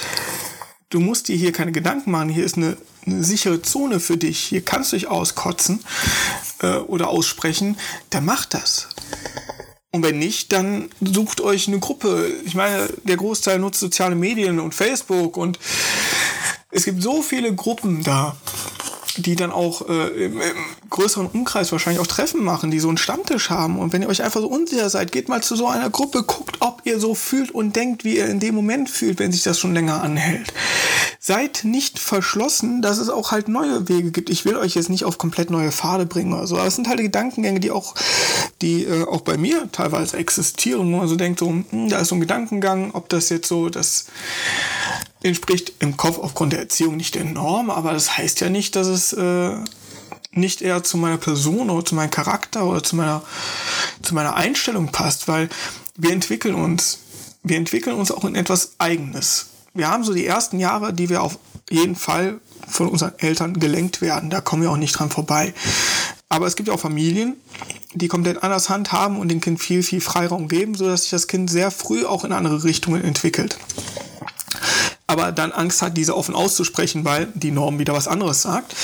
du 0.89 1.00
musst 1.00 1.30
dir 1.30 1.38
hier 1.38 1.54
keine 1.54 1.72
Gedanken 1.72 2.12
machen, 2.12 2.28
hier 2.28 2.43
ist 2.43 2.58
eine, 2.58 2.76
eine 3.06 3.24
sichere 3.24 3.62
Zone 3.62 4.02
für 4.02 4.18
dich, 4.18 4.39
hier 4.39 4.62
kannst 4.62 4.91
du 4.91 4.97
dich 4.97 5.08
auskotzen 5.08 5.80
äh, 6.62 6.76
oder 6.78 7.08
aussprechen, 7.08 7.78
dann 8.10 8.26
macht 8.26 8.54
das. 8.54 8.89
Und 9.91 10.04
wenn 10.04 10.20
nicht, 10.20 10.52
dann 10.52 10.89
sucht 11.00 11.39
euch 11.39 11.70
eine 11.70 11.80
Gruppe. 11.80 12.30
Ich 12.45 12.56
meine, 12.56 12.89
der 13.04 13.16
Großteil 13.16 13.58
nutzt 13.58 13.80
soziale 13.80 14.16
Medien 14.16 14.60
und 14.60 14.76
Facebook 14.76 15.38
und 15.38 15.60
es 16.72 16.86
gibt 16.86 17.02
so 17.02 17.22
viele 17.24 17.56
Gruppen 17.56 18.04
da, 18.04 18.36
die 19.18 19.36
dann 19.36 19.51
auch 19.51 19.88
äh, 19.88 20.26
im, 20.26 20.41
im, 20.41 20.57
größeren 20.89 21.28
Umkreis 21.28 21.72
wahrscheinlich 21.72 22.01
auch 22.01 22.07
Treffen 22.07 22.43
machen, 22.43 22.72
die 22.72 22.80
so 22.80 22.88
einen 22.88 22.97
Stammtisch 22.97 23.49
haben. 23.49 23.80
Und 23.80 23.93
wenn 23.93 24.01
ihr 24.01 24.10
euch 24.10 24.24
einfach 24.24 24.41
so 24.41 24.47
unsicher 24.47 24.89
seid, 24.89 25.12
geht 25.12 25.30
mal 25.30 25.41
zu 25.41 25.55
so 25.55 25.68
einer 25.68 25.89
Gruppe, 25.89 26.24
guckt, 26.24 26.57
ob 26.60 26.82
ihr 26.86 26.99
so 26.99 27.16
fühlt 27.16 27.51
und 27.51 27.76
denkt, 27.76 28.03
wie 28.03 28.18
ihr 28.18 28.28
in 28.28 28.39
dem 28.39 28.55
Moment 28.55 28.89
fühlt, 28.89 29.20
wenn 29.20 29.32
sich 29.32 29.43
das 29.43 29.60
schon 29.60 29.74
länger 29.74 30.01
anhält. 30.01 30.53
Seid 31.20 31.62
nicht 31.64 31.99
verschlossen, 31.99 32.82
dass 32.82 32.97
es 32.97 33.10
auch 33.10 33.32
halt 33.32 33.47
neue 33.47 33.88
Wege 33.89 34.12
gibt. 34.12 34.30
Ich 34.30 34.45
will 34.45 34.55
euch 34.55 34.76
jetzt 34.76 34.89
nicht 34.89 35.05
auf 35.05 35.18
komplett 35.18 35.49
neue 35.49 35.72
Pfade 35.72 36.05
bringen 36.05 36.34
oder 36.34 36.47
so, 36.47 36.57
aber 36.57 36.68
es 36.68 36.76
sind 36.76 36.88
halt 36.88 36.99
Gedankengänge, 36.99 37.60
die 37.60 37.72
auch, 37.72 37.95
die 38.62 38.84
äh, 38.84 39.05
auch 39.05 39.22
bei 39.22 39.38
mir 39.38 39.70
teilweise 39.72 40.18
existieren, 40.18 40.91
wo 40.91 40.97
man 40.97 41.07
so 41.07 41.16
denkt, 41.16 41.39
so, 41.39 41.47
hm, 41.49 41.89
da 41.89 41.99
ist 41.99 42.10
so 42.10 42.16
ein 42.16 42.22
Gedankengang, 42.22 42.91
ob 42.93 43.10
das 43.10 43.30
jetzt 43.30 43.47
so 43.47 43.70
das 43.70 44.05
entspricht 45.24 45.74
im 45.80 45.98
Kopf 45.98 46.18
aufgrund 46.18 46.54
der 46.54 46.60
Erziehung 46.60 46.96
nicht 46.96 47.16
der 47.16 47.26
Norm, 47.26 47.70
aber 47.70 47.94
das 47.94 48.18
heißt 48.18 48.40
ja 48.42 48.50
nicht, 48.50 48.76
dass 48.76 48.88
es 48.88 49.14
äh, 49.14 49.56
nicht 50.32 50.62
eher 50.62 50.84
zu 50.84 50.98
meiner 50.98 51.18
Person 51.18 51.70
oder 51.70 51.84
zu 51.84 51.96
meinem 51.96 52.12
Charakter 52.12 52.66
oder 52.66 52.84
zu 52.84 52.96
meiner, 52.96 53.24
zu 54.02 54.16
meiner 54.16 54.36
Einstellung 54.36 54.92
passt, 54.92 55.28
weil 55.28 55.50
wir 55.98 56.12
entwickeln 56.12 56.56
uns, 56.56 57.00
wir 57.44 57.58
entwickeln 57.58 57.98
uns 57.98 58.12
auch 58.12 58.24
in 58.24 58.36
etwas 58.36 58.74
Eigenes. 58.78 59.48
Wir 59.74 59.90
haben 59.90 60.04
so 60.04 60.14
die 60.14 60.26
ersten 60.26 60.60
Jahre, 60.60 60.94
die 60.94 61.10
wir 61.10 61.22
auf 61.22 61.38
jeden 61.70 61.96
Fall 61.96 62.40
von 62.68 62.88
unseren 62.88 63.14
Eltern 63.18 63.60
gelenkt 63.60 64.02
werden. 64.02 64.30
Da 64.30 64.42
kommen 64.42 64.62
wir 64.62 64.72
auch 64.72 64.78
nicht 64.78 64.94
dran 64.94 65.10
vorbei. 65.10 65.54
Aber 66.28 66.48
es 66.48 66.56
gibt 66.56 66.70
auch 66.70 66.80
Familien, 66.80 67.36
die 67.94 68.08
komplett 68.08 68.44
anders 68.44 68.70
handhaben 68.70 69.18
und 69.18 69.30
dem 69.30 69.42
Kind 69.42 69.60
viel, 69.60 69.84
viel 69.84 70.02
Freiraum 70.02 70.48
geben, 70.48 70.76
sodass 70.76 71.04
sich 71.04 71.12
das 71.12 71.28
Kind 71.28 71.50
sehr 71.50 71.72
früh 71.72 72.06
auch 72.06 72.24
in 72.24 72.32
andere 72.32 72.64
Richtungen 72.64 73.04
entwickelt 73.04 73.58
aber 75.10 75.32
dann 75.32 75.51
Angst 75.51 75.82
hat, 75.82 75.97
diese 75.97 76.16
offen 76.16 76.36
auszusprechen, 76.36 77.03
weil 77.03 77.30
die 77.34 77.49
Norm 77.49 77.80
wieder 77.80 77.93
was 77.93 78.07
anderes 78.07 78.43
sagt. 78.43 78.76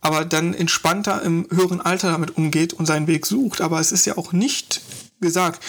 Aber 0.00 0.24
dann 0.24 0.54
entspannter 0.54 1.20
im 1.22 1.48
höheren 1.50 1.80
Alter 1.80 2.12
damit 2.12 2.36
umgeht 2.36 2.72
und 2.72 2.86
seinen 2.86 3.08
Weg 3.08 3.26
sucht. 3.26 3.60
Aber 3.60 3.80
es 3.80 3.90
ist 3.90 4.06
ja 4.06 4.16
auch 4.16 4.32
nicht 4.32 4.82
gesagt. 5.20 5.60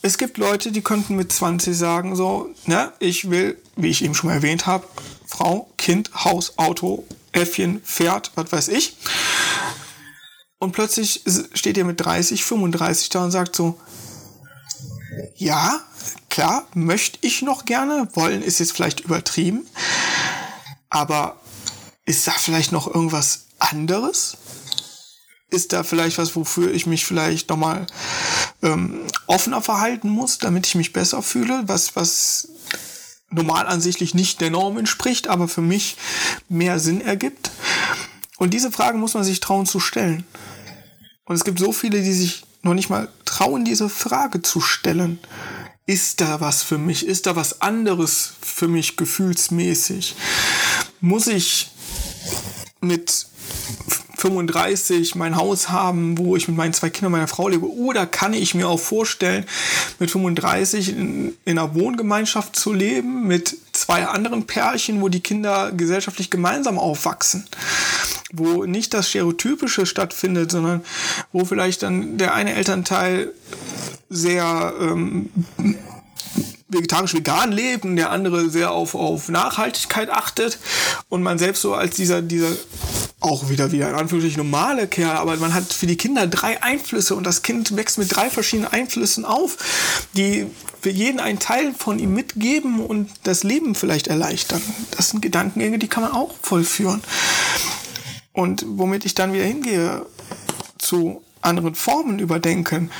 Es 0.00 0.16
gibt 0.16 0.38
Leute, 0.38 0.72
die 0.72 0.80
könnten 0.80 1.14
mit 1.14 1.30
20 1.30 1.76
sagen, 1.76 2.16
so, 2.16 2.48
ne, 2.64 2.90
ich 3.00 3.28
will, 3.28 3.58
wie 3.76 3.88
ich 3.88 4.02
eben 4.02 4.14
schon 4.14 4.30
mal 4.30 4.36
erwähnt 4.36 4.66
habe, 4.66 4.86
Frau, 5.26 5.70
Kind, 5.76 6.10
Haus, 6.24 6.54
Auto, 6.56 7.04
Äffchen, 7.32 7.82
Pferd, 7.82 8.32
was 8.34 8.50
weiß 8.50 8.68
ich. 8.68 8.96
Und 10.58 10.72
plötzlich 10.72 11.22
steht 11.52 11.76
ihr 11.76 11.84
mit 11.84 12.00
30, 12.00 12.44
35 12.44 13.10
da 13.10 13.24
und 13.24 13.30
sagt 13.30 13.54
so, 13.54 13.78
ja, 15.36 15.80
klar, 16.28 16.66
möchte 16.74 17.18
ich 17.22 17.42
noch 17.42 17.64
gerne. 17.64 18.08
Wollen 18.14 18.42
ist 18.42 18.58
jetzt 18.60 18.72
vielleicht 18.72 19.00
übertrieben. 19.00 19.66
Aber 20.88 21.40
ist 22.04 22.26
da 22.26 22.32
vielleicht 22.32 22.72
noch 22.72 22.86
irgendwas 22.86 23.46
anderes? 23.58 24.36
Ist 25.50 25.72
da 25.72 25.82
vielleicht 25.82 26.18
was, 26.18 26.36
wofür 26.36 26.72
ich 26.72 26.86
mich 26.86 27.04
vielleicht 27.04 27.48
nochmal 27.48 27.86
ähm, 28.62 29.06
offener 29.26 29.62
verhalten 29.62 30.08
muss, 30.08 30.38
damit 30.38 30.66
ich 30.66 30.74
mich 30.74 30.92
besser 30.92 31.22
fühle? 31.22 31.62
Was, 31.66 31.96
was 31.96 32.48
normal 33.30 33.66
ansichtlich 33.66 34.14
nicht 34.14 34.40
der 34.40 34.50
Norm 34.50 34.78
entspricht, 34.78 35.28
aber 35.28 35.48
für 35.48 35.60
mich 35.60 35.96
mehr 36.48 36.78
Sinn 36.78 37.00
ergibt? 37.00 37.50
Und 38.38 38.54
diese 38.54 38.72
Frage 38.72 38.98
muss 38.98 39.14
man 39.14 39.24
sich 39.24 39.40
trauen 39.40 39.66
zu 39.66 39.80
stellen. 39.80 40.24
Und 41.24 41.36
es 41.36 41.44
gibt 41.44 41.58
so 41.58 41.72
viele, 41.72 42.02
die 42.02 42.12
sich 42.12 42.44
noch 42.62 42.74
nicht 42.74 42.90
mal 42.90 43.08
trauen, 43.24 43.64
diese 43.64 43.88
Frage 43.88 44.42
zu 44.42 44.60
stellen 44.60 45.18
ist 45.90 46.20
da 46.20 46.40
was 46.40 46.62
für 46.62 46.78
mich? 46.78 47.04
Ist 47.04 47.26
da 47.26 47.34
was 47.34 47.62
anderes 47.62 48.34
für 48.40 48.68
mich 48.68 48.96
gefühlsmäßig? 48.96 50.14
Muss 51.00 51.26
ich 51.26 51.72
mit 52.80 53.26
35 54.16 55.16
mein 55.16 55.34
Haus 55.34 55.70
haben, 55.70 56.16
wo 56.16 56.36
ich 56.36 56.46
mit 56.46 56.56
meinen 56.56 56.74
zwei 56.74 56.90
Kindern, 56.90 57.10
meiner 57.10 57.26
Frau 57.26 57.48
lebe? 57.48 57.68
Oder 57.68 58.06
kann 58.06 58.34
ich 58.34 58.54
mir 58.54 58.68
auch 58.68 58.78
vorstellen, 58.78 59.46
mit 59.98 60.12
35 60.12 60.90
in, 60.90 61.34
in 61.44 61.58
einer 61.58 61.74
Wohngemeinschaft 61.74 62.54
zu 62.54 62.72
leben, 62.72 63.26
mit 63.26 63.56
zwei 63.72 64.06
anderen 64.06 64.46
Pärchen, 64.46 65.00
wo 65.00 65.08
die 65.08 65.20
Kinder 65.20 65.72
gesellschaftlich 65.72 66.30
gemeinsam 66.30 66.78
aufwachsen? 66.78 67.48
Wo 68.32 68.64
nicht 68.64 68.94
das 68.94 69.08
Stereotypische 69.08 69.86
stattfindet, 69.86 70.52
sondern 70.52 70.82
wo 71.32 71.44
vielleicht 71.44 71.82
dann 71.82 72.18
der 72.18 72.34
eine 72.34 72.54
Elternteil 72.54 73.32
sehr 74.08 74.72
ähm, 74.80 75.30
vegetarisch-vegan 76.68 77.52
lebt 77.52 77.84
und 77.84 77.96
der 77.96 78.10
andere 78.10 78.48
sehr 78.48 78.70
auf, 78.70 78.94
auf 78.94 79.28
Nachhaltigkeit 79.28 80.10
achtet 80.10 80.58
und 81.08 81.22
man 81.22 81.38
selbst 81.38 81.62
so 81.62 81.74
als 81.74 81.96
dieser, 81.96 82.22
dieser 82.22 82.50
auch 83.20 83.50
wieder 83.50 83.70
wieder 83.70 83.90
in 83.90 83.94
Anführungsstrichen 83.96 84.42
normale 84.42 84.86
Kerl, 84.86 85.16
aber 85.16 85.36
man 85.36 85.52
hat 85.52 85.72
für 85.72 85.86
die 85.86 85.96
Kinder 85.96 86.26
drei 86.26 86.62
Einflüsse 86.62 87.14
und 87.14 87.24
das 87.24 87.42
Kind 87.42 87.76
wächst 87.76 87.98
mit 87.98 88.14
drei 88.14 88.30
verschiedenen 88.30 88.72
Einflüssen 88.72 89.24
auf, 89.24 89.58
die 90.16 90.46
für 90.80 90.90
jeden 90.90 91.20
einen 91.20 91.38
Teil 91.38 91.74
von 91.76 91.98
ihm 91.98 92.14
mitgeben 92.14 92.80
und 92.80 93.10
das 93.24 93.42
Leben 93.44 93.74
vielleicht 93.74 94.08
erleichtern. 94.08 94.62
Das 94.96 95.10
sind 95.10 95.20
Gedankengänge, 95.20 95.78
die 95.78 95.88
kann 95.88 96.02
man 96.02 96.12
auch 96.12 96.34
vollführen. 96.40 97.02
Und 98.32 98.64
womit 98.66 99.04
ich 99.04 99.14
dann 99.14 99.32
wieder 99.32 99.44
hingehe 99.44 100.06
zu 100.78 101.22
anderen 101.42 101.74
Formen 101.74 102.18
überdenken 102.18 102.90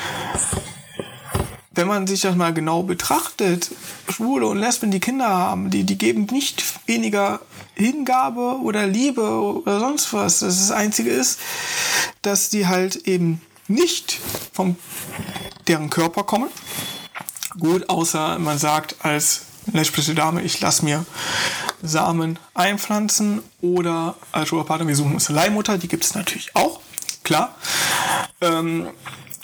wenn 1.72 1.86
man 1.86 2.06
sich 2.06 2.20
das 2.20 2.34
mal 2.36 2.52
genau 2.52 2.82
betrachtet, 2.82 3.70
Schwule 4.08 4.46
und 4.46 4.58
Lesben, 4.58 4.90
die 4.90 5.00
Kinder 5.00 5.28
haben, 5.28 5.70
die, 5.70 5.84
die 5.84 5.96
geben 5.96 6.26
nicht 6.30 6.62
weniger 6.86 7.40
Hingabe 7.74 8.58
oder 8.62 8.86
Liebe 8.86 9.22
oder 9.22 9.80
sonst 9.80 10.12
was. 10.12 10.40
Das, 10.40 10.70
Einzige 10.72 11.10
ist, 11.10 11.40
dass 12.22 12.50
die 12.50 12.66
halt 12.66 12.96
eben 13.06 13.40
nicht 13.68 14.18
von 14.52 14.76
deren 15.68 15.90
Körper 15.90 16.24
kommen. 16.24 16.50
Gut, 17.58 17.88
außer 17.88 18.38
man 18.38 18.58
sagt 18.58 18.96
als 19.02 19.46
lesbische 19.72 20.14
Dame, 20.14 20.42
ich 20.42 20.60
lasse 20.60 20.84
mir 20.84 21.04
Samen 21.82 22.38
einpflanzen 22.54 23.42
oder 23.60 24.16
als 24.32 24.48
Schwulerpartner, 24.48 24.86
wir 24.86 24.96
suchen 24.96 25.14
uns 25.14 25.28
eine 25.28 25.38
Leihmutter, 25.38 25.78
die 25.78 25.88
gibt 25.88 26.04
es 26.04 26.14
natürlich 26.14 26.54
auch, 26.54 26.80
klar. 27.24 27.54
Ähm, 28.40 28.88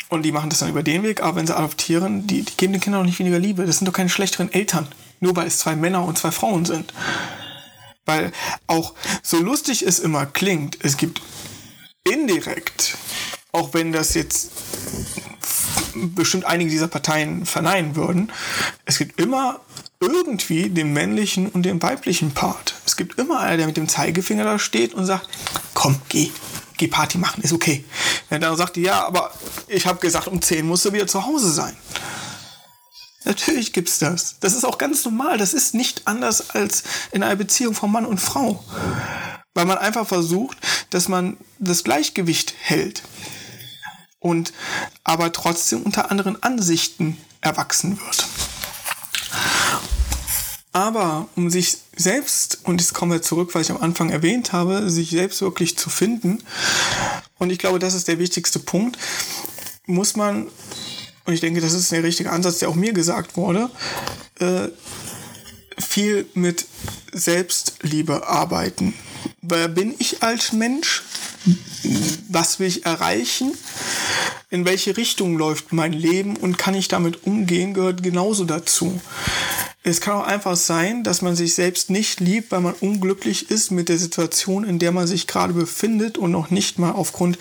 und 0.08 0.22
die 0.22 0.32
machen 0.32 0.50
das 0.50 0.60
dann 0.60 0.68
über 0.68 0.82
den 0.82 1.02
Weg, 1.02 1.22
aber 1.22 1.36
wenn 1.36 1.46
sie 1.46 1.56
adoptieren, 1.56 2.26
die, 2.26 2.42
die 2.42 2.56
geben 2.56 2.72
den 2.72 2.80
Kindern 2.80 3.02
auch 3.02 3.06
nicht 3.06 3.18
weniger 3.18 3.38
Liebe. 3.38 3.66
Das 3.66 3.78
sind 3.78 3.88
doch 3.88 3.92
keine 3.92 4.08
schlechteren 4.08 4.52
Eltern, 4.52 4.86
nur 5.20 5.34
weil 5.34 5.46
es 5.48 5.58
zwei 5.58 5.74
Männer 5.74 6.04
und 6.04 6.16
zwei 6.16 6.30
Frauen 6.30 6.64
sind. 6.64 6.92
Weil 8.04 8.32
auch 8.68 8.94
so 9.22 9.38
lustig 9.40 9.82
es 9.82 9.98
immer 9.98 10.26
klingt, 10.26 10.78
es 10.82 10.96
gibt 10.96 11.20
indirekt, 12.04 12.96
auch 13.56 13.72
wenn 13.72 13.90
das 13.90 14.14
jetzt 14.14 14.50
bestimmt 15.94 16.44
einige 16.44 16.70
dieser 16.70 16.88
Parteien 16.88 17.46
verneinen 17.46 17.96
würden, 17.96 18.30
es 18.84 18.98
gibt 18.98 19.18
immer 19.18 19.60
irgendwie 19.98 20.68
den 20.68 20.92
männlichen 20.92 21.48
und 21.48 21.62
den 21.62 21.82
weiblichen 21.82 22.32
Part. 22.32 22.74
Es 22.84 22.96
gibt 22.96 23.18
immer 23.18 23.40
einer, 23.40 23.56
der 23.56 23.66
mit 23.66 23.78
dem 23.78 23.88
Zeigefinger 23.88 24.44
da 24.44 24.58
steht 24.58 24.92
und 24.92 25.06
sagt, 25.06 25.28
komm, 25.72 25.98
geh, 26.10 26.30
geh 26.76 26.86
Party 26.86 27.16
machen, 27.16 27.42
ist 27.42 27.54
okay. 27.54 27.82
Wenn 28.28 28.42
dann 28.42 28.56
sagt 28.56 28.76
die, 28.76 28.82
ja, 28.82 29.06
aber 29.06 29.32
ich 29.68 29.86
habe 29.86 30.00
gesagt, 30.00 30.28
um 30.28 30.42
10 30.42 30.66
musst 30.66 30.84
du 30.84 30.92
wieder 30.92 31.06
zu 31.06 31.24
Hause 31.24 31.50
sein. 31.50 31.74
Natürlich 33.24 33.72
gibt's 33.72 33.98
das. 33.98 34.36
Das 34.38 34.54
ist 34.54 34.64
auch 34.64 34.78
ganz 34.78 35.04
normal. 35.04 35.38
Das 35.38 35.54
ist 35.54 35.74
nicht 35.74 36.06
anders 36.06 36.50
als 36.50 36.84
in 37.10 37.22
einer 37.24 37.34
Beziehung 37.34 37.74
von 37.74 37.90
Mann 37.90 38.06
und 38.06 38.20
Frau. 38.20 38.62
Weil 39.54 39.64
man 39.64 39.78
einfach 39.78 40.06
versucht, 40.06 40.58
dass 40.90 41.08
man 41.08 41.36
das 41.58 41.82
Gleichgewicht 41.82 42.54
hält. 42.60 43.02
Und 44.26 44.52
aber 45.04 45.32
trotzdem 45.32 45.82
unter 45.82 46.10
anderen 46.10 46.42
Ansichten 46.42 47.16
erwachsen 47.40 47.96
wird. 48.00 48.26
Aber 50.72 51.28
um 51.36 51.48
sich 51.48 51.78
selbst, 51.94 52.58
und 52.64 52.80
jetzt 52.80 52.92
kommen 52.92 53.12
wir 53.12 53.22
zurück, 53.22 53.54
was 53.54 53.62
ich 53.62 53.70
am 53.70 53.80
Anfang 53.80 54.10
erwähnt 54.10 54.52
habe, 54.52 54.90
sich 54.90 55.10
selbst 55.10 55.40
wirklich 55.42 55.78
zu 55.78 55.90
finden, 55.90 56.42
und 57.38 57.50
ich 57.50 57.60
glaube, 57.60 57.78
das 57.78 57.94
ist 57.94 58.08
der 58.08 58.18
wichtigste 58.18 58.58
Punkt, 58.58 58.98
muss 59.86 60.16
man, 60.16 60.48
und 61.24 61.32
ich 61.32 61.40
denke, 61.40 61.60
das 61.60 61.72
ist 61.72 61.92
der 61.92 62.02
richtige 62.02 62.32
Ansatz, 62.32 62.58
der 62.58 62.68
auch 62.68 62.74
mir 62.74 62.92
gesagt 62.92 63.36
wurde, 63.36 63.70
äh, 64.40 64.68
viel 65.78 66.26
mit 66.34 66.66
Selbstliebe 67.12 68.26
arbeiten. 68.26 68.92
Wer 69.40 69.68
bin 69.68 69.94
ich 69.98 70.24
als 70.24 70.52
Mensch? 70.52 71.04
Was 72.28 72.58
will 72.58 72.66
ich 72.66 72.84
erreichen? 72.84 73.52
In 74.48 74.64
welche 74.64 74.96
Richtung 74.96 75.36
läuft 75.36 75.72
mein 75.72 75.92
Leben 75.92 76.36
und 76.36 76.56
kann 76.56 76.74
ich 76.74 76.86
damit 76.86 77.26
umgehen, 77.26 77.74
gehört 77.74 78.04
genauso 78.04 78.44
dazu. 78.44 79.00
Es 79.82 80.00
kann 80.00 80.14
auch 80.14 80.26
einfach 80.26 80.54
sein, 80.54 81.02
dass 81.02 81.20
man 81.20 81.34
sich 81.34 81.56
selbst 81.56 81.90
nicht 81.90 82.20
liebt, 82.20 82.52
weil 82.52 82.60
man 82.60 82.74
unglücklich 82.74 83.50
ist 83.50 83.72
mit 83.72 83.88
der 83.88 83.98
Situation, 83.98 84.62
in 84.62 84.78
der 84.78 84.92
man 84.92 85.08
sich 85.08 85.26
gerade 85.26 85.52
befindet 85.52 86.16
und 86.16 86.30
noch 86.30 86.50
nicht 86.50 86.78
mal 86.78 86.92
aufgrund 86.92 87.38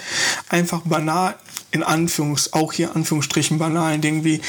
einfach 0.50 0.82
banal, 0.82 1.36
in 1.70 1.84
Anführungs, 1.84 2.54
auch 2.54 2.74
hier 2.74 2.96
Anführungsstrichen 2.96 3.60
banalen 3.60 4.02
Dingen 4.02 4.24
wie 4.24 4.42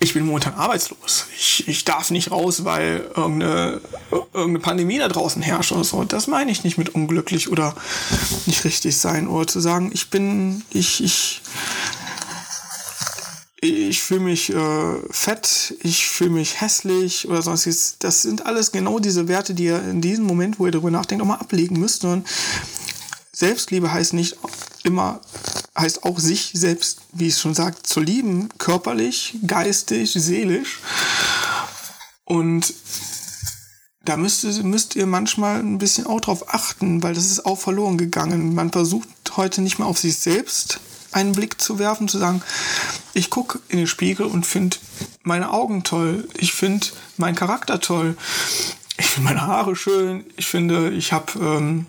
ich 0.00 0.14
bin 0.14 0.26
momentan 0.26 0.54
arbeitslos. 0.54 1.26
Ich, 1.36 1.68
ich 1.68 1.84
darf 1.84 2.10
nicht 2.10 2.30
raus, 2.30 2.64
weil 2.64 3.10
irgendeine, 3.16 3.80
irgendeine 4.10 4.58
Pandemie 4.58 4.98
da 4.98 5.08
draußen 5.08 5.40
herrscht 5.40 5.72
oder 5.72 5.84
so. 5.84 6.04
Das 6.04 6.26
meine 6.26 6.50
ich 6.50 6.64
nicht 6.64 6.78
mit 6.78 6.94
unglücklich 6.94 7.50
oder 7.50 7.74
nicht 8.46 8.64
richtig 8.64 8.96
sein. 8.96 9.28
Oder 9.28 9.46
zu 9.46 9.60
sagen, 9.60 9.90
ich 9.94 10.10
bin, 10.10 10.62
ich, 10.70 11.02
ich, 11.02 11.42
ich 13.60 14.02
fühle 14.02 14.20
mich 14.20 14.50
äh, 14.52 14.96
fett, 15.10 15.74
ich 15.82 16.06
fühle 16.06 16.30
mich 16.30 16.60
hässlich 16.60 17.28
oder 17.28 17.40
sonstiges. 17.40 17.96
Das 17.98 18.22
sind 18.22 18.46
alles 18.46 18.72
genau 18.72 18.98
diese 18.98 19.28
Werte, 19.28 19.54
die 19.54 19.64
ihr 19.64 19.82
in 19.82 20.00
diesem 20.00 20.26
Moment, 20.26 20.58
wo 20.58 20.66
ihr 20.66 20.72
darüber 20.72 20.90
nachdenkt, 20.90 21.22
auch 21.22 21.28
mal 21.28 21.36
ablegen 21.36 21.78
müsst. 21.78 22.02
Sondern 22.02 22.24
Selbstliebe 23.32 23.92
heißt 23.92 24.12
nicht 24.12 24.36
immer 24.82 25.20
heißt 25.76 26.04
auch 26.04 26.18
sich 26.18 26.52
selbst, 26.54 27.00
wie 27.12 27.28
es 27.28 27.40
schon 27.40 27.54
sagt, 27.54 27.86
zu 27.86 28.00
lieben, 28.00 28.48
körperlich, 28.58 29.36
geistig, 29.46 30.12
seelisch. 30.12 30.80
Und 32.24 32.72
da 34.04 34.16
müsst, 34.16 34.44
müsst 34.62 34.96
ihr 34.96 35.06
manchmal 35.06 35.60
ein 35.60 35.78
bisschen 35.78 36.06
auch 36.06 36.20
drauf 36.20 36.54
achten, 36.54 37.02
weil 37.02 37.14
das 37.14 37.30
ist 37.30 37.46
auch 37.46 37.58
verloren 37.58 37.98
gegangen. 37.98 38.54
Man 38.54 38.70
versucht 38.70 39.08
heute 39.36 39.62
nicht 39.62 39.78
mehr 39.78 39.88
auf 39.88 39.98
sich 39.98 40.16
selbst 40.16 40.80
einen 41.12 41.32
Blick 41.32 41.60
zu 41.60 41.78
werfen, 41.78 42.08
zu 42.08 42.18
sagen, 42.18 42.42
ich 43.14 43.30
gucke 43.30 43.60
in 43.68 43.78
den 43.78 43.86
Spiegel 43.86 44.26
und 44.26 44.46
finde 44.46 44.76
meine 45.22 45.50
Augen 45.52 45.84
toll, 45.84 46.28
ich 46.36 46.52
finde 46.52 46.86
meinen 47.16 47.36
Charakter 47.36 47.80
toll, 47.80 48.16
ich 48.98 49.06
finde 49.06 49.28
meine 49.28 49.46
Haare 49.46 49.76
schön, 49.76 50.24
ich 50.36 50.46
finde, 50.46 50.90
ich 50.90 51.12
habe 51.12 51.38
ähm, 51.38 51.86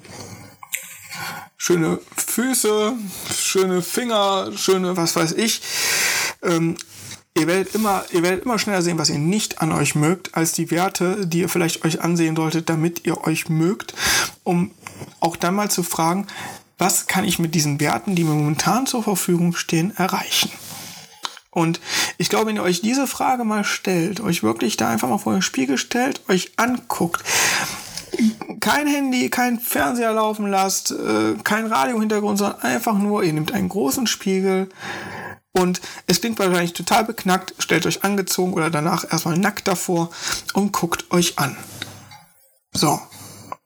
schöne 1.66 1.99
Füße, 2.16 2.93
schöne 3.36 3.82
Finger, 3.82 4.51
schöne 4.55 4.97
was 4.97 5.16
weiß 5.16 5.32
ich. 5.32 5.61
Ähm, 6.43 6.76
ihr 7.36 7.47
werdet 7.47 7.74
immer, 7.74 8.05
ihr 8.11 8.22
werdet 8.22 8.45
immer 8.45 8.59
schneller 8.59 8.84
sehen, 8.84 8.99
was 8.99 9.09
ihr 9.09 9.18
nicht 9.18 9.63
an 9.63 9.72
euch 9.72 9.95
mögt, 9.95 10.36
als 10.36 10.51
die 10.51 10.70
Werte, 10.70 11.26
die 11.26 11.39
ihr 11.39 11.49
vielleicht 11.49 11.84
euch 11.84 12.01
ansehen 12.01 12.36
solltet, 12.36 12.70
damit 12.70 13.07
ihr 13.07 13.26
euch 13.26 13.49
mögt, 13.49 13.95
um 14.43 14.72
auch 15.20 15.36
dann 15.36 15.55
mal 15.55 15.72
zu 15.72 15.82
fragen, 15.82 16.28
was 16.78 17.07
kann 17.07 17.26
ich 17.26 17.39
mit 17.39 17.55
diesen 17.55 17.80
Werten, 17.80 18.13
die 18.13 18.26
mir 18.26 18.36
momentan 18.36 18.86
zur 18.86 19.01
Verfügung 19.01 19.55
stehen, 19.55 19.95
erreichen? 19.97 20.51
Und 21.49 21.80
ich 22.20 22.30
glaube, 22.30 22.47
wenn 22.47 22.57
ihr 22.57 22.63
euch 22.63 22.82
diese 22.82 23.07
Frage 23.07 23.43
mal 23.43 23.63
stellt, 23.63 24.20
euch 24.20 24.43
wirklich 24.43 24.78
da 24.78 24.89
einfach 24.89 25.09
mal 25.09 25.18
vor 25.18 25.34
den 25.34 25.41
Spiegel 25.41 25.80
stellt, 25.80 26.22
euch 26.28 26.51
anguckt, 26.57 27.24
kein 28.66 28.88
Handy, 28.88 29.30
kein 29.30 29.59
Fernseher 29.59 30.11
laufen 30.13 30.47
lasst, 30.47 30.89
äh, 30.89 31.36
kein 31.43 31.68
Radio 31.68 31.97
im 31.97 32.01
Hintergrund, 32.01 32.39
sondern 32.39 32.61
einfach 32.61 32.97
nur, 32.97 33.24
ihr 33.24 33.32
nehmt 33.32 33.51
einen 33.51 33.70
großen 33.70 34.07
Spiegel 34.07 34.70
und 35.51 35.82
es 36.07 36.20
klingt 36.20 36.39
wahrscheinlich 36.39 36.74
total 36.74 37.03
beknackt, 37.03 37.53
stellt 37.59 37.86
euch 37.86 38.03
angezogen 38.03 38.53
oder 38.53 38.72
danach 38.72 39.05
erstmal 39.11 39.38
nackt 39.38 39.68
davor 39.68 40.09
und 40.53 40.72
guckt 40.74 41.11
euch 41.11 41.38
an. 41.38 41.55
So. 42.74 42.99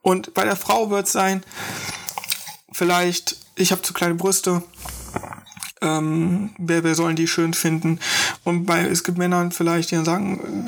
Und 0.02 0.34
bei 0.34 0.44
der 0.44 0.56
Frau 0.56 0.90
wird 0.90 1.06
es 1.06 1.12
sein, 1.12 1.44
vielleicht, 2.70 3.36
ich 3.56 3.72
habe 3.72 3.80
zu 3.80 3.94
kleine 3.94 4.16
Brüste, 4.16 4.62
ähm, 5.80 6.50
wer, 6.58 6.84
wer 6.84 6.94
sollen 6.94 7.16
die 7.16 7.26
schön 7.26 7.54
finden? 7.54 8.00
Und 8.44 8.66
bei, 8.66 8.82
es 8.82 9.02
gibt 9.02 9.16
Männer 9.16 9.50
vielleicht, 9.50 9.92
die 9.92 9.94
dann 9.94 10.04
sagen, 10.04 10.66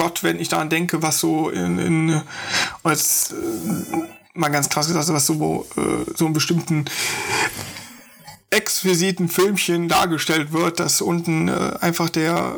Gott, 0.00 0.22
wenn 0.22 0.40
ich 0.40 0.48
daran 0.48 0.70
denke, 0.70 1.02
was 1.02 1.20
so 1.20 1.50
in, 1.50 1.78
in 1.78 2.22
als 2.82 3.32
äh, 3.32 3.96
mal 4.32 4.48
ganz 4.48 4.70
krass 4.70 4.86
gesagt, 4.86 5.06
was 5.08 5.26
so, 5.26 5.66
äh, 5.76 6.10
so 6.16 6.26
in 6.26 6.32
bestimmten 6.32 6.86
exquisiten 8.48 9.28
Filmchen 9.28 9.88
dargestellt 9.88 10.52
wird, 10.52 10.80
dass 10.80 11.02
unten 11.02 11.48
äh, 11.48 11.74
einfach 11.82 12.08
der 12.08 12.56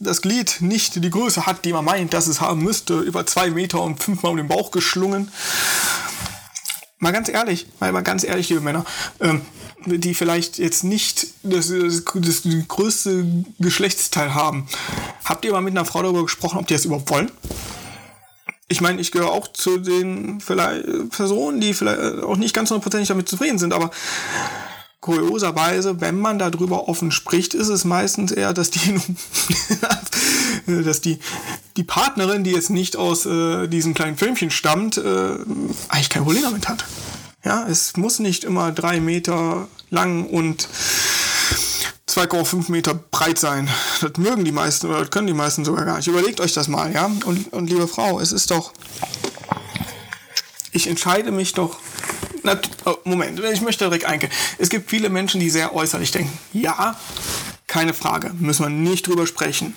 das 0.00 0.20
Glied 0.20 0.56
nicht 0.58 1.04
die 1.04 1.10
Größe 1.10 1.46
hat, 1.46 1.64
die 1.64 1.72
man 1.72 1.84
meint, 1.84 2.12
dass 2.12 2.26
es 2.26 2.40
haben 2.40 2.64
müsste, 2.64 2.98
über 2.98 3.24
zwei 3.24 3.50
Meter 3.50 3.80
und 3.80 4.02
fünfmal 4.02 4.32
um 4.32 4.36
den 4.36 4.48
Bauch 4.48 4.72
geschlungen. 4.72 5.30
Mal 7.02 7.10
ganz 7.10 7.28
ehrlich, 7.28 7.66
mal, 7.80 7.90
mal 7.90 8.02
ganz 8.02 8.22
ehrlich, 8.22 8.48
liebe 8.48 8.60
Männer, 8.60 8.84
ähm, 9.18 9.40
die 9.86 10.14
vielleicht 10.14 10.58
jetzt 10.58 10.84
nicht 10.84 11.26
das, 11.42 11.66
das, 11.66 12.04
das, 12.04 12.42
größte 12.68 13.44
Geschlechtsteil 13.58 14.36
haben. 14.36 14.68
Habt 15.24 15.44
ihr 15.44 15.50
mal 15.50 15.62
mit 15.62 15.72
einer 15.72 15.84
Frau 15.84 16.00
darüber 16.00 16.22
gesprochen, 16.22 16.60
ob 16.60 16.68
die 16.68 16.74
das 16.74 16.84
überhaupt 16.84 17.10
wollen? 17.10 17.32
Ich 18.68 18.80
meine, 18.80 19.00
ich 19.00 19.10
gehöre 19.10 19.32
auch 19.32 19.48
zu 19.48 19.78
den 19.78 20.40
vielleicht 20.40 21.10
Personen, 21.10 21.60
die 21.60 21.74
vielleicht 21.74 22.22
auch 22.22 22.36
nicht 22.36 22.54
ganz 22.54 22.70
hundertprozentig 22.70 23.08
damit 23.08 23.28
zufrieden 23.28 23.58
sind, 23.58 23.72
aber 23.72 23.90
kurioserweise, 25.02 26.00
wenn 26.00 26.18
man 26.18 26.38
darüber 26.38 26.88
offen 26.88 27.10
spricht, 27.10 27.54
ist 27.54 27.68
es 27.68 27.84
meistens 27.84 28.30
eher, 28.30 28.54
dass 28.54 28.70
die, 28.70 29.00
dass 30.84 31.00
die, 31.02 31.18
die 31.76 31.82
Partnerin, 31.82 32.44
die 32.44 32.52
jetzt 32.52 32.70
nicht 32.70 32.96
aus 32.96 33.26
äh, 33.26 33.66
diesem 33.66 33.94
kleinen 33.94 34.16
Filmchen 34.16 34.50
stammt, 34.50 34.96
äh, 34.96 35.34
eigentlich 35.88 36.08
kein 36.08 36.22
Problem 36.22 36.44
damit 36.44 36.68
hat. 36.68 36.86
Ja, 37.44 37.66
es 37.68 37.96
muss 37.96 38.20
nicht 38.20 38.44
immer 38.44 38.70
drei 38.70 39.00
Meter 39.00 39.66
lang 39.90 40.24
und 40.24 40.68
2,5 42.08 42.70
Meter 42.70 42.94
breit 42.94 43.40
sein. 43.40 43.68
Das 44.00 44.12
mögen 44.18 44.44
die 44.44 44.52
meisten 44.52 44.86
oder 44.86 45.00
das 45.00 45.10
können 45.10 45.26
die 45.26 45.34
meisten 45.34 45.64
sogar 45.64 45.84
gar 45.84 45.96
nicht. 45.96 46.06
Überlegt 46.06 46.40
euch 46.40 46.52
das 46.52 46.68
mal, 46.68 46.92
ja. 46.92 47.06
Und, 47.06 47.52
und 47.52 47.68
liebe 47.68 47.88
Frau, 47.88 48.20
es 48.20 48.30
ist 48.30 48.52
doch. 48.52 48.72
Ich 50.70 50.86
entscheide 50.86 51.32
mich 51.32 51.54
doch. 51.54 51.78
Na, 52.42 52.58
oh, 52.84 52.96
Moment, 53.04 53.40
ich 53.40 53.60
möchte 53.60 53.84
direkt 53.84 54.04
eingehen. 54.04 54.30
Es 54.58 54.68
gibt 54.68 54.90
viele 54.90 55.10
Menschen, 55.10 55.40
die 55.40 55.50
sehr 55.50 55.74
äußerlich 55.74 56.10
denken. 56.10 56.36
Ja, 56.52 56.98
keine 57.66 57.94
Frage, 57.94 58.32
müssen 58.38 58.64
wir 58.64 58.70
nicht 58.70 59.06
drüber 59.06 59.26
sprechen 59.26 59.74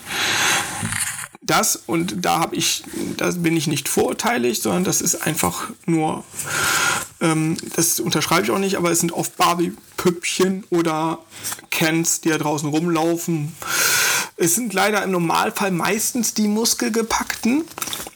das 1.46 1.76
und 1.86 2.26
da 2.26 2.40
habe 2.40 2.56
ich, 2.56 2.84
da 3.18 3.30
bin 3.32 3.56
ich 3.56 3.68
nicht 3.68 3.88
vorurteilig, 3.88 4.62
sondern 4.62 4.84
das 4.84 5.02
ist 5.02 5.28
einfach 5.28 5.70
nur, 5.86 6.24
ähm, 7.22 7.58
das 7.76 8.00
unterschreibe 8.00 8.44
ich 8.44 8.52
auch 8.52 8.60
nicht, 8.60 8.78
aber 8.78 8.92
es 8.92 9.00
sind 9.00 9.12
oft 9.12 9.38
Barbie-Püppchen 9.38 10.64
oder 10.70 11.20
Cans, 11.70 12.22
die 12.22 12.30
da 12.30 12.38
draußen 12.38 12.68
rumlaufen. 12.68 13.56
Es 14.38 14.56
sind 14.56 14.74
leider 14.74 15.04
im 15.04 15.12
Normalfall 15.12 15.72
meistens 15.72 16.34
die 16.34 16.48
muskelgepackten. 16.48 17.64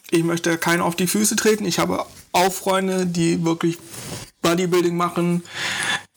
Ich 0.09 0.23
möchte 0.23 0.57
keinen 0.57 0.81
auf 0.81 0.95
die 0.95 1.07
Füße 1.07 1.35
treten. 1.35 1.65
Ich 1.65 1.77
habe 1.79 2.05
auch 2.31 2.53
Freunde, 2.53 3.05
die 3.05 3.45
wirklich 3.45 3.77
Bodybuilding 4.41 4.95
machen, 4.95 5.43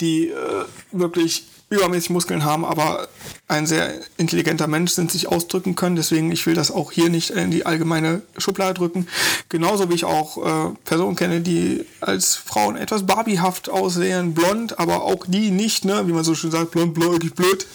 die 0.01 0.28
äh, 0.28 0.64
wirklich 0.93 1.45
übermäßig 1.72 2.11
Muskeln 2.11 2.45
haben, 2.45 2.64
aber 2.64 3.09
ein 3.49 3.66
sehr 3.66 3.95
intelligenter 4.18 4.66
Mensch 4.66 4.93
sind, 4.93 5.11
sich 5.11 5.26
ausdrücken 5.28 5.74
können. 5.74 5.97
Deswegen, 5.97 6.30
ich 6.30 6.47
will 6.47 6.55
das 6.55 6.70
auch 6.70 6.93
hier 6.93 7.09
nicht 7.09 7.30
in 7.30 7.51
die 7.51 7.64
allgemeine 7.64 8.22
Schublade 8.36 8.74
drücken. 8.74 9.09
Genauso 9.49 9.88
wie 9.88 9.95
ich 9.95 10.05
auch 10.05 10.36
äh, 10.36 10.74
Personen 10.84 11.16
kenne, 11.16 11.40
die 11.40 11.84
als 12.01 12.34
Frauen 12.34 12.76
etwas 12.76 13.07
barbiehaft 13.07 13.70
aussehen, 13.70 14.34
blond, 14.34 14.78
aber 14.78 15.03
auch 15.03 15.24
die 15.26 15.51
nicht, 15.51 15.84
ne, 15.84 16.07
wie 16.07 16.12
man 16.12 16.24
so 16.24 16.34
schön 16.34 16.51
sagt, 16.51 16.72
blond, 16.72 16.95
blöd, 16.95 17.34
blöd. 17.34 17.66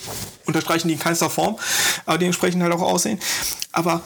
Unterstreichen 0.45 0.87
die 0.87 0.93
in 0.93 0.99
keinster 0.99 1.29
Form, 1.29 1.57
aber 2.05 2.17
dementsprechend 2.19 2.61
halt 2.63 2.73
auch 2.73 2.81
aussehen. 2.81 3.19
Aber 3.73 4.01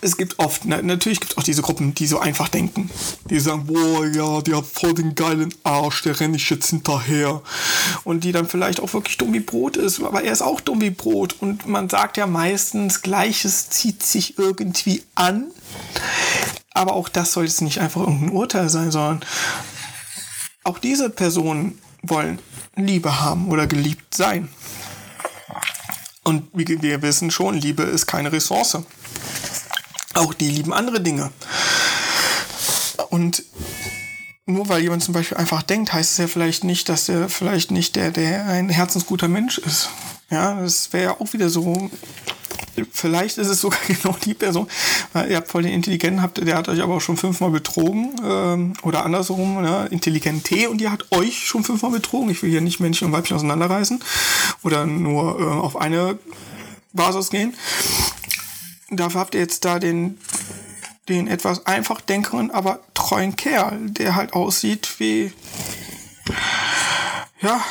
es 0.00 0.16
gibt 0.16 0.38
oft, 0.38 0.64
ne, 0.64 0.82
natürlich 0.82 1.20
gibt 1.20 1.32
es 1.32 1.38
auch 1.38 1.42
diese 1.42 1.62
Gruppen, 1.62 1.94
die 1.94 2.06
so 2.06 2.18
einfach 2.18 2.48
denken. 2.48 2.90
Die 3.28 3.40
sagen, 3.40 3.66
boah, 3.66 4.06
ja, 4.06 4.40
die 4.40 4.54
hat 4.54 4.66
voll 4.66 4.94
den 4.94 5.14
geilen 5.14 5.54
Arsch, 5.62 6.02
der 6.02 6.18
renne 6.18 6.36
ich 6.36 6.48
jetzt 6.50 6.70
hinterher. 6.70 7.42
Und 8.04 8.24
die 8.24 8.32
dann 8.32 8.46
vielleicht 8.48 8.80
auch 8.80 8.92
wirklich 8.92 9.16
dumm 9.16 9.32
wie 9.32 9.40
Brot 9.40 9.76
ist, 9.76 10.02
aber 10.02 10.22
er 10.22 10.32
ist 10.32 10.42
auch 10.42 10.60
dumm 10.60 10.80
wie 10.80 10.90
Brot. 10.90 11.36
Und 11.40 11.66
man 11.66 11.88
sagt 11.88 12.16
ja 12.16 12.26
meistens, 12.26 13.02
Gleiches 13.02 13.70
zieht 13.70 14.02
sich 14.02 14.38
irgendwie 14.38 15.02
an. 15.14 15.48
Aber 16.72 16.94
auch 16.94 17.08
das 17.08 17.32
soll 17.32 17.44
jetzt 17.44 17.62
nicht 17.62 17.80
einfach 17.80 18.02
irgendein 18.02 18.30
Urteil 18.30 18.68
sein, 18.68 18.90
sondern 18.90 19.20
auch 20.64 20.78
diese 20.78 21.10
Personen 21.10 21.78
wollen 22.02 22.38
Liebe 22.76 23.20
haben 23.20 23.48
oder 23.48 23.66
geliebt 23.66 24.14
sein. 24.14 24.48
Und 26.26 26.48
wie 26.52 26.82
wir 26.82 27.02
wissen 27.02 27.30
schon, 27.30 27.54
Liebe 27.54 27.84
ist 27.84 28.06
keine 28.06 28.32
Ressource. 28.32 28.78
Auch 30.16 30.34
die 30.34 30.48
lieben 30.50 30.72
andere 30.72 31.00
Dinge. 31.00 31.30
Und 33.10 33.42
nur 34.46 34.68
weil 34.68 34.82
jemand 34.82 35.02
zum 35.02 35.12
Beispiel 35.12 35.36
einfach 35.36 35.62
denkt, 35.62 35.92
heißt 35.92 36.12
es 36.12 36.18
ja 36.18 36.26
vielleicht 36.28 36.64
nicht, 36.64 36.88
dass 36.88 37.08
er 37.08 37.28
vielleicht 37.28 37.70
nicht 37.70 37.96
der, 37.96 38.12
der 38.12 38.46
ein 38.46 38.68
herzensguter 38.68 39.28
Mensch 39.28 39.58
ist. 39.58 39.90
Ja, 40.30 40.60
das 40.60 40.92
wäre 40.92 41.04
ja 41.04 41.20
auch 41.20 41.32
wieder 41.32 41.50
so. 41.50 41.90
Vielleicht 42.92 43.38
ist 43.38 43.48
es 43.48 43.60
sogar 43.60 43.78
genau 43.88 44.16
die 44.24 44.34
Person, 44.34 44.68
weil 45.12 45.30
ihr 45.30 45.36
habt 45.36 45.48
voll 45.48 45.62
den 45.62 45.72
Intelligenten, 45.72 46.22
habt, 46.22 46.38
der 46.38 46.56
hat 46.56 46.68
euch 46.68 46.80
aber 46.80 46.94
auch 46.94 47.00
schon 47.00 47.16
fünfmal 47.16 47.50
betrogen 47.50 48.14
ähm, 48.24 48.72
oder 48.82 49.04
andersrum, 49.04 49.62
ne? 49.62 49.88
Intelligente 49.90 50.70
und 50.70 50.78
die 50.78 50.88
hat 50.88 51.10
euch 51.10 51.46
schon 51.46 51.64
fünfmal 51.64 51.90
betrogen. 51.90 52.30
Ich 52.30 52.42
will 52.42 52.50
hier 52.50 52.60
nicht 52.60 52.80
Männchen 52.80 53.08
und 53.08 53.12
Weibchen 53.12 53.36
auseinanderreißen 53.36 54.02
oder 54.62 54.86
nur 54.86 55.40
äh, 55.40 55.44
auf 55.44 55.76
eine 55.76 56.18
Basis 56.92 57.30
gehen. 57.30 57.54
Dafür 58.90 59.20
habt 59.20 59.34
ihr 59.34 59.40
jetzt 59.40 59.64
da 59.64 59.78
den 59.78 60.18
den 61.08 61.28
etwas 61.28 61.66
einfach 61.66 62.00
denkenden, 62.00 62.50
aber 62.50 62.80
treuen 62.94 63.36
Kerl, 63.36 63.78
der 63.90 64.16
halt 64.16 64.32
aussieht 64.32 64.98
wie, 64.98 65.32
ja, 67.40 67.62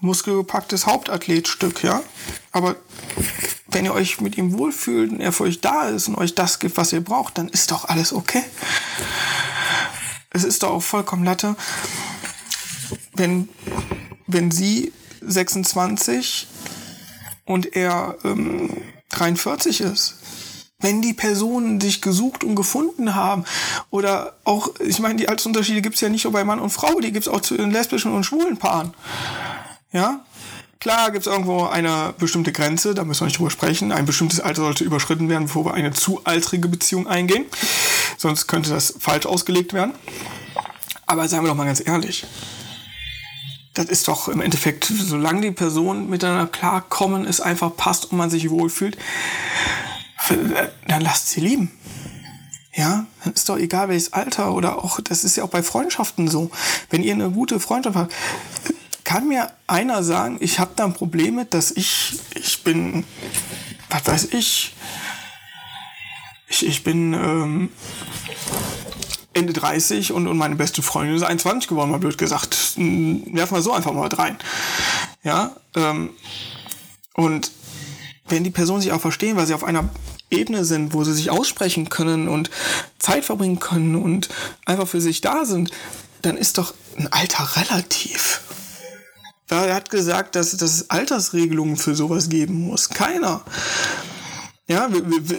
muskelgepacktes 0.00 0.86
Hauptathletstück, 0.86 1.82
ja. 1.82 2.02
Aber 2.52 2.76
wenn 3.66 3.84
ihr 3.84 3.92
euch 3.92 4.20
mit 4.20 4.38
ihm 4.38 4.56
wohlfühlt 4.56 5.12
und 5.12 5.20
er 5.20 5.32
für 5.32 5.44
euch 5.44 5.60
da 5.60 5.88
ist 5.88 6.08
und 6.08 6.16
euch 6.16 6.34
das 6.34 6.58
gibt, 6.58 6.76
was 6.76 6.92
ihr 6.92 7.02
braucht, 7.02 7.36
dann 7.36 7.48
ist 7.48 7.70
doch 7.70 7.86
alles 7.86 8.12
okay. 8.12 8.42
Es 10.30 10.44
ist 10.44 10.62
doch 10.62 10.70
auch 10.70 10.82
vollkommen 10.82 11.24
Latte, 11.24 11.56
wenn, 13.14 13.48
wenn 14.26 14.50
sie 14.50 14.92
26 15.20 16.46
und 17.44 17.76
er 17.76 18.16
ähm, 18.24 18.70
43 19.10 19.80
ist 19.80 20.17
wenn 20.80 21.02
die 21.02 21.12
Personen 21.12 21.80
sich 21.80 22.00
gesucht 22.00 22.44
und 22.44 22.54
gefunden 22.54 23.14
haben 23.14 23.44
oder 23.90 24.34
auch, 24.44 24.70
ich 24.80 25.00
meine, 25.00 25.16
die 25.16 25.28
Altersunterschiede 25.28 25.82
gibt 25.82 25.96
es 25.96 26.00
ja 26.00 26.08
nicht 26.08 26.24
nur 26.24 26.32
bei 26.32 26.44
Mann 26.44 26.60
und 26.60 26.70
Frau, 26.70 27.00
die 27.00 27.12
gibt 27.12 27.26
es 27.26 27.32
auch 27.32 27.40
zu 27.40 27.56
den 27.56 27.70
lesbischen 27.70 28.12
und 28.12 28.24
schwulen 28.24 28.56
Paaren. 28.58 28.94
Ja, 29.92 30.24
Klar 30.80 31.10
gibt 31.10 31.26
es 31.26 31.32
irgendwo 31.32 31.64
eine 31.64 32.14
bestimmte 32.18 32.52
Grenze, 32.52 32.94
da 32.94 33.02
müssen 33.02 33.22
wir 33.22 33.26
nicht 33.26 33.38
drüber 33.38 33.50
sprechen. 33.50 33.90
Ein 33.90 34.06
bestimmtes 34.06 34.38
Alter 34.38 34.62
sollte 34.62 34.84
überschritten 34.84 35.28
werden, 35.28 35.46
bevor 35.46 35.64
wir 35.64 35.74
eine 35.74 35.90
zu 35.90 36.20
altrige 36.22 36.68
Beziehung 36.68 37.08
eingehen. 37.08 37.46
Sonst 38.16 38.46
könnte 38.46 38.70
das 38.70 38.94
falsch 39.00 39.26
ausgelegt 39.26 39.72
werden. 39.72 39.92
Aber 41.06 41.26
seien 41.26 41.42
wir 41.42 41.48
doch 41.48 41.56
mal 41.56 41.64
ganz 41.64 41.84
ehrlich. 41.84 42.26
Das 43.74 43.86
ist 43.86 44.06
doch 44.06 44.28
im 44.28 44.40
Endeffekt, 44.40 44.84
solange 44.84 45.40
die 45.40 45.50
Personen 45.50 46.08
miteinander 46.08 46.46
klarkommen, 46.46 47.26
es 47.26 47.40
einfach 47.40 47.76
passt 47.76 48.12
und 48.12 48.18
man 48.18 48.30
sich 48.30 48.48
wohlfühlt, 48.50 48.96
dann 50.86 51.00
lasst 51.00 51.28
sie 51.28 51.40
lieben. 51.40 51.70
Ja, 52.74 53.06
dann 53.24 53.32
ist 53.32 53.48
doch 53.48 53.56
egal 53.56 53.88
welches 53.88 54.12
Alter 54.12 54.52
oder 54.52 54.84
auch, 54.84 55.00
das 55.00 55.24
ist 55.24 55.36
ja 55.36 55.44
auch 55.44 55.48
bei 55.48 55.62
Freundschaften 55.62 56.28
so. 56.28 56.50
Wenn 56.90 57.02
ihr 57.02 57.12
eine 57.12 57.30
gute 57.30 57.58
Freundschaft 57.58 57.96
habt, 57.96 58.14
kann 59.04 59.26
mir 59.26 59.50
einer 59.66 60.02
sagen, 60.02 60.36
ich 60.40 60.58
habe 60.58 60.72
da 60.76 60.84
ein 60.84 60.92
Problem 60.92 61.36
mit, 61.36 61.54
dass 61.54 61.70
ich, 61.70 62.20
ich 62.34 62.62
bin, 62.62 63.04
was 63.90 64.06
weiß 64.06 64.24
ich, 64.32 64.74
ich, 66.46 66.66
ich 66.66 66.84
bin 66.84 67.14
ähm, 67.14 67.70
Ende 69.32 69.52
30 69.52 70.12
und, 70.12 70.26
und 70.26 70.36
meine 70.36 70.56
beste 70.56 70.82
Freundin 70.82 71.16
ist 71.16 71.22
21 71.22 71.68
geworden, 71.68 71.90
mal 71.90 71.98
blöd 71.98 72.18
gesagt. 72.18 72.74
Werfen 72.76 73.56
wir 73.56 73.62
so 73.62 73.72
einfach 73.72 73.92
mal 73.92 74.08
rein. 74.08 74.38
Ja, 75.22 75.56
ähm, 75.74 76.10
und 77.14 77.50
wenn 78.28 78.44
die 78.44 78.50
Personen 78.50 78.80
sich 78.80 78.92
auch 78.92 79.00
verstehen, 79.00 79.36
weil 79.36 79.46
sie 79.46 79.54
auf 79.54 79.64
einer 79.64 79.88
Ebene 80.30 80.64
sind, 80.64 80.92
wo 80.92 81.04
sie 81.04 81.14
sich 81.14 81.30
aussprechen 81.30 81.88
können 81.88 82.28
und 82.28 82.50
Zeit 82.98 83.24
verbringen 83.24 83.60
können 83.60 83.96
und 83.96 84.28
einfach 84.66 84.86
für 84.86 85.00
sich 85.00 85.20
da 85.20 85.44
sind, 85.44 85.70
dann 86.22 86.36
ist 86.36 86.58
doch 86.58 86.74
ein 86.96 87.10
Alter 87.12 87.48
relativ. 87.56 88.42
Er 89.48 89.74
hat 89.74 89.90
gesagt, 89.90 90.34
dass, 90.34 90.56
dass 90.56 90.74
es 90.74 90.90
Altersregelungen 90.90 91.76
für 91.76 91.94
sowas 91.94 92.28
geben 92.28 92.66
muss. 92.66 92.90
Keiner. 92.90 93.42
Ja, 94.66 94.92
wir, 94.92 95.08
wir, 95.10 95.28
wir, 95.30 95.38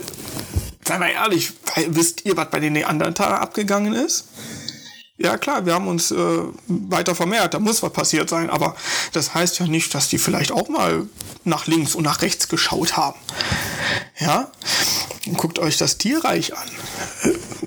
seien 0.87 1.01
wir 1.01 1.11
ehrlich, 1.11 1.53
wisst 1.89 2.25
ihr, 2.25 2.35
was 2.35 2.49
bei 2.49 2.59
den 2.59 2.73
Neandertalern 2.73 3.39
abgegangen 3.39 3.93
ist? 3.93 4.27
Ja 5.21 5.37
klar, 5.37 5.65
wir 5.65 5.73
haben 5.73 5.89
uns 5.89 6.11
äh, 6.11 6.39
weiter 6.67 7.13
vermehrt, 7.13 7.53
da 7.53 7.59
muss 7.59 7.83
was 7.83 7.91
passiert 7.91 8.29
sein, 8.29 8.49
aber 8.49 8.77
das 9.11 9.33
heißt 9.33 9.59
ja 9.59 9.67
nicht, 9.67 9.93
dass 9.93 10.07
die 10.07 10.17
vielleicht 10.17 10.53
auch 10.53 10.69
mal 10.69 11.07
nach 11.43 11.67
links 11.67 11.93
und 11.93 12.05
nach 12.05 12.21
rechts 12.21 12.47
geschaut 12.47 12.95
haben. 12.95 13.19
Ja, 14.17 14.49
guckt 15.35 15.59
euch 15.59 15.77
das 15.77 15.97
Tierreich 15.97 16.55
an. 16.55 16.69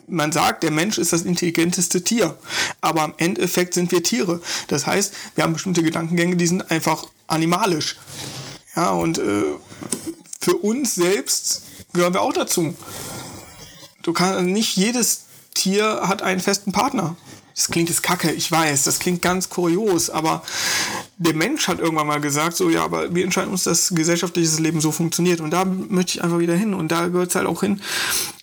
Man 0.06 0.32
sagt, 0.32 0.62
der 0.62 0.70
Mensch 0.70 0.96
ist 0.96 1.12
das 1.12 1.22
intelligenteste 1.22 2.02
Tier, 2.02 2.38
aber 2.80 3.04
im 3.04 3.14
Endeffekt 3.18 3.74
sind 3.74 3.92
wir 3.92 4.02
Tiere. 4.02 4.40
Das 4.68 4.86
heißt, 4.86 5.12
wir 5.34 5.44
haben 5.44 5.52
bestimmte 5.52 5.82
Gedankengänge, 5.82 6.36
die 6.36 6.46
sind 6.46 6.70
einfach 6.70 7.04
animalisch. 7.26 7.96
Ja, 8.74 8.92
und 8.92 9.18
äh, 9.18 9.44
für 10.40 10.56
uns 10.56 10.94
selbst 10.94 11.64
gehören 11.92 12.14
wir 12.14 12.22
auch 12.22 12.32
dazu. 12.32 12.74
Du 14.00 14.14
kannst 14.14 14.42
nicht 14.42 14.76
jedes 14.78 15.24
Tier 15.54 16.08
hat 16.08 16.22
einen 16.22 16.40
festen 16.40 16.72
Partner. 16.72 17.14
Das 17.54 17.68
klingt 17.68 17.88
jetzt 17.88 18.02
kacke, 18.02 18.30
ich 18.32 18.50
weiß, 18.50 18.84
das 18.84 18.98
klingt 18.98 19.22
ganz 19.22 19.48
kurios, 19.48 20.10
aber 20.10 20.42
der 21.18 21.34
Mensch 21.34 21.68
hat 21.68 21.78
irgendwann 21.78 22.06
mal 22.06 22.20
gesagt, 22.20 22.56
so 22.56 22.70
ja, 22.70 22.84
aber 22.84 23.14
wir 23.14 23.24
entscheiden 23.24 23.50
uns, 23.50 23.64
dass 23.64 23.90
gesellschaftliches 23.90 24.58
Leben 24.58 24.80
so 24.80 24.90
funktioniert. 24.92 25.40
Und 25.40 25.50
da 25.50 25.64
möchte 25.64 26.18
ich 26.18 26.24
einfach 26.24 26.38
wieder 26.38 26.54
hin. 26.54 26.74
Und 26.74 26.88
da 26.88 27.08
gehört 27.08 27.30
es 27.30 27.36
halt 27.36 27.46
auch 27.46 27.60
hin, 27.60 27.80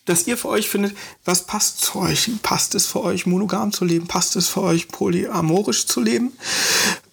dass 0.06 0.28
ihr 0.28 0.38
für 0.38 0.50
euch 0.50 0.70
findet, 0.70 0.96
was 1.26 1.46
passt 1.46 1.82
zu 1.82 2.00
euch. 2.00 2.32
Passt 2.42 2.76
es 2.76 2.86
für 2.86 3.04
euch, 3.04 3.26
monogam 3.26 3.72
zu 3.72 3.86
leben? 3.86 4.08
Passt 4.08 4.36
es 4.36 4.48
für 4.48 4.62
euch, 4.62 4.88
polyamorisch 4.88 5.86
zu 5.88 6.02
leben? 6.02 6.34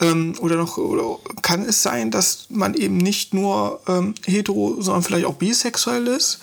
Ähm, 0.01 0.34
oder 0.40 0.57
noch, 0.57 0.78
oder 0.78 1.18
kann 1.42 1.62
es 1.62 1.82
sein, 1.82 2.11
dass 2.11 2.47
man 2.49 2.74
eben 2.74 2.97
nicht 2.97 3.34
nur 3.34 3.80
ähm, 3.88 4.14
hetero, 4.24 4.76
sondern 4.80 5.03
vielleicht 5.03 5.26
auch 5.26 5.34
bisexuell 5.34 6.07
ist? 6.07 6.38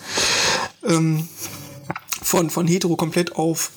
Ähm, 0.84 1.28
von, 2.22 2.50
von 2.50 2.68
hetero 2.68 2.96
komplett 2.96 3.36
auf 3.36 3.72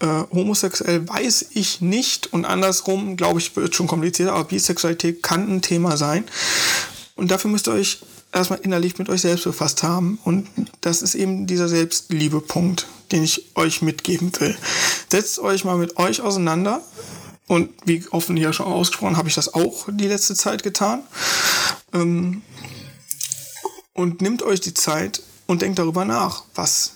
äh, 0.00 0.24
homosexuell 0.32 1.08
weiß 1.08 1.46
ich 1.52 1.80
nicht 1.80 2.32
und 2.32 2.44
andersrum, 2.44 3.16
glaube 3.16 3.38
ich, 3.38 3.54
wird 3.56 3.74
schon 3.74 3.86
komplizierter, 3.86 4.32
aber 4.32 4.44
Bisexualität 4.44 5.22
kann 5.22 5.48
ein 5.48 5.62
Thema 5.62 5.96
sein. 5.96 6.24
Und 7.16 7.30
dafür 7.30 7.50
müsst 7.50 7.68
ihr 7.68 7.74
euch 7.74 8.00
erstmal 8.32 8.60
innerlich 8.60 8.98
mit 8.98 9.08
euch 9.08 9.20
selbst 9.20 9.44
befasst 9.44 9.82
haben. 9.82 10.18
Und 10.24 10.48
das 10.80 11.02
ist 11.02 11.14
eben 11.14 11.46
dieser 11.46 11.68
Selbstliebe-Punkt, 11.68 12.86
den 13.12 13.24
ich 13.24 13.56
euch 13.56 13.82
mitgeben 13.82 14.32
will. 14.40 14.56
Setzt 15.10 15.38
euch 15.38 15.64
mal 15.64 15.76
mit 15.76 15.96
euch 15.98 16.20
auseinander. 16.20 16.82
Und 17.46 17.70
wie 17.84 18.04
offen 18.10 18.36
hier 18.36 18.52
schon 18.52 18.66
ausgesprochen, 18.66 19.16
habe 19.16 19.28
ich 19.28 19.34
das 19.34 19.52
auch 19.52 19.88
die 19.90 20.06
letzte 20.06 20.34
Zeit 20.34 20.62
getan. 20.62 21.02
Ähm, 21.92 22.42
und 23.92 24.22
nimmt 24.22 24.42
euch 24.42 24.60
die 24.60 24.72
Zeit 24.72 25.22
und 25.46 25.62
denkt 25.62 25.78
darüber 25.78 26.04
nach, 26.04 26.44
was 26.54 26.92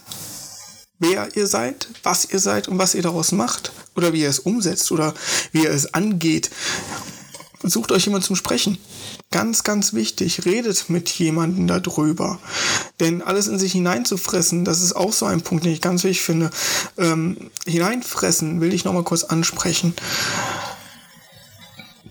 wer 1.08 1.36
ihr 1.36 1.46
seid, 1.46 1.88
was 2.02 2.24
ihr 2.24 2.38
seid 2.38 2.68
und 2.68 2.78
was 2.78 2.94
ihr 2.94 3.02
daraus 3.02 3.32
macht 3.32 3.72
oder 3.96 4.12
wie 4.12 4.22
ihr 4.22 4.28
es 4.28 4.38
umsetzt 4.38 4.90
oder 4.92 5.14
wie 5.52 5.64
ihr 5.64 5.70
es 5.70 5.94
angeht. 5.94 6.50
Sucht 7.62 7.92
euch 7.92 8.04
jemand 8.04 8.24
zum 8.24 8.36
Sprechen. 8.36 8.78
Ganz, 9.30 9.64
ganz 9.64 9.94
wichtig, 9.94 10.44
redet 10.44 10.90
mit 10.90 11.08
jemandem 11.08 11.66
darüber. 11.66 12.38
Denn 13.00 13.22
alles 13.22 13.46
in 13.46 13.58
sich 13.58 13.72
hineinzufressen, 13.72 14.64
das 14.64 14.82
ist 14.82 14.94
auch 14.94 15.12
so 15.12 15.26
ein 15.26 15.40
Punkt, 15.40 15.64
den 15.64 15.72
ich 15.72 15.80
ganz 15.80 16.04
wichtig 16.04 16.22
finde. 16.22 16.50
Ähm, 16.98 17.50
hineinfressen 17.66 18.60
will 18.60 18.74
ich 18.74 18.84
nochmal 18.84 19.02
kurz 19.02 19.24
ansprechen. 19.24 19.94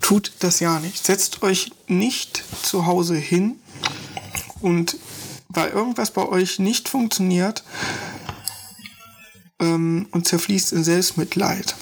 Tut 0.01 0.33
das 0.39 0.59
ja 0.59 0.79
nicht. 0.79 1.05
Setzt 1.05 1.43
euch 1.43 1.71
nicht 1.87 2.43
zu 2.63 2.87
Hause 2.87 3.15
hin 3.15 3.55
und 4.59 4.97
weil 5.49 5.69
irgendwas 5.69 6.11
bei 6.11 6.27
euch 6.27 6.57
nicht 6.57 6.89
funktioniert, 6.89 7.63
ähm, 9.63 10.07
und 10.11 10.27
zerfließt 10.27 10.73
in 10.73 10.83
Selbstmitleid. 10.83 11.75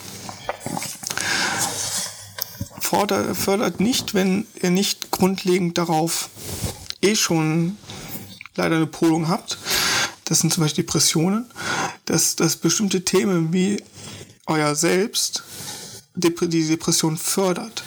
Forder, 2.80 3.34
fördert 3.36 3.80
nicht, 3.80 4.14
wenn 4.14 4.46
ihr 4.62 4.70
nicht 4.70 5.12
grundlegend 5.12 5.78
darauf 5.78 6.30
eh 7.02 7.16
schon 7.16 7.78
leider 8.56 8.76
eine 8.76 8.88
Polung 8.88 9.28
habt. 9.28 9.58
Das 10.26 10.40
sind 10.40 10.54
zum 10.54 10.64
Beispiel 10.64 10.84
Depressionen, 10.84 11.46
dass, 12.06 12.36
dass 12.36 12.58
bestimmte 12.58 13.04
Themen 13.04 13.54
wie 13.54 13.82
euer 14.46 14.76
Selbst 14.76 15.44
die 16.16 16.68
Depression 16.68 17.18
fördert. 17.18 17.84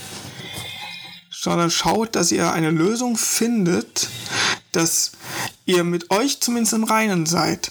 Sondern 1.30 1.70
schaut, 1.70 2.16
dass 2.16 2.32
ihr 2.32 2.53
eine 2.53 2.70
Lösung 2.70 3.18
findet, 3.18 4.09
dass 4.72 5.12
ihr 5.66 5.84
mit 5.84 6.11
euch 6.11 6.40
zumindest 6.40 6.72
im 6.72 6.84
Reinen 6.84 7.26
seid. 7.26 7.70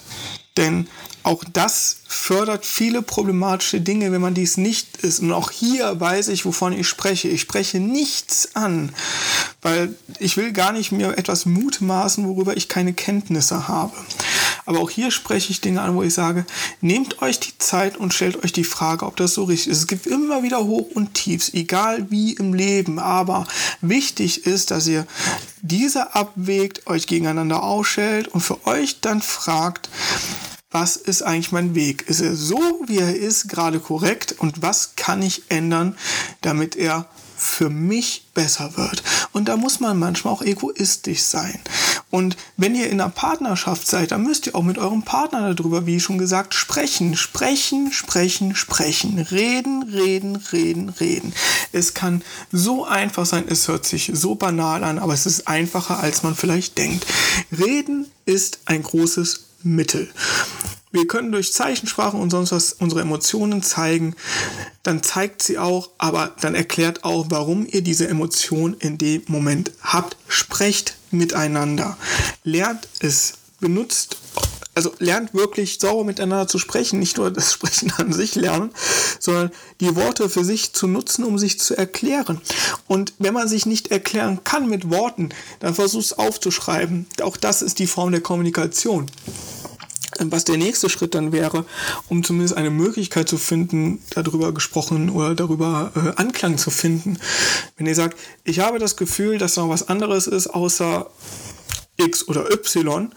Denn 0.56 0.88
auch 1.24 1.42
das 1.52 1.96
fördert 2.06 2.66
viele 2.66 3.00
problematische 3.00 3.80
Dinge, 3.80 4.12
wenn 4.12 4.20
man 4.20 4.34
dies 4.34 4.58
nicht 4.58 4.98
ist. 4.98 5.20
Und 5.20 5.32
auch 5.32 5.50
hier 5.50 5.98
weiß 5.98 6.28
ich, 6.28 6.44
wovon 6.44 6.74
ich 6.74 6.86
spreche. 6.86 7.28
Ich 7.28 7.40
spreche 7.40 7.80
nichts 7.80 8.54
an, 8.54 8.92
weil 9.62 9.94
ich 10.18 10.36
will 10.36 10.52
gar 10.52 10.72
nicht 10.72 10.92
mir 10.92 11.16
etwas 11.16 11.46
mutmaßen, 11.46 12.28
worüber 12.28 12.58
ich 12.58 12.68
keine 12.68 12.92
Kenntnisse 12.92 13.68
habe. 13.68 13.94
Aber 14.66 14.80
auch 14.80 14.90
hier 14.90 15.10
spreche 15.10 15.50
ich 15.50 15.62
Dinge 15.62 15.80
an, 15.80 15.94
wo 15.94 16.02
ich 16.02 16.12
sage, 16.12 16.44
nehmt 16.82 17.22
euch 17.22 17.40
die 17.40 17.56
Zeit 17.58 17.96
und 17.96 18.12
stellt 18.12 18.44
euch 18.44 18.52
die 18.52 18.64
Frage, 18.64 19.06
ob 19.06 19.16
das 19.16 19.32
so 19.32 19.44
richtig 19.44 19.72
ist. 19.72 19.78
Es 19.78 19.86
gibt 19.86 20.06
immer 20.06 20.42
wieder 20.42 20.64
Hoch 20.64 20.88
und 20.94 21.14
Tiefs, 21.14 21.54
egal 21.54 22.10
wie 22.10 22.34
im 22.34 22.52
Leben. 22.52 22.98
Aber 22.98 23.46
wichtig 23.80 24.46
ist, 24.46 24.70
dass 24.70 24.86
ihr 24.86 25.06
diese 25.62 26.14
abwägt, 26.14 26.86
euch 26.86 27.06
gegeneinander 27.06 27.62
ausstellt 27.62 28.28
und 28.28 28.42
für 28.42 28.66
euch 28.66 29.00
dann 29.00 29.22
fragt, 29.22 29.88
was 30.74 30.96
ist 30.96 31.22
eigentlich 31.22 31.52
mein 31.52 31.76
Weg? 31.76 32.08
Ist 32.08 32.20
er 32.20 32.34
so, 32.34 32.58
wie 32.88 32.98
er 32.98 33.14
ist, 33.14 33.48
gerade 33.48 33.78
korrekt? 33.78 34.34
Und 34.38 34.60
was 34.60 34.96
kann 34.96 35.22
ich 35.22 35.44
ändern, 35.48 35.96
damit 36.40 36.74
er 36.74 37.06
für 37.36 37.68
mich 37.68 38.26
besser 38.32 38.76
wird. 38.76 39.02
Und 39.32 39.48
da 39.48 39.56
muss 39.56 39.78
man 39.78 39.98
manchmal 39.98 40.32
auch 40.32 40.42
egoistisch 40.42 41.22
sein. 41.22 41.60
Und 42.10 42.36
wenn 42.56 42.74
ihr 42.74 42.88
in 42.88 43.00
einer 43.00 43.10
Partnerschaft 43.10 43.86
seid, 43.86 44.12
dann 44.12 44.22
müsst 44.22 44.46
ihr 44.46 44.54
auch 44.54 44.62
mit 44.62 44.78
eurem 44.78 45.02
Partner 45.02 45.54
darüber, 45.54 45.86
wie 45.86 46.00
schon 46.00 46.18
gesagt, 46.18 46.54
sprechen, 46.54 47.16
sprechen, 47.16 47.92
sprechen, 47.92 48.56
sprechen, 48.56 49.18
reden, 49.18 49.82
reden, 49.84 50.36
reden, 50.36 50.88
reden. 50.88 51.34
Es 51.72 51.94
kann 51.94 52.22
so 52.50 52.84
einfach 52.84 53.26
sein, 53.26 53.44
es 53.48 53.68
hört 53.68 53.84
sich 53.84 54.10
so 54.14 54.34
banal 54.34 54.82
an, 54.82 54.98
aber 54.98 55.12
es 55.12 55.26
ist 55.26 55.46
einfacher, 55.46 56.00
als 56.00 56.22
man 56.22 56.34
vielleicht 56.34 56.78
denkt. 56.78 57.06
Reden 57.56 58.06
ist 58.26 58.60
ein 58.64 58.82
großes 58.82 59.43
Mittel. 59.64 60.08
Wir 60.94 61.08
können 61.08 61.32
durch 61.32 61.52
Zeichensprache 61.52 62.16
und 62.16 62.30
sonst 62.30 62.52
was 62.52 62.72
unsere 62.74 63.00
Emotionen 63.00 63.64
zeigen. 63.64 64.14
Dann 64.84 65.02
zeigt 65.02 65.42
sie 65.42 65.58
auch, 65.58 65.90
aber 65.98 66.36
dann 66.40 66.54
erklärt 66.54 67.02
auch, 67.02 67.26
warum 67.30 67.66
ihr 67.68 67.82
diese 67.82 68.06
Emotion 68.06 68.76
in 68.78 68.96
dem 68.96 69.22
Moment 69.26 69.72
habt. 69.82 70.16
Sprecht 70.28 70.96
miteinander. 71.10 71.98
Lernt 72.44 72.86
es. 73.00 73.34
Benutzt 73.58 74.18
also 74.74 74.92
lernt 74.98 75.34
wirklich 75.34 75.78
sauber 75.80 76.04
miteinander 76.04 76.48
zu 76.48 76.58
sprechen, 76.58 76.98
nicht 76.98 77.16
nur 77.16 77.30
das 77.30 77.52
Sprechen 77.54 77.92
an 77.96 78.12
sich 78.12 78.34
lernen, 78.34 78.70
sondern 79.18 79.50
die 79.80 79.94
Worte 79.96 80.28
für 80.28 80.44
sich 80.44 80.72
zu 80.72 80.86
nutzen, 80.86 81.24
um 81.24 81.38
sich 81.38 81.60
zu 81.60 81.76
erklären. 81.76 82.40
Und 82.86 83.14
wenn 83.18 83.34
man 83.34 83.48
sich 83.48 83.66
nicht 83.66 83.90
erklären 83.90 84.42
kann 84.44 84.68
mit 84.68 84.90
Worten, 84.90 85.30
dann 85.60 85.74
versucht 85.74 86.06
es 86.06 86.12
aufzuschreiben. 86.12 87.06
Auch 87.22 87.36
das 87.36 87.62
ist 87.62 87.78
die 87.78 87.86
Form 87.86 88.10
der 88.10 88.20
Kommunikation 88.20 89.06
was 90.32 90.44
der 90.44 90.56
nächste 90.56 90.88
Schritt 90.88 91.14
dann 91.14 91.32
wäre, 91.32 91.64
um 92.08 92.22
zumindest 92.24 92.56
eine 92.56 92.70
Möglichkeit 92.70 93.28
zu 93.28 93.38
finden, 93.38 94.02
darüber 94.10 94.52
gesprochen 94.52 95.10
oder 95.10 95.34
darüber 95.34 95.92
äh, 95.94 96.20
Anklang 96.20 96.58
zu 96.58 96.70
finden. 96.70 97.18
Wenn 97.76 97.86
ihr 97.86 97.94
sagt, 97.94 98.18
ich 98.44 98.60
habe 98.60 98.78
das 98.78 98.96
Gefühl, 98.96 99.38
dass 99.38 99.56
noch 99.56 99.68
was 99.68 99.88
anderes 99.88 100.26
ist 100.26 100.48
außer 100.48 101.10
X 101.96 102.26
oder 102.28 102.50
Y, 102.52 103.12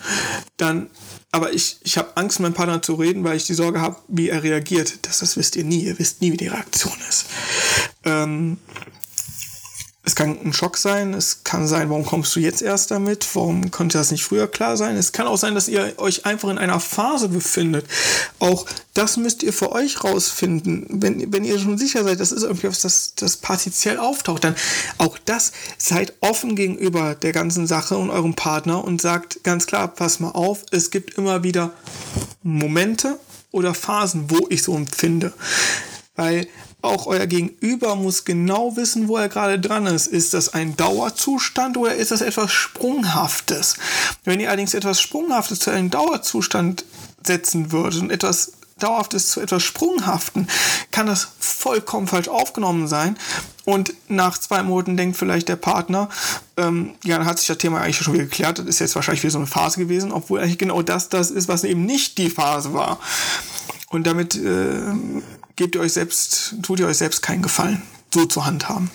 dann, 0.58 0.90
aber 1.32 1.54
ich, 1.54 1.78
ich 1.84 1.98
habe 1.98 2.16
Angst, 2.16 2.40
mit 2.40 2.50
meinem 2.50 2.54
Partner 2.56 2.82
zu 2.82 2.96
reden, 2.96 3.24
weil 3.24 3.38
ich 3.38 3.46
die 3.46 3.54
Sorge 3.54 3.82
habe, 3.82 3.98
wie 4.08 4.30
er 4.30 4.44
reagiert. 4.44 5.00
Das, 5.04 5.20
das 5.20 5.38
wisst 5.38 5.56
ihr 5.56 5.64
nie. 5.64 5.86
Ihr 5.86 5.98
wisst 6.00 6.22
nie, 6.22 6.32
wie 6.32 6.38
die 6.38 6.48
Reaktion 6.48 6.94
ist. 7.10 7.26
Ähm, 8.06 8.58
es 10.08 10.16
kann 10.16 10.38
ein 10.42 10.54
Schock 10.54 10.78
sein, 10.78 11.14
es 11.14 11.44
kann 11.44 11.68
sein, 11.68 11.90
warum 11.90 12.06
kommst 12.06 12.34
du 12.34 12.40
jetzt 12.40 12.62
erst 12.62 12.92
damit, 12.92 13.28
warum 13.36 13.72
konnte 13.72 13.98
das 13.98 14.10
nicht 14.10 14.24
früher 14.24 14.48
klar 14.48 14.78
sein. 14.78 14.96
Es 14.96 15.12
kann 15.12 15.28
auch 15.28 15.36
sein, 15.36 15.54
dass 15.54 15.68
ihr 15.68 15.96
euch 15.98 16.26
einfach 16.26 16.48
in 16.48 16.58
einer 16.58 16.80
Phase 16.80 17.28
befindet. 17.28 17.86
Auch 18.40 18.66
das 18.94 19.18
müsst 19.18 19.44
ihr 19.44 19.52
für 19.52 19.74
euch 19.74 20.06
rausfinden. 20.06 20.86
Wenn, 20.90 21.34
wenn 21.34 21.44
ihr 21.44 21.60
schon 21.60 21.78
sicher 21.78 22.06
seid, 22.06 22.22
das 22.22 22.32
ist 22.32 22.44
irgendwie 22.44 22.70
was, 22.70 22.80
das, 22.80 23.16
das 23.16 23.36
partiziell 23.36 23.98
auftaucht, 23.98 24.46
dann 24.46 24.56
auch 24.98 25.18
das, 25.26 25.52
seid 25.78 26.14
offen 26.22 26.56
gegenüber 26.56 27.14
der 27.14 27.34
ganzen 27.34 27.68
Sache 27.68 27.98
und 27.98 28.10
eurem 28.10 28.34
Partner 28.34 28.86
und 28.86 29.02
sagt 29.02 29.44
ganz 29.44 29.68
klar, 29.68 29.90
pass 29.90 30.22
mal 30.22 30.32
auf, 30.32 30.64
es 30.72 30.90
gibt 30.90 31.16
immer 31.16 31.44
wieder 31.44 31.72
Momente 32.44 33.20
oder 33.52 33.74
Phasen, 33.74 34.32
wo 34.32 34.48
ich 34.48 34.64
so 34.64 34.74
empfinde. 34.74 35.34
Weil 36.16 36.48
auch 36.88 37.06
euer 37.08 37.28
Gegenüber 37.28 37.96
muss 37.96 38.26
genau 38.26 38.76
wissen, 38.76 39.08
wo 39.08 39.18
er 39.18 39.30
gerade 39.30 39.60
dran 39.60 39.86
ist. 39.86 40.08
Ist 40.08 40.34
das 40.34 40.54
ein 40.54 40.76
Dauerzustand 40.76 41.78
oder 41.78 41.96
ist 41.96 42.12
das 42.12 42.22
etwas 42.22 42.52
Sprunghaftes? 42.52 43.76
Wenn 44.24 44.40
ihr 44.40 44.50
allerdings 44.50 44.74
etwas 44.74 45.02
Sprunghaftes 45.02 45.60
zu 45.60 45.72
einem 45.72 45.90
Dauerzustand 45.90 46.86
setzen 47.24 47.72
würdet 47.72 48.02
und 48.02 48.12
etwas 48.12 48.54
Dauerhaftes 48.80 49.32
zu 49.32 49.42
etwas 49.42 49.64
Sprunghaften, 49.64 50.48
kann 50.92 51.08
das 51.08 51.30
vollkommen 51.40 52.08
falsch 52.08 52.28
aufgenommen 52.28 52.88
sein. 52.88 53.18
Und 53.66 53.94
nach 54.08 54.38
zwei 54.38 54.64
Monaten 54.64 54.98
denkt 54.98 55.18
vielleicht 55.18 55.50
der 55.50 55.56
Partner, 55.56 56.10
ähm, 56.58 56.94
ja, 57.04 57.18
dann 57.18 57.26
hat 57.28 57.40
sich 57.40 57.48
das 57.48 57.58
Thema 57.58 57.82
eigentlich 57.82 57.98
schon 57.98 58.14
wieder 58.14 58.26
geklärt, 58.26 58.60
das 58.60 58.68
ist 58.68 58.80
jetzt 58.80 58.96
wahrscheinlich 58.96 59.24
wieder 59.24 59.32
so 59.32 59.40
eine 59.40 59.48
Phase 59.48 59.80
gewesen, 59.80 60.12
obwohl 60.12 60.40
eigentlich 60.40 60.58
genau 60.58 60.82
das 60.82 61.10
das 61.10 61.32
ist, 61.32 61.48
was 61.48 61.64
eben 61.64 61.86
nicht 61.86 62.18
die 62.18 62.30
Phase 62.30 62.74
war. 62.74 63.00
Und 63.90 64.06
damit 64.06 64.36
äh, 64.36 64.94
gebt 65.58 65.76
ihr 65.76 65.82
euch 65.82 65.94
selbst, 65.94 66.56
tut 66.62 66.80
ihr 66.80 66.88
euch 66.88 66.98
selbst 66.98 67.22
keinen 67.22 67.42
Gefallen, 67.42 67.82
so 68.14 68.26
zu 68.26 68.46
handhaben. 68.46 68.90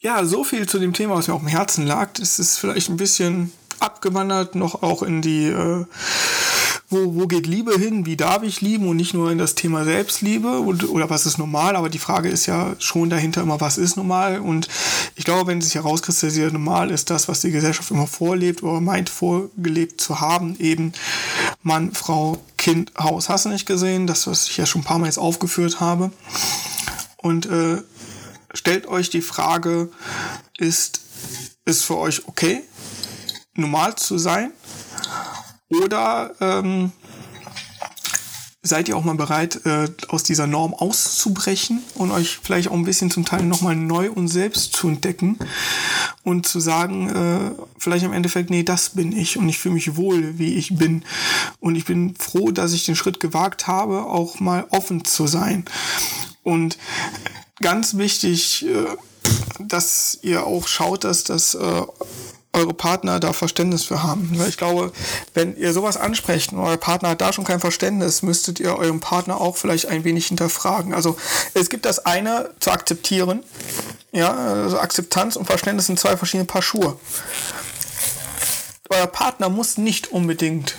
Ja, 0.00 0.24
so 0.24 0.44
viel 0.44 0.66
zu 0.66 0.78
dem 0.78 0.94
Thema, 0.94 1.16
was 1.16 1.28
mir 1.28 1.34
auf 1.34 1.42
dem 1.42 1.48
Herzen 1.48 1.86
lag. 1.86 2.10
Es 2.18 2.38
ist 2.38 2.58
vielleicht 2.58 2.88
ein 2.88 2.96
bisschen 2.96 3.52
abgewandert, 3.80 4.54
noch 4.54 4.82
auch 4.82 5.02
in 5.02 5.20
die 5.20 5.48
äh, 5.48 5.84
wo, 6.90 7.14
wo 7.14 7.26
geht 7.26 7.46
Liebe 7.46 7.78
hin, 7.78 8.06
wie 8.06 8.16
darf 8.16 8.42
ich 8.42 8.60
lieben 8.60 8.88
und 8.88 8.96
nicht 8.96 9.12
nur 9.12 9.30
in 9.30 9.38
das 9.38 9.54
Thema 9.54 9.84
Selbstliebe 9.84 10.60
und, 10.60 10.88
oder 10.88 11.10
was 11.10 11.26
ist 11.26 11.38
normal, 11.38 11.76
aber 11.76 11.90
die 11.90 11.98
Frage 11.98 12.30
ist 12.30 12.46
ja 12.46 12.74
schon 12.78 13.10
dahinter 13.10 13.42
immer, 13.42 13.60
was 13.60 13.76
ist 13.76 13.96
normal 13.96 14.40
und 14.40 14.68
ich 15.14 15.24
glaube, 15.24 15.48
wenn 15.48 15.60
sich 15.60 15.74
herauskristallisiert, 15.74 16.52
normal 16.52 16.90
ist 16.90 17.10
das, 17.10 17.28
was 17.28 17.40
die 17.40 17.50
Gesellschaft 17.50 17.90
immer 17.90 18.06
vorlebt 18.06 18.62
oder 18.62 18.80
meint 18.80 19.10
vorgelebt 19.10 20.00
zu 20.00 20.20
haben, 20.20 20.56
eben 20.58 20.94
Mann, 21.62 21.92
Frau, 21.92 22.38
Kind, 22.56 22.92
Haus. 22.98 23.28
Hast 23.28 23.44
du 23.44 23.48
nicht 23.48 23.66
gesehen? 23.66 24.06
Das, 24.06 24.26
was 24.26 24.48
ich 24.48 24.56
ja 24.56 24.66
schon 24.66 24.82
ein 24.82 24.84
paar 24.84 24.98
Mal 24.98 25.06
jetzt 25.06 25.18
aufgeführt 25.18 25.80
habe. 25.80 26.12
Und 27.16 27.46
äh, 27.46 27.82
stellt 28.54 28.86
euch 28.86 29.10
die 29.10 29.22
Frage, 29.22 29.90
ist 30.56 31.00
es 31.64 31.82
für 31.82 31.98
euch 31.98 32.28
okay, 32.28 32.62
normal 33.54 33.96
zu 33.96 34.18
sein? 34.18 34.52
Oder 35.68 36.34
ähm, 36.40 36.92
seid 38.68 38.88
ihr 38.88 38.96
auch 38.96 39.04
mal 39.04 39.14
bereit, 39.14 39.64
äh, 39.64 39.88
aus 40.08 40.22
dieser 40.22 40.46
Norm 40.46 40.74
auszubrechen 40.74 41.82
und 41.94 42.10
euch 42.10 42.38
vielleicht 42.42 42.68
auch 42.68 42.74
ein 42.74 42.84
bisschen 42.84 43.10
zum 43.10 43.24
Teil 43.24 43.44
nochmal 43.44 43.76
neu 43.76 44.10
und 44.10 44.28
selbst 44.28 44.74
zu 44.74 44.88
entdecken 44.88 45.38
und 46.22 46.46
zu 46.46 46.60
sagen, 46.60 47.08
äh, 47.08 47.50
vielleicht 47.78 48.04
im 48.04 48.12
Endeffekt, 48.12 48.50
nee, 48.50 48.62
das 48.62 48.90
bin 48.90 49.16
ich 49.16 49.36
und 49.36 49.48
ich 49.48 49.58
fühle 49.58 49.74
mich 49.74 49.96
wohl, 49.96 50.38
wie 50.38 50.54
ich 50.54 50.76
bin. 50.76 51.04
Und 51.60 51.76
ich 51.76 51.84
bin 51.84 52.14
froh, 52.16 52.50
dass 52.50 52.72
ich 52.72 52.84
den 52.84 52.96
Schritt 52.96 53.20
gewagt 53.20 53.66
habe, 53.66 54.04
auch 54.04 54.40
mal 54.40 54.66
offen 54.70 55.04
zu 55.04 55.26
sein. 55.26 55.64
Und 56.42 56.78
ganz 57.60 57.96
wichtig, 57.96 58.66
äh, 58.66 58.86
dass 59.58 60.18
ihr 60.22 60.46
auch 60.46 60.68
schaut, 60.68 61.04
dass 61.04 61.24
das 61.24 61.54
äh, 61.54 61.82
eure 62.52 62.74
Partner 62.74 63.20
da 63.20 63.32
Verständnis 63.32 63.84
für 63.84 64.02
haben. 64.02 64.40
Ich 64.48 64.56
glaube, 64.56 64.92
wenn 65.34 65.56
ihr 65.56 65.72
sowas 65.72 65.96
ansprecht 65.96 66.52
und 66.52 66.58
euer 66.58 66.76
Partner 66.76 67.10
hat 67.10 67.20
da 67.20 67.32
schon 67.32 67.44
kein 67.44 67.60
Verständnis, 67.60 68.22
müsstet 68.22 68.58
ihr 68.60 68.76
euren 68.76 69.00
Partner 69.00 69.40
auch 69.40 69.56
vielleicht 69.56 69.86
ein 69.86 70.04
wenig 70.04 70.26
hinterfragen. 70.26 70.94
Also 70.94 71.16
es 71.54 71.68
gibt 71.70 71.84
das 71.84 72.04
eine 72.06 72.50
zu 72.60 72.70
akzeptieren. 72.70 73.44
Ja, 74.12 74.32
also 74.32 74.78
Akzeptanz 74.78 75.36
und 75.36 75.46
Verständnis 75.46 75.86
sind 75.86 76.00
zwei 76.00 76.16
verschiedene 76.16 76.46
Paar 76.46 76.62
Schuhe. 76.62 76.98
Euer 78.88 79.06
Partner 79.06 79.50
muss 79.50 79.76
nicht 79.76 80.10
unbedingt 80.12 80.74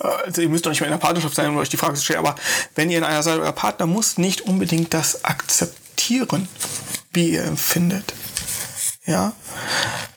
äh, 0.00 0.06
also 0.26 0.42
ihr 0.42 0.48
müsst 0.48 0.66
doch 0.66 0.70
nicht 0.70 0.80
mehr 0.80 0.88
in 0.88 0.94
einer 0.94 1.00
Partnerschaft 1.00 1.36
sein, 1.36 1.50
um 1.50 1.56
euch 1.56 1.68
die 1.68 1.76
Frage 1.76 1.94
zu 1.94 2.02
stellen, 2.02 2.18
aber 2.18 2.34
wenn 2.74 2.90
ihr 2.90 2.98
in 2.98 3.04
einer 3.04 3.22
seid, 3.22 3.38
euer 3.38 3.52
Partner 3.52 3.86
muss 3.86 4.18
nicht 4.18 4.42
unbedingt 4.42 4.92
das 4.92 5.24
akzeptieren, 5.24 6.48
wie 7.12 7.30
ihr 7.30 7.44
empfindet. 7.44 8.12
Ja, 9.06 9.34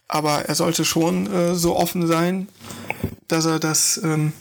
aber 0.07 0.45
er 0.45 0.55
sollte 0.55 0.85
schon 0.85 1.31
äh, 1.31 1.55
so 1.55 1.75
offen 1.75 2.07
sein, 2.07 2.47
dass 3.27 3.45
er 3.45 3.59
das 3.59 3.99
ähm, 4.03 4.33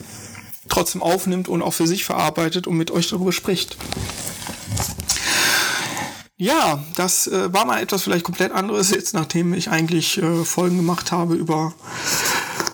trotzdem 0.69 1.03
aufnimmt 1.03 1.47
und 1.47 1.61
auch 1.61 1.73
für 1.73 1.87
sich 1.87 2.05
verarbeitet 2.05 2.67
und 2.67 2.77
mit 2.77 2.91
euch 2.91 3.09
darüber 3.09 3.31
spricht. 3.31 3.77
Ja, 6.39 6.83
das 6.95 7.25
äh, 7.27 7.51
war 7.51 7.65
mal 7.65 7.81
etwas 7.81 8.03
vielleicht 8.03 8.23
komplett 8.23 8.51
anderes 8.51 8.91
jetzt, 8.91 9.15
nachdem 9.15 9.53
ich 9.53 9.69
eigentlich 9.71 10.21
äh, 10.21 10.45
Folgen 10.45 10.77
gemacht 10.77 11.11
habe 11.11 11.33
über, 11.33 11.73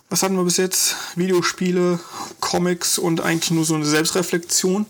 was 0.09 0.21
hatten 0.21 0.35
wir 0.35 0.43
bis 0.43 0.57
jetzt? 0.57 0.97
Videospiele, 1.15 1.99
Comics 2.41 2.97
und 2.97 3.21
eigentlich 3.21 3.51
nur 3.51 3.63
so 3.63 3.75
eine 3.75 3.85
Selbstreflexion. 3.85 4.85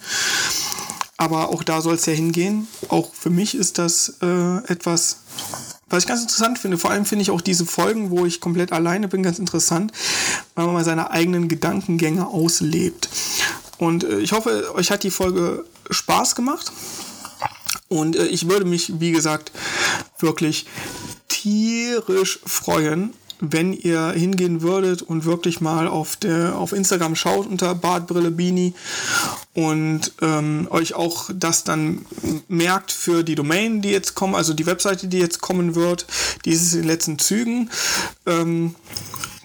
Aber 1.17 1.49
auch 1.49 1.63
da 1.63 1.81
soll 1.81 1.95
es 1.95 2.07
ja 2.07 2.13
hingehen. 2.13 2.67
Auch 2.89 3.13
für 3.13 3.29
mich 3.29 3.53
ist 3.53 3.77
das 3.77 4.15
äh, 4.23 4.57
etwas, 4.65 5.19
was 5.93 6.03
ich 6.03 6.07
ganz 6.07 6.21
interessant 6.21 6.57
finde, 6.57 6.79
vor 6.79 6.89
allem 6.89 7.05
finde 7.05 7.21
ich 7.21 7.29
auch 7.29 7.41
diese 7.41 7.67
Folgen, 7.67 8.09
wo 8.09 8.25
ich 8.25 8.41
komplett 8.41 8.71
alleine 8.71 9.07
bin, 9.07 9.21
ganz 9.21 9.37
interessant, 9.37 9.91
weil 10.55 10.65
man 10.65 10.73
mal 10.73 10.83
seine 10.83 11.11
eigenen 11.11 11.47
Gedankengänge 11.47 12.25
auslebt. 12.27 13.09
Und 13.77 14.03
äh, 14.03 14.17
ich 14.19 14.31
hoffe, 14.31 14.73
euch 14.73 14.89
hat 14.89 15.03
die 15.03 15.11
Folge 15.11 15.65
Spaß 15.91 16.33
gemacht. 16.33 16.71
Und 17.89 18.15
äh, 18.15 18.25
ich 18.25 18.49
würde 18.49 18.65
mich, 18.65 18.99
wie 18.99 19.11
gesagt, 19.11 19.51
wirklich 20.17 20.65
tierisch 21.27 22.39
freuen, 22.43 23.13
wenn 23.51 23.73
ihr 23.73 24.11
hingehen 24.11 24.61
würdet 24.61 25.01
und 25.01 25.25
wirklich 25.25 25.59
mal 25.59 25.87
auf, 25.87 26.15
der, 26.15 26.55
auf 26.55 26.71
Instagram 26.71 27.15
schaut 27.15 27.45
unter 27.45 27.75
Bartbrille 27.75 28.31
Beanie 28.31 28.73
und 29.53 30.13
ähm, 30.21 30.67
euch 30.69 30.93
auch 30.93 31.29
das 31.33 31.65
dann 31.65 32.05
merkt 32.47 32.93
für 32.93 33.23
die 33.23 33.35
Domain, 33.35 33.81
die 33.81 33.89
jetzt 33.89 34.15
kommen, 34.15 34.33
also 34.33 34.53
die 34.53 34.65
Webseite, 34.65 35.07
die 35.07 35.19
jetzt 35.19 35.41
kommen 35.41 35.75
wird, 35.75 36.05
die 36.45 36.51
ist 36.51 36.73
in 36.73 36.81
den 36.81 36.87
letzten 36.87 37.19
Zügen. 37.19 37.69
Ähm, 38.25 38.75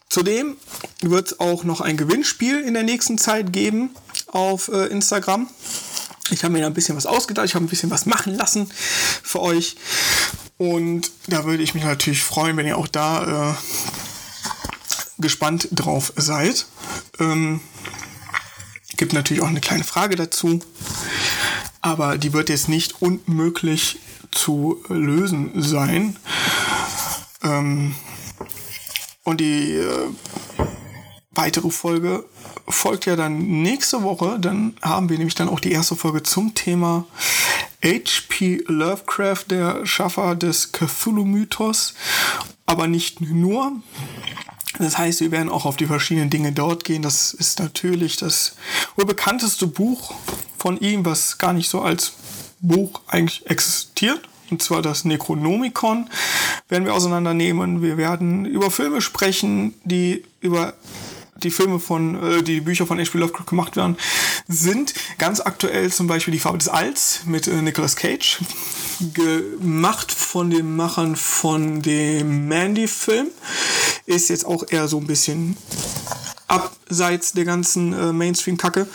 zudem 0.08 0.56
wird 1.02 1.32
es 1.32 1.40
auch 1.40 1.64
noch 1.64 1.80
ein 1.80 1.96
Gewinnspiel 1.96 2.60
in 2.60 2.74
der 2.74 2.84
nächsten 2.84 3.18
Zeit 3.18 3.52
geben 3.52 3.90
auf 4.28 4.68
äh, 4.68 4.86
Instagram. 4.86 5.48
Ich 6.30 6.44
habe 6.44 6.52
mir 6.52 6.60
da 6.60 6.66
ein 6.66 6.74
bisschen 6.74 6.96
was 6.96 7.06
ausgedacht, 7.06 7.46
ich 7.46 7.56
habe 7.56 7.64
ein 7.64 7.68
bisschen 7.68 7.90
was 7.90 8.06
machen 8.06 8.36
lassen 8.36 8.70
für 9.24 9.40
euch. 9.40 9.76
Und 10.58 11.12
da 11.28 11.44
würde 11.44 11.62
ich 11.62 11.74
mich 11.74 11.84
natürlich 11.84 12.22
freuen, 12.22 12.56
wenn 12.56 12.66
ihr 12.66 12.76
auch 12.76 12.88
da 12.88 13.52
äh, 13.52 13.54
gespannt 15.18 15.68
drauf 15.70 16.12
seid. 16.16 16.66
Ähm, 17.20 17.60
gibt 18.96 19.12
natürlich 19.12 19.42
auch 19.42 19.48
eine 19.48 19.60
kleine 19.60 19.84
Frage 19.84 20.16
dazu, 20.16 20.58
aber 21.80 22.18
die 22.18 22.32
wird 22.32 22.48
jetzt 22.48 22.68
nicht 22.68 23.00
unmöglich 23.00 24.00
zu 24.32 24.82
lösen 24.88 25.52
sein. 25.62 26.16
Ähm, 27.42 27.94
und 29.22 29.40
die 29.40 29.74
äh, 29.74 30.08
weitere 31.30 31.70
Folge 31.70 32.24
folgt 32.66 33.06
ja 33.06 33.14
dann 33.14 33.62
nächste 33.62 34.02
Woche. 34.02 34.38
Dann 34.40 34.76
haben 34.82 35.08
wir 35.08 35.18
nämlich 35.18 35.36
dann 35.36 35.48
auch 35.48 35.60
die 35.60 35.72
erste 35.72 35.94
Folge 35.94 36.22
zum 36.24 36.54
Thema 36.54 37.06
H.P. 37.84 38.64
Lovecraft, 38.66 39.44
der 39.50 39.86
Schaffer 39.86 40.34
des 40.34 40.72
Cthulhu-Mythos. 40.72 41.94
Aber 42.66 42.86
nicht 42.86 43.20
nur. 43.20 43.72
Das 44.78 44.98
heißt, 44.98 45.20
wir 45.20 45.30
werden 45.30 45.48
auch 45.48 45.64
auf 45.64 45.76
die 45.76 45.86
verschiedenen 45.86 46.30
Dinge 46.30 46.52
dort 46.52 46.84
gehen. 46.84 47.02
Das 47.02 47.32
ist 47.32 47.58
natürlich 47.58 48.16
das 48.16 48.56
wohl 48.96 49.06
bekannteste 49.06 49.66
Buch 49.66 50.14
von 50.56 50.78
ihm, 50.78 51.04
was 51.04 51.38
gar 51.38 51.52
nicht 51.52 51.68
so 51.68 51.80
als 51.80 52.12
Buch 52.60 53.00
eigentlich 53.06 53.46
existiert. 53.46 54.20
Und 54.50 54.62
zwar 54.62 54.82
das 54.82 55.04
Necronomicon 55.04 56.08
werden 56.68 56.84
wir 56.84 56.94
auseinandernehmen. 56.94 57.82
Wir 57.82 57.96
werden 57.96 58.44
über 58.44 58.70
Filme 58.70 59.00
sprechen, 59.00 59.74
die 59.84 60.24
über 60.40 60.74
die 61.42 61.50
Filme 61.50 61.78
von, 61.78 62.22
äh, 62.22 62.42
die 62.42 62.60
Bücher 62.60 62.86
von 62.86 62.98
H.P. 62.98 63.18
Lovecraft 63.18 63.46
gemacht 63.46 63.76
werden, 63.76 63.96
sind 64.48 64.94
ganz 65.18 65.40
aktuell 65.40 65.92
zum 65.92 66.06
Beispiel 66.06 66.32
die 66.32 66.40
Farbe 66.40 66.58
des 66.58 66.68
Alls 66.68 67.20
mit 67.26 67.46
äh, 67.46 67.62
Nicolas 67.62 67.96
Cage, 67.96 68.40
gemacht 69.14 70.12
von 70.12 70.50
den 70.50 70.76
Machern 70.76 71.16
von 71.16 71.82
dem 71.82 72.48
Mandy-Film, 72.48 73.28
ist 74.06 74.28
jetzt 74.28 74.46
auch 74.46 74.64
eher 74.68 74.88
so 74.88 74.98
ein 74.98 75.06
bisschen 75.06 75.56
abseits 76.46 77.32
der 77.32 77.44
ganzen 77.44 77.92
äh, 77.92 78.12
Mainstream-Kacke. 78.12 78.86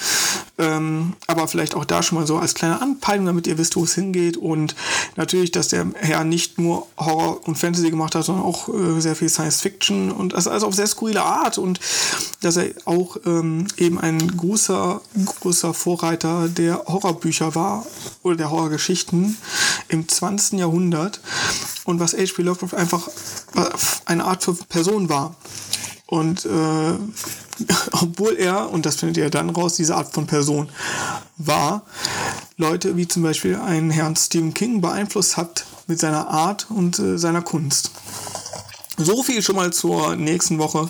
Ähm, 0.60 1.14
aber 1.26 1.48
vielleicht 1.48 1.74
auch 1.74 1.84
da 1.84 2.04
schon 2.04 2.20
mal 2.20 2.28
so 2.28 2.38
als 2.38 2.54
kleine 2.54 2.80
Anpeilung, 2.80 3.26
damit 3.26 3.48
ihr 3.48 3.58
wisst, 3.58 3.76
wo 3.76 3.86
es 3.86 3.96
hingeht. 3.96 4.38
Und 4.38 4.76
natürlich, 5.16 5.52
dass 5.52 5.70
der 5.70 5.88
Herr 5.96 6.24
nicht 6.24 6.60
nur 6.60 6.86
Horror 6.98 7.48
und 7.48 7.58
Fantasy 7.58 7.90
gemacht 7.90 8.14
hat, 8.14 8.24
sondern 8.26 8.46
auch 8.46 8.70
äh, 8.70 9.02
sehr 9.02 9.16
viel 9.16 9.30
Science 9.30 9.62
Fiction 9.62 10.12
und 10.12 10.34
das 10.34 10.48
also 10.48 10.68
auf 10.68 10.76
sehr 10.76 10.86
skurrile 10.86 11.24
Art. 11.24 11.58
Und 11.58 11.80
dass 12.42 12.58
er 12.58 12.70
auch 12.86 13.18
ähm, 13.26 13.68
eben 13.78 14.00
ein 14.00 14.38
großer, 14.38 15.02
großer 15.26 15.74
Vorreiter 15.74 16.48
der 16.48 16.84
Horrorbücher 16.86 17.56
war 17.56 17.86
oder 18.22 18.36
der 18.36 18.52
Horrorgeschichten 18.52 19.38
im 19.88 20.08
20. 20.08 20.60
Jahrhundert. 20.60 21.20
Und 21.86 22.00
was 22.00 22.14
H.P. 22.14 22.44
Lovecraft 22.44 22.78
einfach 22.78 23.08
äh, 23.56 23.70
eine 24.06 24.26
Art 24.26 24.44
von 24.44 24.56
Person 24.70 25.10
war. 25.10 25.36
Und 26.06 26.46
äh, 26.46 26.94
obwohl 27.92 28.36
er, 28.36 28.70
und 28.70 28.86
das 28.86 28.96
findet 28.96 29.18
ihr 29.18 29.30
dann 29.30 29.50
raus, 29.50 29.76
diese 29.76 29.96
Art 29.96 30.14
von 30.14 30.28
Person 30.28 30.70
war, 31.38 31.84
Leute 32.58 32.98
wie 32.98 33.08
zum 33.08 33.24
Beispiel 33.24 33.56
einen 33.56 33.90
Herrn 33.90 34.16
Stephen 34.16 34.54
King 34.54 34.82
beeinflusst 34.82 35.38
hat 35.38 35.66
mit 35.88 36.00
seiner 36.00 36.28
Art 36.28 36.68
und 36.70 37.00
äh, 37.00 37.18
seiner 37.18 37.42
Kunst. 37.42 37.92
So 38.98 39.24
viel 39.24 39.42
schon 39.42 39.56
mal 39.56 39.74
zur 39.74 40.16
nächsten 40.16 40.60
Woche. 40.60 40.88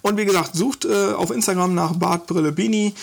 Und 0.00 0.16
wie 0.16 0.24
gesagt, 0.24 0.54
sucht 0.54 0.84
äh, 0.84 1.12
auf 1.12 1.32
Instagram 1.32 1.74
nach 1.74 1.94
Bartbrille 1.96 2.52
Bini. 2.52 2.94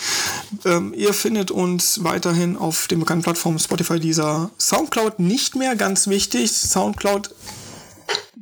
Ähm, 0.64 0.94
ihr 0.96 1.12
findet 1.12 1.50
uns 1.50 2.04
weiterhin 2.04 2.56
auf 2.56 2.86
den 2.88 3.00
bekannten 3.00 3.22
Plattformen 3.22 3.58
Spotify, 3.58 4.00
dieser 4.00 4.50
Soundcloud 4.58 5.18
nicht 5.18 5.56
mehr 5.56 5.76
ganz 5.76 6.08
wichtig. 6.08 6.52
Soundcloud 6.52 7.34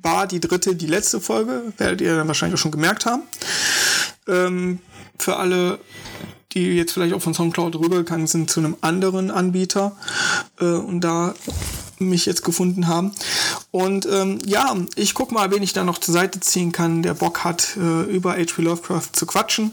war 0.01 0.29
die 0.29 0.39
dritte, 0.39 0.77
die 0.77 0.87
letzte 0.87 1.21
Folge, 1.21 1.73
werdet 1.79 2.01
ihr 2.01 2.15
dann 2.15 2.29
wahrscheinlich 2.29 2.59
auch 2.59 2.63
schon 2.63 2.71
gemerkt 2.71 3.05
haben. 3.05 3.23
Ähm, 4.29 4.81
für 5.19 5.37
alle, 5.37 5.79
die 6.53 6.67
jetzt 6.77 6.93
vielleicht 6.93 7.15
auch 7.15 7.23
von 7.23 7.35
Soundcloud 7.35 7.77
rübergegangen 7.77 8.27
sind 8.27 8.51
zu 8.51 8.61
einem 8.61 8.77
anderen 8.81 9.31
Anbieter 9.31 9.97
äh, 10.61 10.65
und 10.65 11.01
da 11.01 11.35
mich 11.99 12.27
jetzt 12.27 12.45
gefunden 12.45 12.87
haben. 12.87 13.13
Und 13.71 14.07
ähm, 14.07 14.39
ja, 14.47 14.77
ich 14.95 15.15
guck 15.15 15.33
mal, 15.33 15.51
wen 15.51 15.63
ich 15.63 15.73
da 15.73 15.85
noch 15.85 15.99
zur 15.99 16.15
Seite 16.15 16.41
ziehen 16.41 16.73
kann, 16.73 17.03
der 17.03 17.15
Bock 17.15 17.45
hat, 17.45 17.77
äh, 17.77 18.03
über 18.05 18.33
H.P. 18.33 18.63
Lovecraft 18.63 19.11
zu 19.13 19.27
quatschen. 19.27 19.73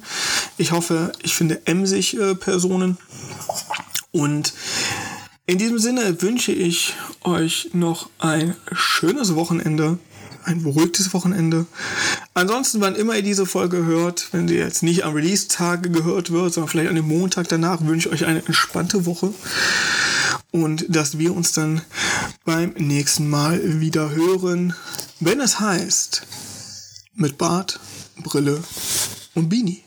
Ich 0.58 0.72
hoffe, 0.72 1.12
ich 1.22 1.36
finde 1.36 1.62
emsig 1.66 2.18
äh, 2.18 2.36
Personen. 2.36 2.97
Und 4.12 4.53
in 5.45 5.58
diesem 5.58 5.78
Sinne 5.78 6.22
wünsche 6.22 6.51
ich 6.51 6.93
euch 7.24 7.70
noch 7.74 8.10
ein 8.18 8.56
schönes 8.72 9.36
Wochenende 9.36 9.99
ein 10.45 10.63
beruhigtes 10.63 11.13
Wochenende. 11.13 11.65
Ansonsten, 12.33 12.81
wann 12.81 12.95
immer 12.95 13.15
ihr 13.15 13.23
diese 13.23 13.45
Folge 13.45 13.85
hört, 13.85 14.29
wenn 14.31 14.47
sie 14.47 14.55
jetzt 14.55 14.83
nicht 14.83 15.03
am 15.03 15.13
Release-Tag 15.13 15.91
gehört 15.91 16.31
wird, 16.31 16.53
sondern 16.53 16.69
vielleicht 16.69 16.89
an 16.89 16.95
dem 16.95 17.07
Montag 17.07 17.47
danach, 17.47 17.81
wünsche 17.81 18.09
ich 18.09 18.13
euch 18.13 18.25
eine 18.25 18.45
entspannte 18.45 19.05
Woche 19.05 19.33
und 20.51 20.85
dass 20.87 21.17
wir 21.17 21.35
uns 21.35 21.51
dann 21.51 21.81
beim 22.45 22.73
nächsten 22.77 23.29
Mal 23.29 23.81
wieder 23.81 24.11
hören, 24.11 24.73
wenn 25.19 25.41
es 25.41 25.59
heißt, 25.59 26.23
mit 27.15 27.37
Bart, 27.37 27.79
Brille 28.17 28.63
und 29.33 29.49
Beanie. 29.49 29.83